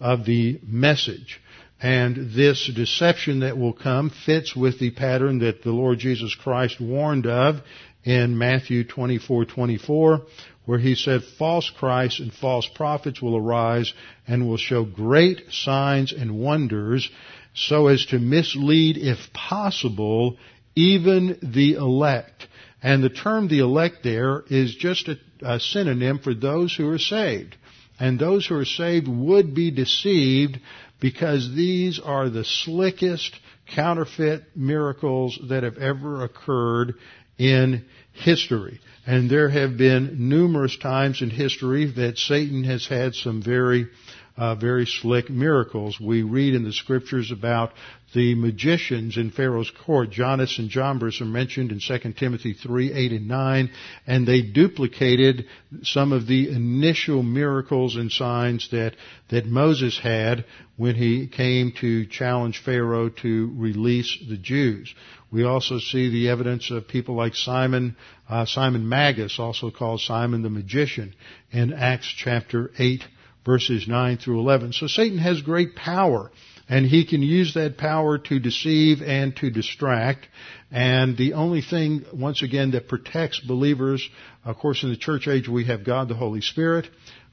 of 0.00 0.24
the 0.24 0.60
message. 0.66 1.40
And 1.80 2.30
this 2.32 2.70
deception 2.74 3.40
that 3.40 3.58
will 3.58 3.72
come 3.72 4.10
fits 4.10 4.56
with 4.56 4.78
the 4.78 4.90
pattern 4.90 5.40
that 5.40 5.62
the 5.62 5.72
Lord 5.72 5.98
Jesus 5.98 6.34
Christ 6.34 6.80
warned 6.80 7.26
of 7.26 7.60
in 8.04 8.38
Matthew 8.38 8.84
24:24, 8.84 10.22
where 10.66 10.78
he 10.78 10.94
said, 10.94 11.22
"False 11.22 11.70
Christs 11.70 12.20
and 12.20 12.32
false 12.32 12.66
prophets 12.66 13.22
will 13.22 13.36
arise 13.36 13.92
and 14.26 14.46
will 14.46 14.58
show 14.58 14.84
great 14.84 15.40
signs 15.50 16.12
and 16.12 16.38
wonders, 16.38 17.08
so 17.54 17.86
as 17.86 18.04
to 18.06 18.18
mislead, 18.18 18.98
if 18.98 19.32
possible, 19.32 20.36
even 20.74 21.38
the 21.42 21.74
elect." 21.74 22.46
And 22.82 23.02
the 23.02 23.08
term 23.08 23.48
the 23.48 23.60
elect 23.60 24.02
there 24.02 24.44
is 24.50 24.74
just 24.74 25.08
a, 25.08 25.18
a 25.40 25.58
synonym 25.58 26.18
for 26.18 26.34
those 26.34 26.74
who 26.74 26.88
are 26.90 26.98
saved. 26.98 27.56
And 27.98 28.18
those 28.18 28.46
who 28.46 28.56
are 28.56 28.64
saved 28.64 29.08
would 29.08 29.54
be 29.54 29.70
deceived 29.70 30.60
because 31.00 31.54
these 31.54 31.98
are 31.98 32.28
the 32.28 32.44
slickest 32.44 33.34
counterfeit 33.74 34.44
miracles 34.54 35.38
that 35.48 35.62
have 35.62 35.78
ever 35.78 36.24
occurred 36.24 36.94
in 37.38 37.84
history. 38.16 38.80
And 39.06 39.30
there 39.30 39.48
have 39.48 39.76
been 39.76 40.28
numerous 40.28 40.76
times 40.76 41.22
in 41.22 41.30
history 41.30 41.86
that 41.92 42.18
Satan 42.18 42.64
has 42.64 42.86
had 42.86 43.14
some 43.14 43.42
very 43.42 43.88
uh, 44.36 44.54
very 44.54 44.86
slick 44.86 45.30
miracles. 45.30 45.98
We 46.00 46.22
read 46.22 46.54
in 46.54 46.64
the 46.64 46.72
scriptures 46.72 47.30
about 47.30 47.72
the 48.14 48.34
magicians 48.34 49.16
in 49.16 49.30
Pharaoh's 49.30 49.70
court. 49.84 50.10
Jannes 50.10 50.58
and 50.58 50.68
Jambres 50.68 51.20
are 51.20 51.26
mentioned 51.26 51.72
in 51.72 51.80
2 51.80 52.12
Timothy 52.12 52.52
3, 52.52 52.92
8 52.92 53.12
and 53.12 53.28
9, 53.28 53.70
and 54.06 54.26
they 54.26 54.42
duplicated 54.42 55.46
some 55.82 56.12
of 56.12 56.26
the 56.26 56.50
initial 56.50 57.22
miracles 57.22 57.96
and 57.96 58.12
signs 58.12 58.70
that, 58.70 58.94
that 59.30 59.46
Moses 59.46 59.98
had 59.98 60.44
when 60.76 60.94
he 60.94 61.26
came 61.26 61.72
to 61.80 62.06
challenge 62.06 62.62
Pharaoh 62.62 63.08
to 63.08 63.52
release 63.56 64.18
the 64.28 64.36
Jews. 64.36 64.94
We 65.30 65.44
also 65.44 65.78
see 65.78 66.10
the 66.10 66.28
evidence 66.28 66.70
of 66.70 66.86
people 66.86 67.16
like 67.16 67.34
Simon, 67.34 67.96
uh, 68.28 68.44
Simon 68.46 68.88
Magus, 68.88 69.38
also 69.38 69.70
called 69.70 70.00
Simon 70.00 70.42
the 70.42 70.50
magician, 70.50 71.14
in 71.50 71.72
Acts 71.72 72.12
chapter 72.16 72.70
8 72.78 73.02
verses 73.46 73.86
9 73.88 74.18
through 74.18 74.40
11. 74.40 74.72
So 74.74 74.88
Satan 74.88 75.18
has 75.18 75.40
great 75.40 75.76
power 75.76 76.30
and 76.68 76.84
he 76.84 77.06
can 77.06 77.22
use 77.22 77.54
that 77.54 77.78
power 77.78 78.18
to 78.18 78.40
deceive 78.40 79.00
and 79.00 79.34
to 79.36 79.50
distract. 79.50 80.26
And 80.70 81.16
the 81.16 81.34
only 81.34 81.62
thing, 81.62 82.04
once 82.12 82.42
again, 82.42 82.72
that 82.72 82.88
protects 82.88 83.38
believers, 83.40 84.06
of 84.44 84.56
course 84.56 84.82
in 84.82 84.90
the 84.90 84.96
church 84.96 85.28
age 85.28 85.48
we 85.48 85.66
have 85.66 85.84
God 85.84 86.08
the 86.08 86.14
Holy 86.14 86.40
Spirit. 86.40 86.88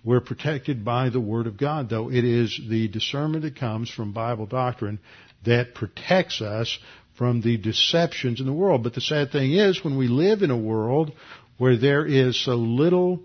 We're 0.06 0.22
protected 0.22 0.86
by 0.86 1.10
the 1.10 1.20
Word 1.20 1.48
of 1.48 1.58
God, 1.58 1.90
though 1.90 2.12
it 2.12 2.24
is 2.24 2.60
the 2.70 2.88
discernment 2.90 3.44
that 3.44 3.56
comes 3.58 3.90
from 3.90 4.14
Bible 4.14 4.46
doctrine 4.46 5.00
that 5.46 5.74
protects 5.74 6.42
us 6.42 6.78
from 7.18 7.42
the 7.42 7.58
deceptions 7.58 8.40
in 8.40 8.46
the 8.46 8.54
world. 8.54 8.84
But 8.84 8.94
the 8.94 9.02
sad 9.02 9.32
thing 9.32 9.54
is, 9.54 9.84
when 9.84 9.98
we 9.98 10.08
live 10.08 10.42
in 10.42 10.52
a 10.52 10.58
world 10.58 11.12
where 11.58 11.78
there 11.78 12.06
is 12.06 12.44
so 12.44 12.56
little 12.56 13.22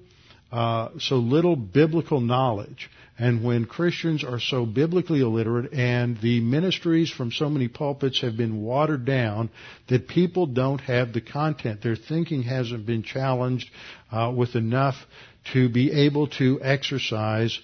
uh, 0.51 0.91
so 0.99 1.17
little 1.17 1.57
biblical 1.57 2.21
knowledge. 2.21 2.91
And 3.19 3.43
when 3.43 3.65
Christians 3.67 4.23
are 4.23 4.39
so 4.39 4.65
biblically 4.65 5.21
illiterate 5.21 5.73
and 5.73 6.21
the 6.21 6.41
ministries 6.41 7.11
from 7.11 7.33
so 7.33 7.51
many 7.51 7.67
pulpits 7.67 8.21
have 8.21 8.37
been 8.37 8.63
watered 8.63 9.05
down 9.05 9.51
that 9.89 10.07
people 10.07 10.47
don't 10.47 10.81
have 10.83 11.13
the 11.13 11.21
content, 11.21 11.83
their 11.83 11.97
thinking 11.97 12.43
hasn't 12.43 12.87
been 12.87 13.03
challenged 13.03 13.69
uh, 14.13 14.33
with 14.35 14.55
enough 14.55 14.95
to 15.53 15.69
be 15.69 15.91
able 15.91 16.29
to 16.29 16.61
exercise 16.63 17.59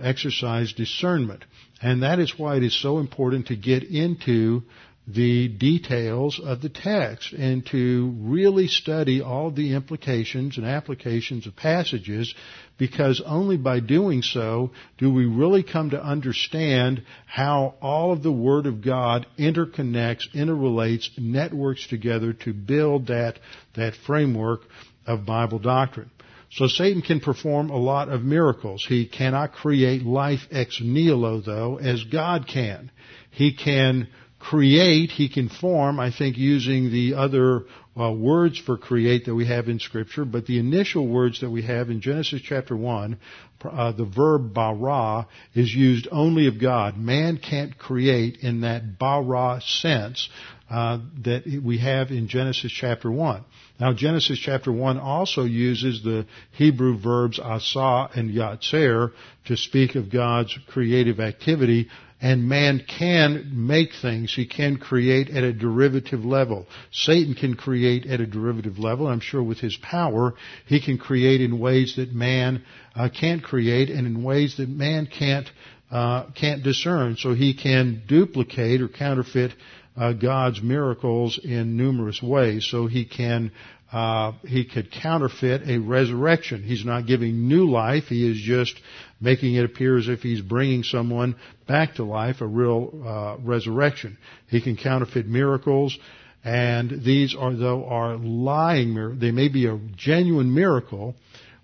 exercise 0.00 0.72
discernment. 0.74 1.44
And 1.80 2.02
that 2.02 2.18
is 2.18 2.38
why 2.38 2.56
it 2.56 2.62
is 2.62 2.80
so 2.80 2.98
important 2.98 3.48
to 3.48 3.56
get 3.56 3.82
into 3.82 4.62
the 5.10 5.48
details 5.48 6.38
of 6.44 6.60
the 6.60 6.68
text 6.68 7.32
and 7.32 7.64
to 7.64 8.14
really 8.18 8.66
study 8.66 9.22
all 9.22 9.50
the 9.50 9.74
implications 9.74 10.58
and 10.58 10.66
applications 10.66 11.46
of 11.46 11.56
passages 11.56 12.34
because 12.76 13.22
only 13.24 13.56
by 13.56 13.80
doing 13.80 14.20
so 14.20 14.70
do 14.98 15.10
we 15.10 15.24
really 15.24 15.62
come 15.62 15.90
to 15.90 16.02
understand 16.02 17.02
how 17.26 17.74
all 17.80 18.12
of 18.12 18.22
the 18.22 18.32
Word 18.32 18.66
of 18.66 18.84
God 18.84 19.26
interconnects, 19.38 20.28
interrelates, 20.34 21.08
networks 21.16 21.86
together 21.86 22.34
to 22.34 22.52
build 22.52 23.06
that, 23.06 23.38
that 23.76 23.94
framework 23.94 24.60
of 25.06 25.24
Bible 25.24 25.58
doctrine. 25.58 26.10
So 26.50 26.66
Satan 26.66 27.00
can 27.00 27.20
perform 27.20 27.70
a 27.70 27.76
lot 27.76 28.10
of 28.10 28.22
miracles. 28.22 28.84
He 28.86 29.06
cannot 29.06 29.52
create 29.52 30.02
life 30.02 30.40
ex 30.50 30.80
nihilo 30.82 31.40
though, 31.40 31.78
as 31.78 32.04
God 32.04 32.46
can. 32.46 32.90
He 33.30 33.54
can 33.54 34.08
create, 34.38 35.10
he 35.10 35.28
can 35.28 35.48
form, 35.48 35.98
I 35.98 36.10
think 36.10 36.36
using 36.36 36.90
the 36.90 37.14
other 37.14 37.64
uh, 37.98 38.12
words 38.12 38.58
for 38.58 38.76
create 38.76 39.24
that 39.26 39.34
we 39.34 39.46
have 39.46 39.68
in 39.68 39.80
scripture, 39.80 40.24
but 40.24 40.46
the 40.46 40.58
initial 40.58 41.08
words 41.08 41.40
that 41.40 41.50
we 41.50 41.62
have 41.62 41.90
in 41.90 42.00
Genesis 42.00 42.40
chapter 42.42 42.76
1, 42.76 43.18
uh, 43.64 43.92
the 43.92 44.04
verb 44.04 44.54
bara 44.54 45.26
is 45.54 45.74
used 45.74 46.06
only 46.12 46.46
of 46.46 46.60
God. 46.60 46.96
Man 46.96 47.38
can't 47.38 47.76
create 47.76 48.38
in 48.42 48.60
that 48.60 48.98
bara 48.98 49.60
sense 49.64 50.28
uh, 50.70 50.98
that 51.24 51.44
we 51.64 51.78
have 51.78 52.10
in 52.10 52.28
Genesis 52.28 52.70
chapter 52.70 53.10
1. 53.10 53.44
Now 53.80 53.92
Genesis 53.92 54.38
chapter 54.38 54.70
1 54.70 54.98
also 54.98 55.44
uses 55.44 56.02
the 56.02 56.26
Hebrew 56.52 56.98
verbs 56.98 57.38
asa 57.38 58.10
and 58.14 58.30
yatzer 58.30 59.12
to 59.46 59.56
speak 59.56 59.94
of 59.94 60.12
God's 60.12 60.56
creative 60.68 61.20
activity 61.20 61.88
and 62.20 62.48
man 62.48 62.84
can 62.98 63.50
make 63.52 63.90
things. 64.02 64.34
He 64.34 64.46
can 64.46 64.78
create 64.78 65.30
at 65.30 65.44
a 65.44 65.52
derivative 65.52 66.24
level. 66.24 66.66
Satan 66.90 67.34
can 67.34 67.54
create 67.54 68.06
at 68.06 68.20
a 68.20 68.26
derivative 68.26 68.78
level. 68.78 69.06
I'm 69.06 69.20
sure 69.20 69.42
with 69.42 69.58
his 69.58 69.76
power, 69.76 70.34
he 70.66 70.80
can 70.80 70.98
create 70.98 71.40
in 71.40 71.60
ways 71.60 71.94
that 71.96 72.12
man 72.12 72.64
uh, 72.96 73.08
can't 73.08 73.42
create 73.42 73.88
and 73.88 74.06
in 74.06 74.24
ways 74.24 74.56
that 74.56 74.68
man 74.68 75.06
can't 75.06 75.48
uh, 75.90 76.26
can't 76.34 76.62
discern. 76.62 77.16
So 77.16 77.34
he 77.34 77.54
can 77.54 78.02
duplicate 78.06 78.82
or 78.82 78.88
counterfeit 78.88 79.52
uh, 79.96 80.12
God's 80.12 80.60
miracles 80.60 81.40
in 81.42 81.76
numerous 81.76 82.22
ways. 82.22 82.68
So 82.70 82.86
he 82.86 83.04
can 83.04 83.52
uh, 83.90 84.32
he 84.46 84.66
could 84.66 84.90
counterfeit 84.90 85.62
a 85.66 85.78
resurrection. 85.78 86.62
He's 86.62 86.84
not 86.84 87.06
giving 87.06 87.48
new 87.48 87.70
life. 87.70 88.04
He 88.04 88.30
is 88.30 88.36
just 88.36 88.78
making 89.20 89.54
it 89.54 89.64
appear 89.64 89.98
as 89.98 90.08
if 90.08 90.20
he's 90.20 90.40
bringing 90.40 90.82
someone 90.82 91.36
back 91.66 91.94
to 91.94 92.04
life, 92.04 92.40
a 92.40 92.46
real 92.46 93.02
uh, 93.06 93.36
resurrection. 93.42 94.18
He 94.48 94.60
can 94.60 94.76
counterfeit 94.76 95.26
miracles, 95.26 95.96
and 96.44 97.02
these 97.04 97.34
are 97.34 97.54
though 97.54 97.84
are 97.86 98.16
lying. 98.16 99.18
They 99.18 99.30
may 99.30 99.48
be 99.48 99.66
a 99.66 99.78
genuine 99.96 100.54
miracle, 100.54 101.14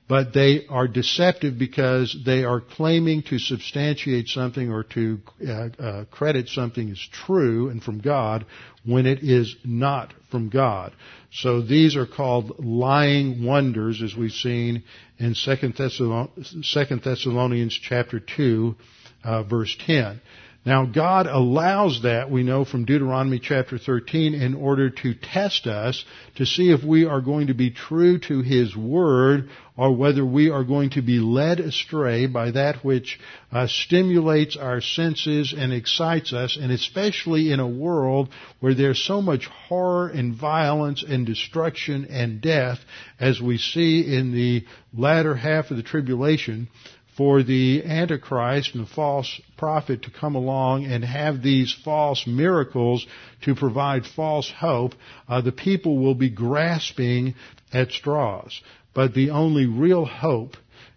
but 0.07 0.35
they 0.35 0.67
are 0.69 0.87
deceptive 0.87 1.59
because 1.59 2.17
they 2.27 2.45
are 2.45 2.61
claiming 2.61 3.23
to 3.23 3.39
substantiate 3.39 4.29
something 4.29 4.71
or 4.71 4.83
to 4.83 5.19
uh, 5.47 5.69
uh, 5.79 6.05
credit 6.11 6.49
something 6.49 6.91
as 6.91 6.99
true 7.11 7.71
and 7.71 7.83
from 7.83 8.01
God 8.01 8.45
when 8.85 9.07
it 9.07 9.23
is 9.23 9.57
not 9.65 10.13
from 10.31 10.51
God. 10.51 10.93
So 11.33 11.63
these 11.63 11.97
are 11.97 12.07
called 12.07 12.59
lying 12.59 13.45
wonders 13.45 14.03
as 14.03 14.15
we've 14.15 14.31
seen 14.33 14.85
in 15.19 15.35
2 15.35 16.99
Thessalonians 16.99 17.81
chapter 17.83 18.21
2 18.21 18.77
uh, 19.25 19.43
verse 19.45 19.75
10. 19.87 20.21
Now 20.67 20.87
God 20.87 21.27
allows 21.27 22.03
that, 22.05 22.31
we 22.31 22.43
know 22.43 22.65
from 22.65 22.87
Deuteronomy 22.87 23.39
chapter 23.39 23.77
13, 23.77 24.35
in 24.35 24.55
order 24.55 24.89
to 24.89 25.15
test 25.15 25.67
us 25.67 26.05
to 26.37 26.47
see 26.47 26.71
if 26.71 26.83
we 26.83 27.05
are 27.05 27.21
going 27.21 27.49
to 27.49 27.55
be 27.55 27.71
true 27.71 28.19
to 28.21 28.41
His 28.41 28.75
Word 28.75 29.51
or 29.77 29.95
whether 29.95 30.25
we 30.25 30.51
are 30.51 30.65
going 30.65 30.91
to 30.91 31.03
be 31.03 31.19
led 31.19 31.61
astray 31.61 32.27
by 32.27 32.53
that 32.53 32.85
which 32.85 33.19
uh, 33.53 33.67
stimulates 33.67 34.57
our 34.57 34.81
senses 34.81 35.53
and 35.57 35.73
excites 35.73 36.33
us, 36.33 36.57
and 36.59 36.73
especially 36.73 37.53
in 37.53 37.61
a 37.61 37.69
world 37.69 38.31
where 38.61 38.75
there's 38.75 39.05
so 39.05 39.21
much 39.21 39.47
horror 39.47 40.09
and 40.09 40.35
violence 40.35 41.05
and 41.07 41.27
destruction 41.27 42.07
and 42.09 42.41
death 42.41 42.79
as 43.21 43.41
we 43.41 43.59
see 43.59 44.01
in 44.17 44.33
the 44.33 44.65
latter 44.97 45.35
half 45.35 45.71
of 45.71 45.77
the 45.77 45.83
tribulation, 45.83 46.69
for 47.17 47.43
the 47.43 47.85
Antichrist 47.85 48.75
and 48.75 48.87
the 48.87 48.91
false 48.91 49.41
prophet 49.57 50.03
to 50.03 50.11
come 50.11 50.35
along 50.35 50.85
and 50.85 51.05
have 51.05 51.43
these 51.43 51.75
false 51.85 52.27
miracles 52.27 53.07
to 53.43 53.55
provide 53.55 54.05
false 54.05 54.51
hope, 54.51 54.95
uh, 55.29 55.41
the 55.41 55.53
people 55.53 55.99
will 55.99 56.15
be 56.15 56.31
grasping 56.31 57.35
at 57.73 57.93
straws. 57.93 58.61
But 58.95 59.15
the 59.15 59.31
only 59.31 59.67
real 59.67 60.05
hope 60.05 60.57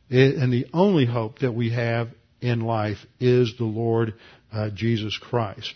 and 0.10 0.54
the 0.54 0.68
only 0.74 1.06
hope 1.06 1.40
that 1.40 1.54
we 1.54 1.72
have 1.72 2.10
in 2.40 2.62
life 2.62 3.00
is 3.20 3.56
the 3.58 3.66
Lord 3.66 4.14
uh, 4.54 4.70
Jesus 4.70 5.18
Christ. 5.18 5.74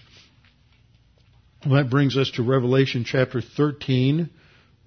Well, 1.66 1.84
that 1.84 1.90
brings 1.90 2.18
us 2.18 2.32
to 2.36 2.44
Revelation 2.44 3.04
chapter 3.06 3.42
13, 3.42 4.30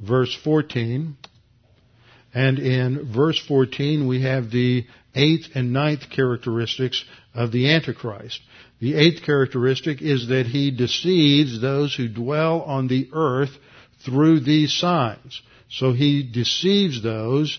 verse 0.01 0.37
14. 0.43 1.17
And 2.33 2.59
in 2.59 3.13
verse 3.13 3.39
14 3.47 4.09
we 4.09 4.23
have 4.23 4.51
the 4.51 4.87
eighth 5.15 5.49
and 5.55 5.73
ninth 5.73 6.11
characteristics 6.11 7.05
of 7.35 7.53
the 7.53 7.73
Antichrist. 7.73 8.41
The 8.81 8.95
eighth 8.95 9.23
characteristic 9.23 10.03
is 10.03 10.29
that 10.29 10.47
he 10.47 10.71
deceives 10.71 11.61
those 11.61 11.95
who 11.95 12.09
dwell 12.09 12.63
on 12.63 12.89
the 12.89 13.09
earth 13.13 13.57
through 14.05 14.41
these 14.41 14.73
signs. 14.73 15.41
So 15.71 15.93
he 15.93 16.23
deceives 16.23 17.03
those, 17.03 17.59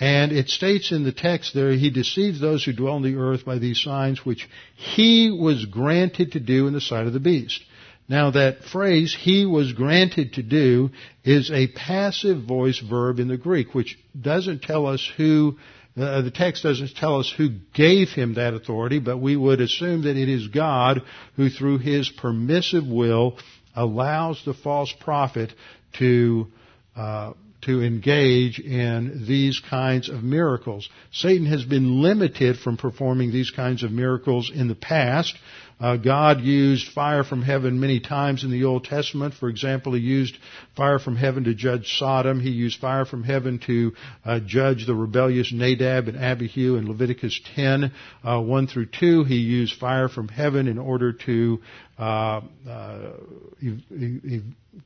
and 0.00 0.32
it 0.32 0.48
states 0.48 0.92
in 0.92 1.04
the 1.04 1.12
text 1.12 1.54
there, 1.54 1.72
he 1.72 1.90
deceives 1.90 2.40
those 2.40 2.64
who 2.64 2.72
dwell 2.72 2.94
on 2.94 3.02
the 3.02 3.16
earth 3.16 3.44
by 3.44 3.58
these 3.58 3.80
signs 3.80 4.24
which 4.24 4.48
he 4.74 5.30
was 5.30 5.66
granted 5.66 6.32
to 6.32 6.40
do 6.40 6.66
in 6.66 6.72
the 6.72 6.80
sight 6.80 7.06
of 7.06 7.12
the 7.12 7.20
beast. 7.20 7.62
Now 8.08 8.32
that 8.32 8.64
phrase, 8.64 9.16
he 9.18 9.46
was 9.46 9.72
granted 9.72 10.34
to 10.34 10.42
do, 10.42 10.90
is 11.24 11.50
a 11.50 11.68
passive 11.68 12.42
voice 12.42 12.78
verb 12.78 13.18
in 13.18 13.28
the 13.28 13.38
Greek, 13.38 13.74
which 13.74 13.98
doesn't 14.20 14.62
tell 14.62 14.86
us 14.86 15.10
who, 15.16 15.58
uh, 15.96 16.22
the 16.22 16.30
text 16.30 16.62
doesn't 16.62 16.94
tell 16.96 17.20
us 17.20 17.32
who 17.36 17.50
gave 17.72 18.08
him 18.08 18.34
that 18.34 18.54
authority, 18.54 18.98
but 18.98 19.18
we 19.18 19.36
would 19.36 19.60
assume 19.60 20.02
that 20.02 20.16
it 20.16 20.28
is 20.28 20.48
God 20.48 21.02
who 21.36 21.48
through 21.48 21.78
his 21.78 22.08
permissive 22.08 22.86
will 22.86 23.38
allows 23.76 24.42
the 24.44 24.54
false 24.54 24.92
prophet 25.00 25.52
to 25.98 26.48
uh, 26.96 27.32
to 27.62 27.82
engage 27.82 28.58
in 28.58 29.24
these 29.26 29.60
kinds 29.70 30.08
of 30.08 30.22
miracles. 30.22 30.88
Satan 31.12 31.46
has 31.46 31.64
been 31.64 32.02
limited 32.02 32.58
from 32.58 32.76
performing 32.76 33.32
these 33.32 33.50
kinds 33.50 33.82
of 33.82 33.90
miracles 33.90 34.50
in 34.54 34.68
the 34.68 34.74
past. 34.74 35.34
Uh, 35.80 35.96
God 35.96 36.40
used 36.40 36.88
fire 36.92 37.24
from 37.24 37.42
heaven 37.42 37.80
many 37.80 38.00
times 38.00 38.44
in 38.44 38.50
the 38.50 38.64
Old 38.64 38.84
Testament. 38.84 39.34
For 39.34 39.48
example, 39.48 39.94
He 39.94 40.00
used 40.00 40.36
fire 40.76 40.98
from 40.98 41.16
heaven 41.16 41.44
to 41.44 41.54
judge 41.54 41.98
Sodom. 41.98 42.40
He 42.40 42.50
used 42.50 42.80
fire 42.80 43.04
from 43.04 43.22
heaven 43.24 43.58
to 43.66 43.92
uh, 44.24 44.40
judge 44.40 44.86
the 44.86 44.94
rebellious 44.94 45.52
Nadab 45.52 46.08
and 46.08 46.16
Abihu 46.16 46.76
in 46.76 46.88
Leviticus 46.88 47.40
10, 47.54 47.92
uh, 48.22 48.40
1 48.40 48.66
through 48.66 48.86
2. 48.86 49.24
He 49.24 49.36
used 49.36 49.78
fire 49.78 50.08
from 50.08 50.28
heaven 50.28 50.68
in 50.68 50.78
order 50.78 51.12
to 51.12 51.60
uh, 51.98 52.40
uh, 52.68 53.12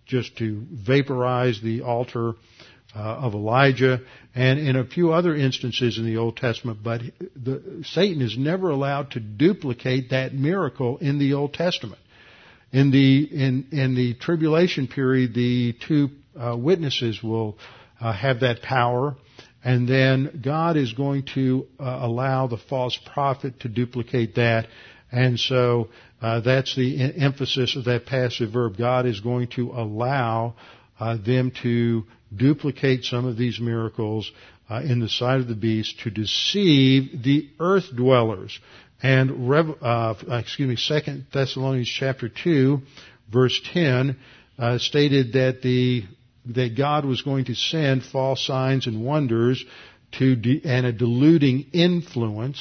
just 0.07 0.36
to 0.39 0.66
vaporize 0.70 1.61
the 1.62 1.82
altar 1.82 2.34
uh, 2.95 2.99
of 2.99 3.34
Elijah, 3.34 4.01
and 4.34 4.59
in 4.59 4.76
a 4.76 4.84
few 4.84 5.12
other 5.12 5.34
instances 5.34 5.99
in 5.99 6.07
the 6.07 6.16
Old 6.16 6.36
Testament, 6.36 6.78
but 6.82 7.03
the, 7.36 7.82
Satan 7.84 8.22
is 8.22 8.36
never 8.39 8.70
allowed 8.70 9.12
to 9.12 9.20
duplicate 9.20 10.11
that 10.11 10.32
miracle 10.34 10.99
in 10.99 11.18
the 11.18 11.34
Old 11.34 11.55
Testament. 11.55 12.01
In 12.72 12.91
the 12.91 13.24
in 13.24 13.68
in 13.72 13.95
the 13.95 14.14
tribulation 14.14 14.89
period, 14.89 15.34
the 15.34 15.74
two 15.86 16.11
uh, 16.39 16.57
witnesses 16.57 17.22
will 17.22 17.57
uh, 18.01 18.12
have 18.12 18.41
that 18.41 18.62
power, 18.62 19.16
and 19.64 19.89
then 19.89 20.41
God 20.45 20.76
is 20.76 20.93
going 20.93 21.24
to 21.34 21.66
uh, 21.80 21.99
allow 22.03 22.47
the 22.47 22.59
false 22.59 22.99
prophet 23.12 23.61
to 23.61 23.68
duplicate 23.68 24.34
that, 24.34 24.66
and 25.11 25.39
so 25.39 25.89
uh, 26.20 26.41
that's 26.41 26.74
the 26.76 27.14
emphasis 27.16 27.76
of 27.76 27.84
that 27.84 28.07
passive 28.07 28.53
verb. 28.53 28.76
God 28.76 29.07
is 29.07 29.20
going 29.20 29.49
to 29.57 29.70
allow 29.70 30.55
uh, 31.01 31.16
them 31.16 31.53
to 31.62 32.05
duplicate 32.35 33.05
some 33.05 33.26
of 33.26 33.37
these 33.37 33.61
miracles 33.61 34.31
uh, 34.70 34.83
in 34.85 35.01
the 35.01 35.09
sight 35.09 35.41
of 35.41 35.49
the 35.49 35.55
beast 35.55 36.01
to 36.01 36.11
deceive 36.11 37.22
the 37.22 37.49
earth 37.59 37.95
dwellers. 37.95 38.59
And 39.03 39.51
uh, 39.53 40.14
excuse 40.31 40.68
me, 40.68 40.76
Second 40.76 41.26
Thessalonians 41.33 41.89
chapter 41.89 42.29
two, 42.29 42.83
verse 43.33 43.61
ten, 43.72 44.18
uh, 44.59 44.79
stated 44.79 45.35
that 45.35 45.62
the 45.62 46.05
that 46.47 46.76
God 46.76 47.05
was 47.05 47.22
going 47.22 47.45
to 47.47 47.55
send 47.55 48.03
false 48.03 48.45
signs 48.45 48.87
and 48.87 49.05
wonders 49.05 49.64
to 50.12 50.35
de- 50.35 50.62
and 50.64 50.87
a 50.87 50.93
deluding 50.93 51.66
influence 51.72 52.61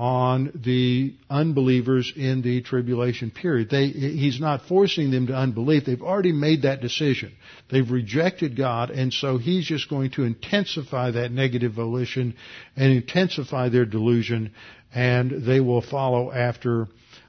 on 0.00 0.50
the 0.64 1.14
unbelievers 1.28 2.10
in 2.16 2.40
the 2.40 2.62
tribulation 2.62 3.30
period. 3.30 3.68
They, 3.68 3.88
he's 3.88 4.40
not 4.40 4.62
forcing 4.62 5.10
them 5.10 5.26
to 5.26 5.34
unbelief. 5.34 5.84
They've 5.84 6.00
already 6.00 6.32
made 6.32 6.62
that 6.62 6.80
decision. 6.80 7.34
They've 7.70 7.88
rejected 7.88 8.56
God, 8.56 8.88
and 8.88 9.12
so 9.12 9.36
he's 9.36 9.66
just 9.66 9.90
going 9.90 10.12
to 10.12 10.22
intensify 10.22 11.10
that 11.10 11.32
negative 11.32 11.74
volition 11.74 12.34
and 12.76 12.94
intensify 12.94 13.68
their 13.68 13.84
delusion, 13.84 14.52
and 14.94 15.44
they 15.44 15.60
will 15.60 15.82
follow 15.82 16.32
after 16.32 16.88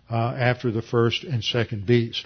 uh, 0.09 0.33
after 0.37 0.71
the 0.71 0.81
first 0.81 1.25
and 1.25 1.43
second 1.43 1.85
beast. 1.85 2.25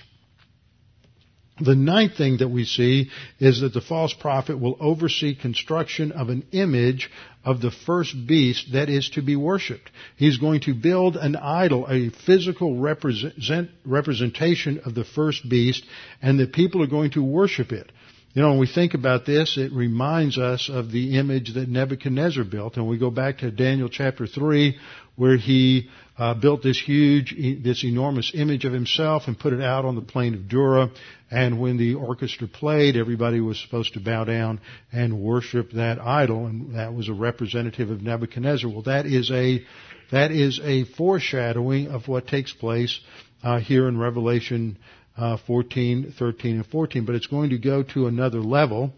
The 1.62 1.76
ninth 1.76 2.18
thing 2.18 2.38
that 2.38 2.50
we 2.50 2.66
see 2.66 3.10
is 3.40 3.62
that 3.62 3.74
the 3.74 3.80
false 3.80 4.14
prophet 4.14 4.60
will 4.60 4.76
oversee 4.80 5.36
construction 5.36 6.12
of 6.12 6.28
an 6.28 6.46
image 6.52 7.10
of 7.46 7.62
the 7.62 7.72
first 7.72 8.14
beast 8.28 8.74
that 8.74 8.90
is 8.90 9.10
to 9.12 9.22
be 9.22 9.38
worshipped. 9.38 9.90
He's 10.18 10.38
going 10.38 10.62
to 10.62 10.74
build 10.74 11.16
an 11.16 11.38
idol, 11.38 11.88
a 11.90 12.10
physical 12.10 12.78
represent, 12.78 13.70
representation 13.86 14.82
of 14.84 14.96
the 14.96 15.06
first 15.06 15.48
beast, 15.48 15.86
and 16.22 16.38
the 16.38 16.48
people 16.48 16.84
are 16.84 16.88
going 16.88 17.12
to 17.12 17.24
worship 17.24 17.72
it. 17.72 17.90
You 18.34 18.42
know, 18.42 18.50
when 18.50 18.60
we 18.60 18.68
think 18.68 18.94
about 18.94 19.26
this, 19.26 19.58
it 19.58 19.72
reminds 19.72 20.38
us 20.38 20.70
of 20.70 20.92
the 20.92 21.18
image 21.18 21.54
that 21.54 21.70
Nebuchadnezzar 21.70 22.44
built. 22.44 22.76
And 22.76 22.86
we 22.86 22.98
go 22.98 23.10
back 23.10 23.38
to 23.38 23.50
Daniel 23.50 23.88
chapter 23.88 24.28
3, 24.28 24.78
where 25.16 25.38
he 25.38 25.90
uh, 26.18 26.34
built 26.34 26.64
this 26.64 26.80
huge, 26.80 27.36
this 27.64 27.84
enormous 27.84 28.32
image 28.34 28.66
of 28.66 28.74
himself 28.74 29.24
and 29.28 29.38
put 29.38 29.54
it 29.54 29.62
out 29.62 29.86
on 29.86 29.96
the 29.96 30.02
plain 30.02 30.34
of 30.34 30.48
Dura. 30.48 30.90
And 31.30 31.60
when 31.60 31.78
the 31.78 31.96
orchestra 31.96 32.48
played, 32.48 32.96
everybody 32.96 33.42
was 33.42 33.60
supposed 33.60 33.94
to 33.94 34.00
bow 34.00 34.24
down 34.24 34.62
and 34.92 35.20
worship 35.20 35.72
that 35.72 36.00
idol, 36.00 36.46
and 36.46 36.76
that 36.76 36.94
was 36.94 37.10
a 37.10 37.14
representative 37.14 37.90
of 37.90 38.02
Nebuchadnezzar. 38.02 38.70
Well, 38.70 38.84
that 38.84 39.06
is 39.06 39.32
a 39.32 39.64
that 40.12 40.32
is 40.32 40.60
a 40.64 40.86
foreshadowing 40.86 41.88
of 41.88 42.08
what 42.08 42.28
takes 42.28 42.54
place 42.54 43.00
uh, 43.44 43.60
here 43.60 43.88
in 43.88 43.98
Revelation 43.98 44.78
uh, 45.18 45.38
14, 45.48 46.14
13, 46.18 46.56
and 46.58 46.66
14, 46.66 47.06
but 47.06 47.16
it's 47.16 47.28
going 47.28 47.50
to 47.50 47.58
go 47.58 47.84
to 47.84 48.08
another 48.08 48.40
level. 48.40 48.94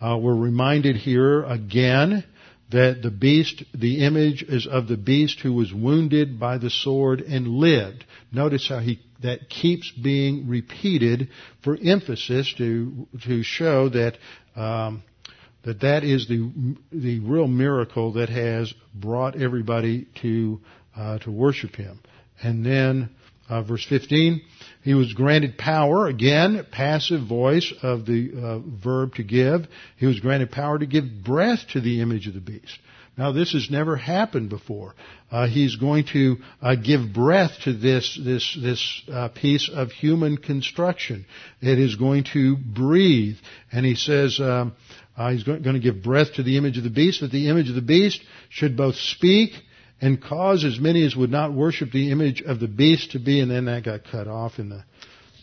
Uh, 0.00 0.18
we're 0.20 0.34
reminded 0.34 0.96
here 0.96 1.42
again 1.44 2.24
that 2.70 3.00
the 3.02 3.10
beast, 3.10 3.62
the 3.74 4.04
image 4.04 4.42
is 4.42 4.66
of 4.66 4.88
the 4.88 4.96
beast 4.96 5.40
who 5.40 5.52
was 5.52 5.72
wounded 5.72 6.38
by 6.38 6.58
the 6.58 6.70
sword 6.70 7.20
and 7.20 7.48
lived. 7.48 8.04
Notice 8.30 8.68
how 8.68 8.80
he 8.80 9.00
that 9.22 9.48
keeps 9.48 9.90
being 9.90 10.48
repeated 10.48 11.28
for 11.62 11.76
emphasis 11.82 12.54
to 12.58 13.08
to 13.24 13.42
show 13.42 13.88
that 13.88 14.18
um, 14.54 15.02
that 15.64 15.80
that 15.80 16.04
is 16.04 16.28
the 16.28 16.76
the 16.92 17.20
real 17.20 17.48
miracle 17.48 18.12
that 18.12 18.28
has 18.28 18.72
brought 18.94 19.40
everybody 19.40 20.06
to 20.22 20.60
uh, 20.96 21.18
to 21.18 21.30
worship 21.30 21.76
him. 21.76 22.00
And 22.42 22.64
then 22.64 23.10
uh, 23.48 23.62
verse 23.62 23.84
15, 23.88 24.42
he 24.82 24.94
was 24.94 25.12
granted 25.12 25.58
power, 25.58 26.06
again, 26.06 26.66
passive 26.70 27.26
voice 27.26 27.72
of 27.82 28.06
the 28.06 28.30
uh, 28.34 28.58
verb 28.58 29.14
to 29.16 29.22
give. 29.22 29.66
He 29.96 30.06
was 30.06 30.20
granted 30.20 30.50
power 30.50 30.78
to 30.78 30.86
give 30.86 31.24
breath 31.24 31.60
to 31.72 31.80
the 31.80 32.00
image 32.00 32.26
of 32.26 32.34
the 32.34 32.40
beast. 32.40 32.78
Now 33.18 33.32
this 33.32 33.52
has 33.52 33.68
never 33.68 33.96
happened 33.96 34.48
before. 34.48 34.94
Uh, 35.30 35.48
he's 35.48 35.74
going 35.74 36.04
to 36.12 36.36
uh, 36.62 36.76
give 36.76 37.12
breath 37.12 37.50
to 37.64 37.72
this 37.72 38.18
this 38.24 38.56
this 38.62 39.02
uh, 39.12 39.28
piece 39.28 39.68
of 39.68 39.90
human 39.90 40.36
construction. 40.36 41.26
It 41.60 41.80
is 41.80 41.96
going 41.96 42.24
to 42.32 42.56
breathe, 42.56 43.36
and 43.72 43.84
he 43.84 43.96
says 43.96 44.38
um, 44.38 44.74
uh, 45.16 45.32
he's 45.32 45.42
going 45.42 45.64
to 45.64 45.80
give 45.80 46.00
breath 46.00 46.34
to 46.34 46.44
the 46.44 46.56
image 46.56 46.78
of 46.78 46.84
the 46.84 46.90
beast. 46.90 47.20
That 47.20 47.32
the 47.32 47.48
image 47.48 47.68
of 47.68 47.74
the 47.74 47.82
beast 47.82 48.22
should 48.50 48.76
both 48.76 48.94
speak 48.94 49.50
and 50.00 50.22
cause 50.22 50.64
as 50.64 50.78
many 50.78 51.04
as 51.04 51.16
would 51.16 51.30
not 51.30 51.52
worship 51.52 51.90
the 51.90 52.10
image 52.10 52.42
of 52.42 52.60
the 52.60 52.68
beast 52.68 53.12
to 53.12 53.18
be, 53.18 53.40
and 53.40 53.50
then 53.50 53.64
that 53.64 53.84
got 53.84 54.04
cut 54.04 54.28
off 54.28 54.58
in 54.58 54.68
the, 54.68 54.84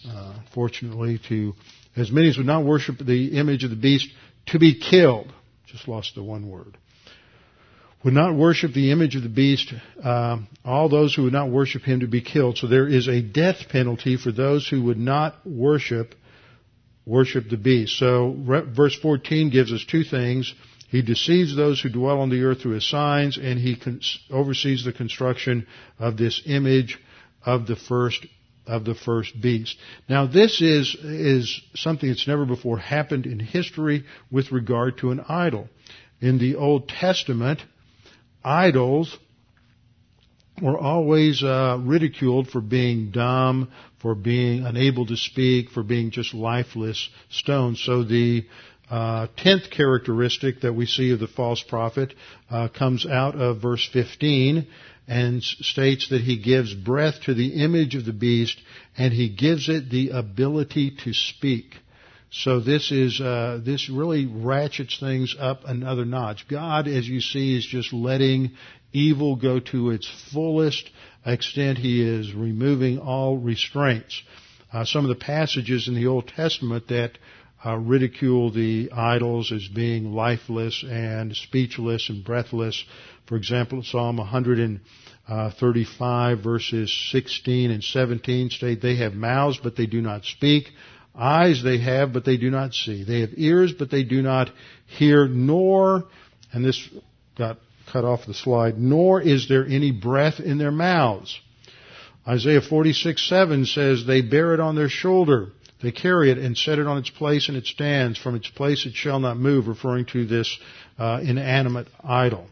uh, 0.10 0.34
fortunately, 0.54 1.20
to 1.30 1.54
as 1.96 2.12
many 2.12 2.30
as 2.30 2.38
would 2.38 2.46
not 2.46 2.64
worship 2.64 2.98
the 3.00 3.38
image 3.38 3.64
of 3.64 3.70
the 3.70 3.76
beast 3.76 4.08
to 4.48 4.60
be 4.60 4.80
killed. 4.80 5.32
Just 5.68 5.88
lost 5.88 6.16
the 6.16 6.24
one 6.24 6.50
word. 6.50 6.78
Would 8.04 8.14
not 8.14 8.36
worship 8.36 8.74
the 8.74 8.92
image 8.92 9.16
of 9.16 9.24
the 9.24 9.30
beast, 9.30 9.74
uh, 10.04 10.38
all 10.64 10.90
those 10.90 11.16
who 11.16 11.24
would 11.24 11.34
not 11.34 11.50
worship 11.50 11.82
him 11.82 12.02
to 12.02 12.08
be 12.08 12.22
killed. 12.22 12.58
So 12.58 12.68
there 12.68 12.88
is 12.88 13.08
a 13.08 13.22
death 13.22 13.68
penalty 13.70 14.16
for 14.16 14.32
those 14.32 14.68
who 14.68 14.84
would 14.84 15.00
not 15.00 15.36
worship 15.46 16.14
worship 17.06 17.50
the 17.50 17.58
beast. 17.58 17.98
So 17.98 18.36
verse 18.76 18.96
14 18.96 19.52
gives 19.52 19.72
us 19.72 19.86
two 19.88 20.04
things 20.04 20.54
he 20.96 21.02
deceives 21.02 21.54
those 21.54 21.82
who 21.82 21.90
dwell 21.90 22.22
on 22.22 22.30
the 22.30 22.42
earth 22.44 22.62
through 22.62 22.76
his 22.76 22.90
signs, 22.90 23.38
and 23.38 23.60
he 23.60 23.78
oversees 24.32 24.86
the 24.86 24.94
construction 24.94 25.68
of 26.00 26.16
this 26.16 26.42
image 26.46 26.98
of 27.46 27.68
the 27.68 27.76
first 27.76 28.26
of 28.66 28.86
the 28.86 28.96
first 28.96 29.40
beast. 29.42 29.78
Now 30.08 30.26
this 30.26 30.62
is 30.62 30.96
is 30.96 31.62
something 31.76 32.08
that's 32.08 32.30
never 32.30 32.46
before 32.46 32.78
happened 32.78 33.26
in 33.26 33.40
history 33.40 34.06
with 34.32 34.54
regard 34.54 34.98
to 35.00 35.12
an 35.12 35.20
idol. 35.28 35.68
In 36.22 36.40
the 36.40 36.56
Old 36.56 36.88
Testament, 36.88 37.62
idols 38.42 39.18
were 40.62 40.78
always 40.78 41.44
uh, 41.44 41.78
ridiculed 41.82 42.48
for 42.48 42.62
being 42.62 43.12
dumb, 43.12 43.70
for 44.02 44.16
being 44.16 44.66
unable 44.66 45.06
to 45.08 45.18
speak, 45.18 45.72
for 45.72 45.84
being 45.84 46.12
just 46.12 46.34
lifeless 46.34 47.10
stones. 47.30 47.84
So 47.84 48.04
the 48.04 48.46
uh, 48.90 49.28
tenth 49.38 49.70
characteristic 49.72 50.62
that 50.62 50.74
we 50.74 50.86
see 50.86 51.12
of 51.12 51.20
the 51.20 51.28
false 51.28 51.64
prophet 51.64 52.14
uh, 52.50 52.68
comes 52.68 53.06
out 53.06 53.36
of 53.36 53.62
verse 53.62 53.88
15 53.92 54.68
and 55.08 55.44
states 55.44 56.10
that 56.10 56.22
he 56.22 56.38
gives 56.38 56.74
breath 56.74 57.22
to 57.22 57.34
the 57.34 57.64
image 57.64 57.96
of 57.96 58.06
the 58.06 58.14
beast 58.14 58.60
and 58.98 59.14
he 59.14 59.30
gives 59.30 59.70
it 59.70 59.90
the 59.90 60.10
ability 60.10 60.98
to 61.04 61.14
speak. 61.14 61.76
So 62.32 62.60
this 62.60 62.92
is 62.92 63.22
uh, 63.22 63.60
this 63.64 63.90
really 63.90 64.26
ratchets 64.26 65.00
things 65.00 65.36
up 65.40 65.62
another 65.66 66.06
notch. 66.06 66.48
God, 66.50 66.88
as 66.88 67.08
you 67.08 67.22
see, 67.22 67.58
is 67.58 67.66
just 67.66 67.94
letting 67.94 68.52
evil 68.92 69.36
go 69.36 69.60
to 69.60 69.92
its 69.92 70.10
fullest 70.34 70.90
extent. 71.26 71.78
He 71.78 72.02
is 72.02 72.34
removing 72.34 73.00
all 73.00 73.38
restraints. 73.38 74.22
uh, 74.74 74.84
some 74.84 75.06
of 75.06 75.10
the 75.10 75.24
passages 75.24 75.88
in 75.88 75.96
the 75.96 76.08
Old 76.08 76.28
Testament 76.28 76.90
that 76.90 77.18
uh, 77.66 77.78
ridicule 77.78 78.52
the 78.52 78.92
idols 78.92 79.52
as 79.52 79.68
being 79.68 80.14
lifeless 80.14 80.84
and 80.88 81.36
speechless 81.36 82.10
and 82.10 82.24
breathless. 82.24 82.86
For 83.28 83.38
example, 83.38 83.82
Psalm 83.84 84.18
135 84.18 86.40
verses 86.40 87.10
16 87.12 87.72
and 87.72 87.84
17 87.84 88.52
state, 88.52 88.82
they 88.82 88.98
have 88.98 89.14
mouths 89.14 89.60
but 89.62 89.76
they 89.76 89.88
do 89.88 90.02
not 90.02 90.26
speak. 90.26 90.70
Eyes 91.18 91.64
they 91.64 91.78
have 91.80 92.12
but 92.14 92.26
they 92.26 92.38
do 92.38 92.52
not 92.52 92.76
see. 92.76 93.04
They 93.04 93.22
have 93.22 93.32
ears 93.36 93.74
but 93.74 93.90
they 93.90 94.04
do 94.04 94.22
not 94.22 94.52
hear, 94.86 95.28
nor, 95.28 96.04
and 96.54 96.64
this 96.64 96.88
got 97.38 97.58
cut 97.92 98.04
off 98.04 98.28
the 98.28 98.34
slide, 98.34 98.78
nor 98.78 99.22
is 99.22 99.50
there 99.50 99.66
any 99.66 99.92
breath 99.92 100.40
in 100.40 100.58
their 100.58 100.72
mouths. 100.72 101.40
Isaiah 102.28 102.62
46, 102.62 103.30
7 103.30 103.66
says, 103.66 104.06
they 104.06 104.22
bear 104.22 104.54
it 104.54 104.60
on 104.60 104.76
their 104.76 104.90
shoulder. 104.90 105.50
They 105.86 105.92
carry 105.92 106.32
it 106.32 106.40
and 106.40 106.58
set 106.58 106.80
it 106.80 106.88
on 106.88 106.98
its 106.98 107.12
place 107.12 107.48
and 107.48 107.56
it 107.56 107.68
stands. 107.68 108.18
From 108.18 108.34
its 108.34 108.50
place 108.50 108.88
it 108.88 108.96
shall 108.96 109.20
not 109.20 109.38
move, 109.38 109.68
referring 109.68 110.06
to 110.06 110.26
this 110.26 110.58
uh, 110.98 111.20
inanimate 111.22 111.88
idol. 112.04 112.48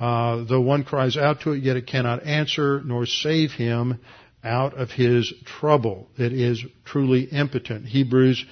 Uh, 0.00 0.44
though 0.44 0.62
one 0.62 0.82
cries 0.82 1.18
out 1.18 1.42
to 1.42 1.52
it, 1.52 1.62
yet 1.62 1.76
it 1.76 1.86
cannot 1.86 2.24
answer 2.24 2.80
nor 2.82 3.04
save 3.04 3.50
him 3.50 4.00
out 4.42 4.72
of 4.72 4.90
his 4.90 5.34
trouble. 5.44 6.08
It 6.16 6.32
is 6.32 6.64
truly 6.86 7.24
impotent. 7.24 7.84
Hebrews, 7.88 8.42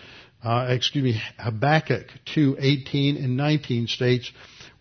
uh, 0.44 0.66
excuse 0.68 1.14
me, 1.14 1.22
Habakkuk 1.38 2.08
2, 2.34 2.58
18 2.60 3.16
and 3.16 3.38
19 3.38 3.86
states, 3.86 4.30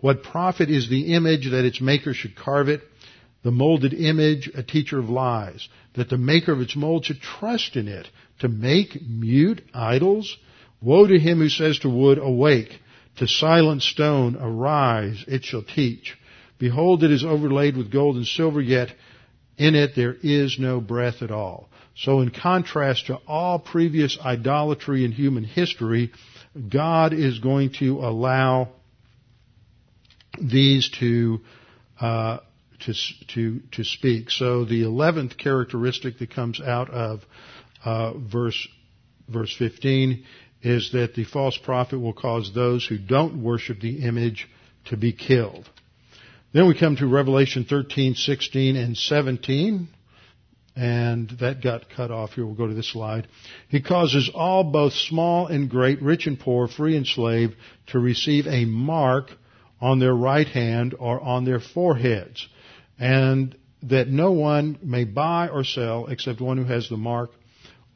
what 0.02 0.22
profit 0.22 0.70
is 0.70 0.90
the 0.90 1.14
image 1.14 1.50
that 1.50 1.64
its 1.64 1.80
maker 1.80 2.14
should 2.14 2.36
carve 2.36 2.68
it? 2.68 2.82
The 3.44 3.52
molded 3.52 3.94
image, 3.94 4.52
a 4.54 4.64
teacher 4.64 5.00
of 5.00 5.10
lies. 5.10 5.70
That 5.94 6.10
the 6.10 6.18
maker 6.18 6.52
of 6.52 6.60
its 6.60 6.76
mold 6.76 7.06
should 7.06 7.22
trust 7.22 7.78
in 7.78 7.88
it 7.88 8.10
to 8.40 8.48
make 8.48 9.02
mute 9.08 9.62
idols? 9.74 10.38
Woe 10.82 11.08
to 11.08 11.20
him 11.20 11.40
who 11.40 11.50
says 11.50 11.80
to 11.80 11.90
wood, 11.90 12.18
awake, 12.18 12.80
to 13.18 13.28
silent 13.28 13.84
stone, 13.84 14.38
arise, 14.40 15.24
it 15.28 15.44
shall 15.44 15.64
teach. 15.64 16.18
Behold, 16.58 17.04
it 17.04 17.12
is 17.12 17.24
overlaid 17.24 17.76
with 17.76 17.92
gold 17.92 18.16
and 18.16 18.26
silver, 18.26 18.62
yet 18.62 18.90
in 19.58 19.76
it 19.76 19.92
there 19.96 20.16
is 20.22 20.58
no 20.58 20.80
breath 20.80 21.22
at 21.22 21.32
all. 21.32 21.70
So 21.96 22.22
in 22.22 22.32
contrast 22.32 23.08
to 23.08 23.20
all 23.28 23.60
previous 23.60 24.18
idolatry 24.24 25.04
in 25.04 25.12
human 25.12 25.44
history, 25.44 26.12
God 26.70 27.14
is 27.14 27.40
going 27.40 27.74
to 27.80 28.00
allow 28.00 28.70
these 30.42 30.90
to, 31.00 31.42
uh, 32.00 32.38
to, 32.86 32.94
to, 33.34 33.60
to 33.74 33.84
speak. 33.84 34.32
So 34.32 34.64
the 34.64 34.84
eleventh 34.84 35.38
characteristic 35.38 36.20
that 36.20 36.34
comes 36.34 36.62
out 36.62 36.90
of 36.90 37.22
uh, 37.84 38.14
verse 38.18 38.68
verse 39.28 39.56
15 39.58 40.26
is 40.62 40.92
that 40.92 41.14
the 41.16 41.24
false 41.24 41.58
prophet 41.58 42.00
will 42.00 42.14
cause 42.14 42.52
those 42.54 42.86
who 42.86 42.98
don't 42.98 43.42
worship 43.42 43.80
the 43.80 44.04
image 44.04 44.48
to 44.86 44.98
be 44.98 45.14
killed. 45.14 45.70
Then 46.52 46.68
we 46.68 46.78
come 46.78 46.96
to 46.98 47.08
Revelation 47.08 47.64
13, 47.64 48.16
16, 48.16 48.76
and 48.76 48.98
17. 48.98 49.88
And 50.76 51.30
that 51.42 51.62
got 51.62 51.90
cut 51.90 52.10
off 52.10 52.32
here. 52.32 52.46
We'll 52.46 52.56
go 52.56 52.68
to 52.68 52.74
this 52.74 52.92
slide. 52.92 53.28
He 53.68 53.82
causes 53.82 54.32
all, 54.34 54.64
both 54.64 54.94
small 54.94 55.48
and 55.48 55.70
great, 55.70 56.02
rich 56.02 56.26
and 56.26 56.40
poor, 56.40 56.68
free 56.68 56.96
and 56.96 57.06
slave, 57.06 57.56
to 57.88 58.00
receive 58.00 58.48
a 58.48 58.66
mark 58.66 59.32
on 59.82 60.00
their 60.00 60.14
right 60.14 60.48
hand 60.48 60.96
or 60.98 61.20
on 61.20 61.46
their 61.46 61.60
foreheads. 61.60 62.48
And 62.98 63.58
that 63.84 64.08
no 64.08 64.32
one 64.32 64.78
may 64.82 65.04
buy 65.04 65.50
or 65.50 65.64
sell 65.64 66.08
except 66.08 66.42
one 66.42 66.58
who 66.58 66.66
has 66.66 66.90
the 66.90 66.98
mark 66.98 67.32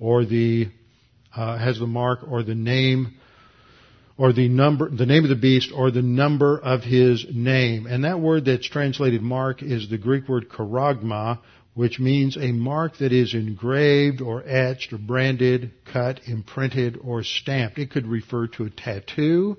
or 0.04 0.26
the 0.26 0.68
uh, 1.34 1.58
has 1.58 1.80
the 1.80 1.88
mark 1.88 2.20
or 2.30 2.44
the 2.44 2.54
name 2.54 3.16
or 4.18 4.34
the 4.34 4.50
number, 4.50 4.90
the 4.90 5.06
name 5.06 5.24
of 5.24 5.30
the 5.30 5.36
beast 5.36 5.72
or 5.74 5.92
the 5.92 6.02
number 6.02 6.60
of 6.60 6.82
his 6.82 7.26
name. 7.34 7.88
And 7.88 8.04
that 8.04 8.20
word 8.20 8.46
that's 8.46 8.68
translated 8.68 9.22
mark 9.22 9.64
is 9.64 9.90
the 9.90 9.98
Greek 9.98 10.28
word 10.28 10.50
charagma, 10.50 11.40
which 11.74 12.00
means 12.00 12.38
a 12.38 12.52
mark 12.52 12.98
that 12.98 13.14
is 13.14 13.34
engraved 13.34 14.22
or 14.22 14.44
etched 14.46 14.92
or 14.92 14.98
branded, 14.98 15.72
cut, 15.92 16.20
imprinted, 16.28 17.00
or 17.02 17.24
stamped. 17.24 17.80
It 17.80 17.90
could 17.90 18.06
refer 18.06 18.48
to 18.48 18.66
a 18.66 18.70
tattoo. 18.70 19.58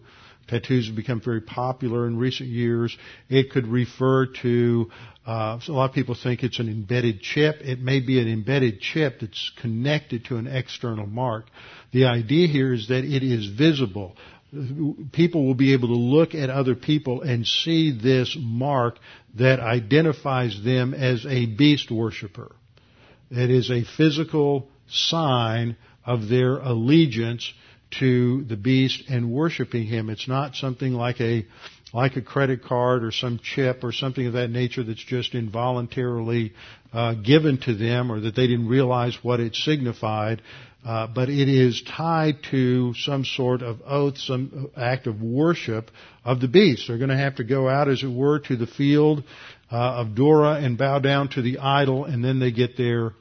Tattoos 0.49 0.87
have 0.87 0.97
become 0.97 1.21
very 1.21 1.41
popular 1.41 2.07
in 2.07 2.19
recent 2.19 2.49
years. 2.49 2.97
It 3.29 3.51
could 3.51 3.67
refer 3.67 4.27
to 4.43 4.91
uh, 5.27 5.59
a 5.67 5.73
lot 5.73 5.89
of 5.89 5.95
people 5.95 6.15
think 6.15 6.43
it's 6.43 6.59
an 6.59 6.69
embedded 6.69 7.21
chip. 7.21 7.57
It 7.61 7.81
may 7.81 8.01
be 8.01 8.21
an 8.21 8.29
embedded 8.29 8.81
chip 8.81 9.21
that's 9.21 9.53
connected 9.61 10.27
to 10.27 10.37
an 10.37 10.47
external 10.47 11.07
mark. 11.07 11.47
The 11.93 12.05
idea 12.05 12.47
here 12.47 12.75
is 12.75 12.89
that 12.89 13.05
it 13.05 13.23
is 13.23 13.47
visible. 13.47 14.17
People 15.13 15.47
will 15.47 15.55
be 15.55 15.73
able 15.73 15.89
to 15.89 15.95
look 15.95 16.35
at 16.35 16.51
other 16.51 16.75
people 16.75 17.23
and 17.23 17.47
see 17.47 17.91
this 17.91 18.37
mark 18.39 18.99
that 19.37 19.61
identifies 19.61 20.63
them 20.63 20.93
as 20.95 21.25
a 21.27 21.47
beast 21.47 21.91
worshiper. 21.91 22.55
It 23.31 23.51
is 23.51 23.71
a 23.71 23.85
physical 23.97 24.69
sign 24.87 25.77
of 26.05 26.29
their 26.29 26.59
allegiance 26.59 27.53
to 27.99 28.45
the 28.45 28.57
beast 28.57 29.05
and 29.09 29.31
worshiping 29.31 29.87
him. 29.87 30.11
It's 30.11 30.29
not 30.29 30.55
something 30.55 30.93
like 30.93 31.21
a 31.21 31.47
like 31.93 32.17
a 32.17 32.23
credit 32.23 32.65
card 32.65 33.05
or 33.05 33.13
some 33.13 33.39
chip 33.39 33.85
or 33.85 33.93
something 33.93 34.27
of 34.27 34.33
that 34.33 34.51
nature 34.51 34.83
that's 34.83 35.05
just 35.05 35.35
involuntarily 35.35 36.53
uh, 36.93 37.15
given 37.15 37.57
to 37.59 37.75
them 37.75 38.11
or 38.11 38.19
that 38.21 38.35
they 38.35 38.49
didn't 38.49 38.67
realize 38.67 39.17
what 39.23 39.39
it 39.39 39.55
signified. 39.55 40.43
Uh, 40.85 41.07
but 41.07 41.31
it 41.31 41.49
is 41.49 41.83
tied 41.83 42.43
to 42.51 42.93
some 42.95 43.25
sort 43.25 43.63
of 43.63 43.81
oath, 43.87 44.19
some 44.19 44.71
act 44.77 45.07
of 45.07 45.23
worship 45.23 45.91
of 46.25 46.41
the 46.41 46.49
beast. 46.49 46.89
They're 46.89 46.99
going 46.99 47.11
to 47.11 47.17
have 47.17 47.37
to 47.37 47.45
go 47.45 47.69
out, 47.69 47.89
as 47.89 48.03
it 48.03 48.13
were, 48.13 48.41
to 48.41 48.57
the 48.57 48.67
field 48.67 49.25
uh, 49.73 49.77
of 49.77 50.15
Dora 50.15 50.57
and 50.57 50.77
bow 50.77 50.99
down 50.99 51.29
to 51.31 51.43
the 51.43 51.59
idol, 51.59 52.05
and 52.05 52.23
then 52.23 52.39
they 52.39 52.51
get 52.51 52.77
their 52.77 53.13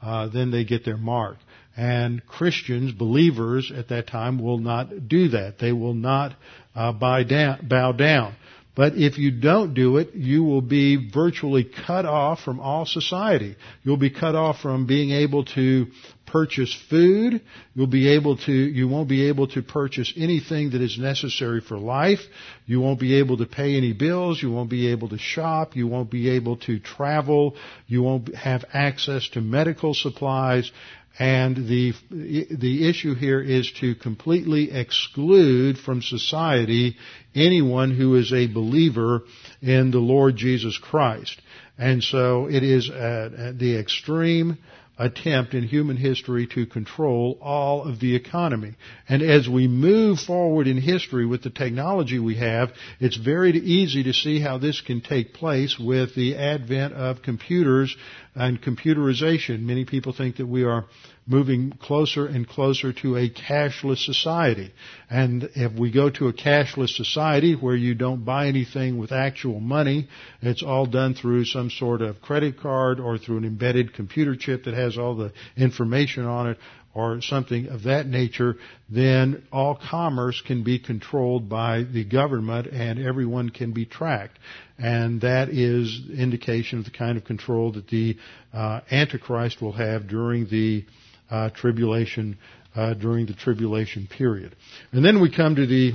uh, 0.00 0.28
then 0.28 0.50
they 0.50 0.64
get 0.64 0.84
their 0.84 0.96
mark. 0.96 1.36
And 1.76 2.24
Christians, 2.26 2.92
believers 2.92 3.72
at 3.74 3.88
that 3.88 4.06
time, 4.06 4.38
will 4.42 4.58
not 4.58 5.08
do 5.08 5.28
that. 5.28 5.58
They 5.58 5.72
will 5.72 5.94
not 5.94 6.34
uh, 6.74 6.92
down, 7.22 7.66
bow 7.68 7.92
down. 7.92 8.34
But 8.74 8.94
if 8.94 9.18
you 9.18 9.30
don't 9.30 9.74
do 9.74 9.98
it, 9.98 10.14
you 10.14 10.44
will 10.44 10.62
be 10.62 11.10
virtually 11.10 11.64
cut 11.86 12.06
off 12.06 12.40
from 12.40 12.58
all 12.58 12.86
society. 12.86 13.56
You'll 13.82 13.98
be 13.98 14.08
cut 14.08 14.34
off 14.34 14.60
from 14.60 14.86
being 14.86 15.10
able 15.10 15.44
to 15.56 15.88
purchase 16.24 16.74
food. 16.88 17.42
You'll 17.74 17.86
be 17.86 18.08
able 18.08 18.38
to, 18.38 18.52
you 18.52 18.88
won't 18.88 19.10
be 19.10 19.28
able 19.28 19.48
to 19.48 19.62
purchase 19.62 20.14
anything 20.16 20.70
that 20.70 20.80
is 20.80 20.98
necessary 20.98 21.60
for 21.60 21.76
life. 21.76 22.20
You 22.64 22.80
won't 22.80 22.98
be 22.98 23.16
able 23.16 23.36
to 23.36 23.46
pay 23.46 23.76
any 23.76 23.92
bills. 23.92 24.42
You 24.42 24.50
won't 24.50 24.70
be 24.70 24.88
able 24.88 25.10
to 25.10 25.18
shop. 25.18 25.76
You 25.76 25.86
won't 25.86 26.10
be 26.10 26.30
able 26.30 26.56
to 26.58 26.78
travel. 26.78 27.54
You 27.86 28.02
won't 28.02 28.34
have 28.34 28.64
access 28.72 29.28
to 29.30 29.42
medical 29.42 29.92
supplies. 29.92 30.72
And 31.18 31.68
the, 31.68 31.92
the 32.10 32.88
issue 32.88 33.14
here 33.14 33.40
is 33.40 33.70
to 33.80 33.94
completely 33.94 34.70
exclude 34.70 35.78
from 35.78 36.00
society 36.00 36.96
anyone 37.34 37.90
who 37.90 38.16
is 38.16 38.32
a 38.32 38.46
believer 38.46 39.22
in 39.60 39.90
the 39.90 39.98
Lord 39.98 40.36
Jesus 40.36 40.78
Christ. 40.78 41.40
And 41.76 42.02
so 42.02 42.48
it 42.48 42.62
is 42.62 42.88
at, 42.88 43.58
the 43.58 43.76
extreme 43.78 44.58
attempt 44.98 45.54
in 45.54 45.62
human 45.64 45.96
history 45.96 46.46
to 46.48 46.66
control 46.66 47.38
all 47.40 47.82
of 47.82 47.98
the 48.00 48.14
economy. 48.14 48.74
And 49.08 49.22
as 49.22 49.48
we 49.48 49.66
move 49.66 50.20
forward 50.20 50.66
in 50.66 50.76
history 50.80 51.26
with 51.26 51.42
the 51.42 51.50
technology 51.50 52.18
we 52.18 52.36
have, 52.36 52.72
it's 53.00 53.16
very 53.16 53.52
easy 53.52 54.02
to 54.04 54.12
see 54.12 54.40
how 54.40 54.58
this 54.58 54.80
can 54.80 55.00
take 55.00 55.34
place 55.34 55.78
with 55.78 56.14
the 56.14 56.36
advent 56.36 56.92
of 56.94 57.22
computers 57.22 57.96
and 58.34 58.60
computerization. 58.62 59.62
Many 59.62 59.84
people 59.84 60.12
think 60.12 60.36
that 60.36 60.46
we 60.46 60.64
are 60.64 60.84
moving 61.26 61.72
closer 61.80 62.26
and 62.26 62.48
closer 62.48 62.92
to 62.92 63.16
a 63.16 63.30
cashless 63.30 64.04
society. 64.04 64.72
And 65.08 65.48
if 65.54 65.72
we 65.72 65.92
go 65.92 66.10
to 66.10 66.28
a 66.28 66.32
cashless 66.32 66.96
society 66.96 67.54
where 67.54 67.76
you 67.76 67.94
don't 67.94 68.24
buy 68.24 68.48
anything 68.48 68.98
with 68.98 69.12
actual 69.12 69.60
money, 69.60 70.08
it's 70.40 70.62
all 70.62 70.86
done 70.86 71.14
through 71.14 71.44
some 71.44 71.70
sort 71.70 72.02
of 72.02 72.20
credit 72.20 72.58
card 72.58 72.98
or 72.98 73.18
through 73.18 73.38
an 73.38 73.44
embedded 73.44 73.94
computer 73.94 74.34
chip 74.34 74.64
that 74.64 74.74
has 74.74 74.98
all 74.98 75.14
the 75.14 75.32
information 75.56 76.24
on 76.24 76.50
it 76.50 76.58
or 76.94 77.22
something 77.22 77.68
of 77.68 77.84
that 77.84 78.06
nature, 78.06 78.56
then 78.90 79.42
all 79.50 79.74
commerce 79.90 80.42
can 80.46 80.62
be 80.62 80.78
controlled 80.78 81.48
by 81.48 81.84
the 81.84 82.04
government 82.04 82.66
and 82.66 82.98
everyone 82.98 83.48
can 83.48 83.72
be 83.72 83.86
tracked. 83.86 84.38
And 84.78 85.22
that 85.22 85.48
is 85.48 86.02
indication 86.14 86.80
of 86.80 86.84
the 86.84 86.90
kind 86.90 87.16
of 87.16 87.24
control 87.24 87.72
that 87.72 87.88
the 87.88 88.16
uh, 88.52 88.80
Antichrist 88.90 89.62
will 89.62 89.72
have 89.72 90.06
during 90.08 90.46
the 90.48 90.84
uh, 91.32 91.48
tribulation 91.50 92.36
uh, 92.76 92.92
during 92.94 93.26
the 93.26 93.32
tribulation 93.32 94.06
period. 94.06 94.54
And 94.92 95.04
then 95.04 95.20
we 95.20 95.34
come 95.34 95.56
to 95.56 95.66
the 95.66 95.94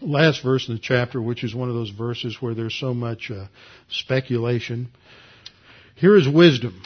last 0.00 0.42
verse 0.42 0.68
in 0.68 0.74
the 0.74 0.80
chapter, 0.80 1.22
which 1.22 1.44
is 1.44 1.54
one 1.54 1.68
of 1.68 1.76
those 1.76 1.90
verses 1.90 2.36
where 2.40 2.54
there's 2.54 2.74
so 2.74 2.92
much 2.92 3.30
uh, 3.30 3.46
speculation. 3.88 4.88
Here 5.94 6.16
is 6.16 6.28
wisdom. 6.28 6.82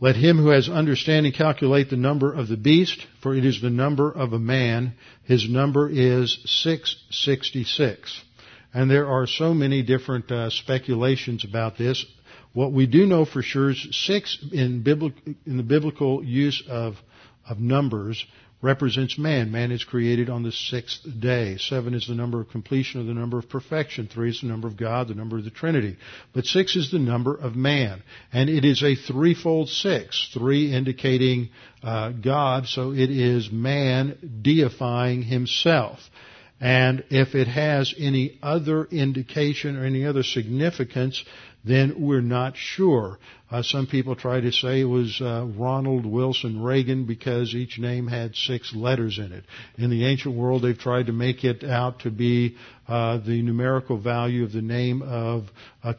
Let 0.00 0.16
him 0.16 0.38
who 0.38 0.48
has 0.48 0.68
understanding 0.68 1.32
calculate 1.32 1.90
the 1.90 1.96
number 1.96 2.32
of 2.32 2.48
the 2.48 2.56
beast, 2.56 3.06
for 3.22 3.34
it 3.34 3.44
is 3.44 3.60
the 3.60 3.70
number 3.70 4.10
of 4.10 4.32
a 4.32 4.38
man. 4.38 4.94
His 5.24 5.48
number 5.48 5.88
is 5.90 6.38
666. 6.44 8.22
And 8.72 8.90
there 8.90 9.06
are 9.06 9.26
so 9.26 9.54
many 9.54 9.82
different 9.82 10.30
uh, 10.32 10.50
speculations 10.50 11.44
about 11.44 11.78
this. 11.78 12.04
What 12.54 12.72
we 12.72 12.86
do 12.86 13.04
know 13.04 13.24
for 13.24 13.42
sure 13.42 13.70
is 13.70 13.88
six 13.90 14.38
in, 14.52 14.82
biblical, 14.82 15.20
in 15.44 15.56
the 15.56 15.62
biblical 15.62 16.24
use 16.24 16.62
of, 16.68 16.94
of 17.48 17.58
numbers 17.58 18.24
represents 18.62 19.18
man. 19.18 19.50
Man 19.50 19.72
is 19.72 19.84
created 19.84 20.30
on 20.30 20.42
the 20.42 20.52
sixth 20.52 21.02
day. 21.20 21.58
Seven 21.58 21.94
is 21.94 22.06
the 22.06 22.14
number 22.14 22.40
of 22.40 22.48
completion 22.48 23.00
or 23.00 23.04
the 23.04 23.12
number 23.12 23.38
of 23.38 23.48
perfection. 23.48 24.08
Three 24.08 24.30
is 24.30 24.40
the 24.40 24.46
number 24.46 24.66
of 24.66 24.76
God, 24.76 25.08
the 25.08 25.14
number 25.14 25.36
of 25.36 25.44
the 25.44 25.50
Trinity. 25.50 25.98
But 26.32 26.46
six 26.46 26.74
is 26.74 26.90
the 26.90 26.98
number 26.98 27.34
of 27.34 27.54
man. 27.56 28.02
And 28.32 28.48
it 28.48 28.64
is 28.64 28.82
a 28.82 28.94
threefold 28.94 29.68
six. 29.68 30.30
Three 30.32 30.72
indicating 30.72 31.50
uh, 31.82 32.10
God, 32.12 32.66
so 32.66 32.92
it 32.92 33.10
is 33.10 33.50
man 33.52 34.40
deifying 34.42 35.22
himself. 35.22 35.98
And 36.60 37.04
if 37.10 37.34
it 37.34 37.48
has 37.48 37.92
any 37.98 38.38
other 38.42 38.84
indication 38.86 39.76
or 39.76 39.84
any 39.84 40.06
other 40.06 40.22
significance, 40.22 41.22
then 41.64 41.94
we're 41.98 42.20
not 42.20 42.56
sure. 42.56 43.18
Uh, 43.50 43.62
some 43.62 43.86
people 43.86 44.16
try 44.16 44.40
to 44.40 44.52
say 44.52 44.80
it 44.80 44.84
was 44.84 45.20
uh, 45.20 45.46
Ronald 45.56 46.04
Wilson 46.04 46.62
Reagan 46.62 47.06
because 47.06 47.54
each 47.54 47.78
name 47.78 48.06
had 48.06 48.34
six 48.34 48.74
letters 48.74 49.18
in 49.18 49.32
it. 49.32 49.44
In 49.78 49.90
the 49.90 50.04
ancient 50.04 50.34
world, 50.34 50.62
they've 50.62 50.78
tried 50.78 51.06
to 51.06 51.12
make 51.12 51.44
it 51.44 51.64
out 51.64 52.00
to 52.00 52.10
be 52.10 52.56
uh, 52.88 53.18
the 53.18 53.40
numerical 53.42 53.96
value 53.96 54.44
of 54.44 54.52
the 54.52 54.60
name 54.60 55.02
of 55.02 55.48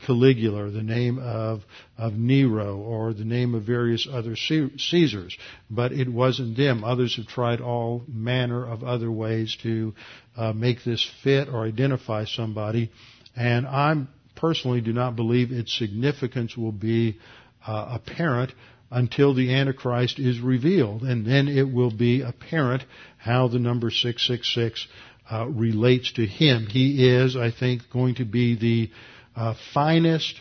Caligula, 0.05 0.69
the 0.69 0.83
name 0.83 1.17
of 1.17 1.63
of 1.97 2.13
Nero, 2.13 2.77
or 2.77 3.13
the 3.13 3.23
name 3.23 3.55
of 3.55 3.63
various 3.63 4.07
other 4.11 4.35
Caesars. 4.35 5.37
But 5.69 5.93
it 5.93 6.09
wasn't 6.09 6.57
them. 6.57 6.83
Others 6.83 7.15
have 7.15 7.27
tried 7.27 7.61
all 7.61 8.03
manner 8.07 8.67
of 8.67 8.83
other 8.83 9.11
ways 9.11 9.57
to 9.63 9.93
uh, 10.35 10.53
make 10.53 10.83
this 10.83 11.09
fit 11.23 11.47
or 11.47 11.65
identify 11.65 12.25
somebody. 12.25 12.91
And 13.35 13.65
I'm 13.65 14.09
personally 14.35 14.81
do 14.81 14.93
not 14.93 15.15
believe 15.15 15.51
its 15.51 15.77
significance 15.77 16.55
will 16.55 16.71
be 16.71 17.17
uh, 17.65 17.99
apparent 18.01 18.51
until 18.91 19.33
the 19.33 19.53
Antichrist 19.53 20.19
is 20.19 20.39
revealed. 20.39 21.01
And 21.01 21.25
then 21.25 21.47
it 21.47 21.71
will 21.71 21.91
be 21.91 22.21
apparent 22.21 22.83
how 23.17 23.47
the 23.47 23.59
number 23.59 23.89
666 23.89 24.87
uh, 25.31 25.47
relates 25.47 26.11
to 26.13 26.25
him. 26.25 26.67
He 26.67 27.09
is, 27.09 27.35
I 27.35 27.51
think, 27.51 27.89
going 27.91 28.15
to 28.15 28.25
be 28.25 28.55
the 28.55 28.91
uh, 29.35 29.55
finest 29.73 30.39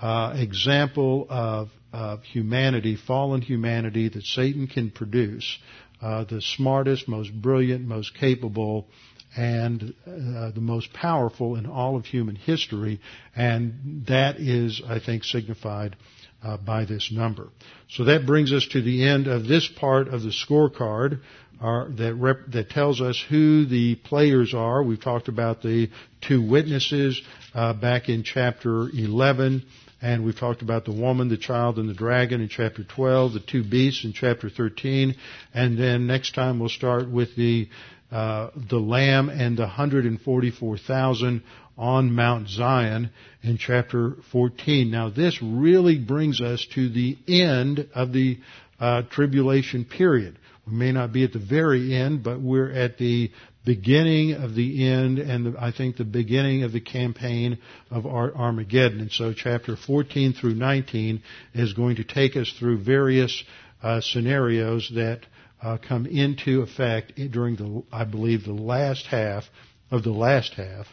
uh, 0.00 0.34
example 0.36 1.26
of, 1.28 1.68
of, 1.92 2.22
humanity, 2.22 2.96
fallen 2.96 3.42
humanity 3.42 4.08
that 4.08 4.24
Satan 4.24 4.66
can 4.66 4.90
produce. 4.90 5.58
Uh, 6.00 6.24
the 6.24 6.40
smartest, 6.40 7.06
most 7.06 7.32
brilliant, 7.32 7.86
most 7.86 8.14
capable 8.14 8.88
and 9.36 9.94
uh, 10.06 10.50
the 10.50 10.60
most 10.60 10.92
powerful 10.92 11.56
in 11.56 11.66
all 11.66 11.96
of 11.96 12.04
human 12.04 12.36
history, 12.36 13.00
and 13.34 14.04
that 14.08 14.36
is, 14.38 14.82
I 14.86 14.98
think, 14.98 15.24
signified 15.24 15.96
uh, 16.42 16.56
by 16.58 16.84
this 16.84 17.10
number. 17.12 17.48
So 17.88 18.04
that 18.04 18.26
brings 18.26 18.52
us 18.52 18.66
to 18.72 18.82
the 18.82 19.08
end 19.08 19.28
of 19.28 19.46
this 19.46 19.68
part 19.68 20.08
of 20.08 20.22
the 20.22 20.30
scorecard 20.30 21.20
uh, 21.62 21.84
that 21.96 22.14
rep- 22.14 22.50
that 22.52 22.70
tells 22.70 23.00
us 23.00 23.22
who 23.28 23.64
the 23.66 23.94
players 23.94 24.52
are. 24.52 24.82
We've 24.82 25.00
talked 25.00 25.28
about 25.28 25.62
the 25.62 25.88
two 26.20 26.46
witnesses 26.46 27.20
uh, 27.54 27.72
back 27.74 28.08
in 28.08 28.24
chapter 28.24 28.88
11. 28.90 29.64
And 30.02 30.24
we've 30.24 30.38
talked 30.38 30.62
about 30.62 30.84
the 30.84 30.92
woman, 30.92 31.28
the 31.28 31.36
child, 31.36 31.78
and 31.78 31.88
the 31.88 31.94
dragon 31.94 32.40
in 32.40 32.48
chapter 32.48 32.82
12, 32.82 33.34
the 33.34 33.40
two 33.40 33.62
beasts 33.62 34.04
in 34.04 34.12
chapter 34.12 34.50
13, 34.50 35.14
and 35.54 35.78
then 35.78 36.08
next 36.08 36.34
time 36.34 36.58
we'll 36.58 36.68
start 36.68 37.08
with 37.08 37.36
the 37.36 37.68
uh, 38.10 38.50
the 38.68 38.78
Lamb 38.78 39.30
and 39.30 39.56
the 39.56 39.62
144,000 39.62 41.42
on 41.78 42.12
Mount 42.12 42.46
Zion 42.48 43.10
in 43.42 43.56
chapter 43.56 44.16
14. 44.32 44.90
Now 44.90 45.08
this 45.08 45.40
really 45.40 45.98
brings 45.98 46.40
us 46.42 46.66
to 46.74 46.90
the 46.90 47.16
end 47.26 47.88
of 47.94 48.12
the 48.12 48.38
uh, 48.78 49.02
tribulation 49.10 49.86
period. 49.86 50.38
We 50.66 50.74
may 50.74 50.92
not 50.92 51.12
be 51.12 51.24
at 51.24 51.32
the 51.32 51.38
very 51.38 51.94
end, 51.94 52.22
but 52.22 52.40
we're 52.40 52.70
at 52.70 52.98
the 52.98 53.30
beginning 53.64 54.32
of 54.32 54.54
the 54.54 54.88
end 54.88 55.18
and 55.18 55.46
the, 55.46 55.54
I 55.58 55.72
think 55.72 55.96
the 55.96 56.04
beginning 56.04 56.64
of 56.64 56.72
the 56.72 56.80
campaign 56.80 57.58
of 57.90 58.06
Armageddon. 58.06 59.00
And 59.00 59.12
so 59.12 59.32
chapter 59.32 59.76
14 59.76 60.32
through 60.32 60.54
19 60.54 61.22
is 61.54 61.72
going 61.72 61.96
to 61.96 62.04
take 62.04 62.36
us 62.36 62.52
through 62.58 62.78
various 62.82 63.44
uh, 63.82 64.00
scenarios 64.00 64.90
that 64.94 65.20
uh, 65.62 65.78
come 65.78 66.06
into 66.06 66.62
effect 66.62 67.12
during 67.30 67.56
the, 67.56 67.82
I 67.92 68.04
believe, 68.04 68.44
the 68.44 68.52
last 68.52 69.06
half 69.06 69.44
of 69.90 70.02
the 70.02 70.10
last 70.10 70.54
half 70.54 70.86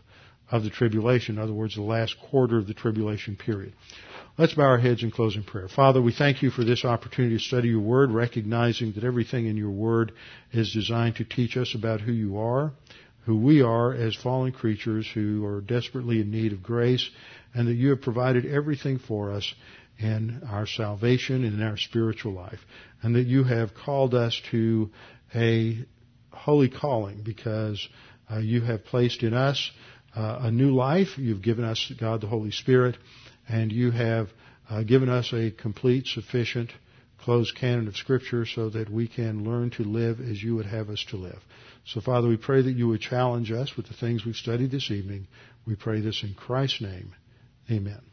of 0.51 0.63
the 0.63 0.69
tribulation. 0.69 1.37
In 1.37 1.41
other 1.41 1.53
words, 1.53 1.75
the 1.75 1.81
last 1.81 2.15
quarter 2.29 2.57
of 2.57 2.67
the 2.67 2.73
tribulation 2.73 3.35
period. 3.35 3.73
Let's 4.39 4.53
bow 4.53 4.63
our 4.63 4.77
heads 4.77 5.03
in 5.03 5.11
closing 5.11 5.43
prayer. 5.43 5.67
Father, 5.67 6.01
we 6.01 6.13
thank 6.13 6.41
you 6.41 6.49
for 6.49 6.63
this 6.63 6.85
opportunity 6.85 7.35
to 7.35 7.43
study 7.43 7.67
your 7.67 7.81
word, 7.81 8.09
recognizing 8.09 8.93
that 8.93 9.03
everything 9.03 9.47
in 9.47 9.57
your 9.57 9.69
word 9.69 10.13
is 10.53 10.71
designed 10.71 11.17
to 11.17 11.25
teach 11.25 11.57
us 11.57 11.75
about 11.75 11.99
who 11.99 12.13
you 12.13 12.37
are, 12.37 12.71
who 13.25 13.37
we 13.37 13.61
are 13.61 13.93
as 13.93 14.15
fallen 14.15 14.53
creatures 14.53 15.05
who 15.13 15.45
are 15.45 15.59
desperately 15.59 16.21
in 16.21 16.31
need 16.31 16.53
of 16.53 16.63
grace, 16.63 17.09
and 17.53 17.67
that 17.67 17.73
you 17.73 17.89
have 17.89 17.99
provided 17.99 18.45
everything 18.45 18.97
for 18.97 19.33
us 19.33 19.53
in 19.97 20.41
our 20.49 20.65
salvation 20.65 21.43
and 21.43 21.55
in 21.55 21.61
our 21.61 21.75
spiritual 21.75 22.31
life, 22.31 22.61
and 23.01 23.15
that 23.15 23.27
you 23.27 23.43
have 23.43 23.73
called 23.73 24.15
us 24.15 24.41
to 24.51 24.89
a 25.35 25.85
holy 26.31 26.69
calling 26.69 27.23
because 27.25 27.85
uh, 28.31 28.37
you 28.37 28.61
have 28.61 28.85
placed 28.85 29.21
in 29.21 29.33
us 29.33 29.69
uh, 30.15 30.39
a 30.43 30.49
new 30.49 30.73
life. 30.73 31.17
You've 31.17 31.41
given 31.41 31.65
us 31.65 31.91
God 31.99 32.21
the 32.21 32.27
Holy 32.27 32.51
Spirit, 32.51 32.95
and 33.49 33.71
you 33.71 33.91
have 33.91 34.29
uh, 34.69 34.83
given 34.83 35.09
us 35.09 35.33
a 35.33 35.51
complete, 35.51 36.05
sufficient, 36.07 36.71
closed 37.19 37.55
canon 37.55 37.87
of 37.87 37.97
Scripture 37.97 38.45
so 38.45 38.69
that 38.69 38.89
we 38.89 39.07
can 39.07 39.43
learn 39.43 39.71
to 39.71 39.83
live 39.83 40.19
as 40.19 40.41
you 40.41 40.55
would 40.55 40.67
have 40.67 40.89
us 40.89 41.03
to 41.09 41.17
live. 41.17 41.39
So, 41.85 41.99
Father, 42.01 42.27
we 42.27 42.37
pray 42.37 42.61
that 42.61 42.71
you 42.71 42.87
would 42.87 43.01
challenge 43.01 43.51
us 43.51 43.75
with 43.75 43.87
the 43.87 43.93
things 43.93 44.25
we've 44.25 44.35
studied 44.35 44.71
this 44.71 44.91
evening. 44.91 45.27
We 45.65 45.75
pray 45.75 46.01
this 46.01 46.23
in 46.23 46.35
Christ's 46.35 46.81
name. 46.81 47.15
Amen. 47.69 48.08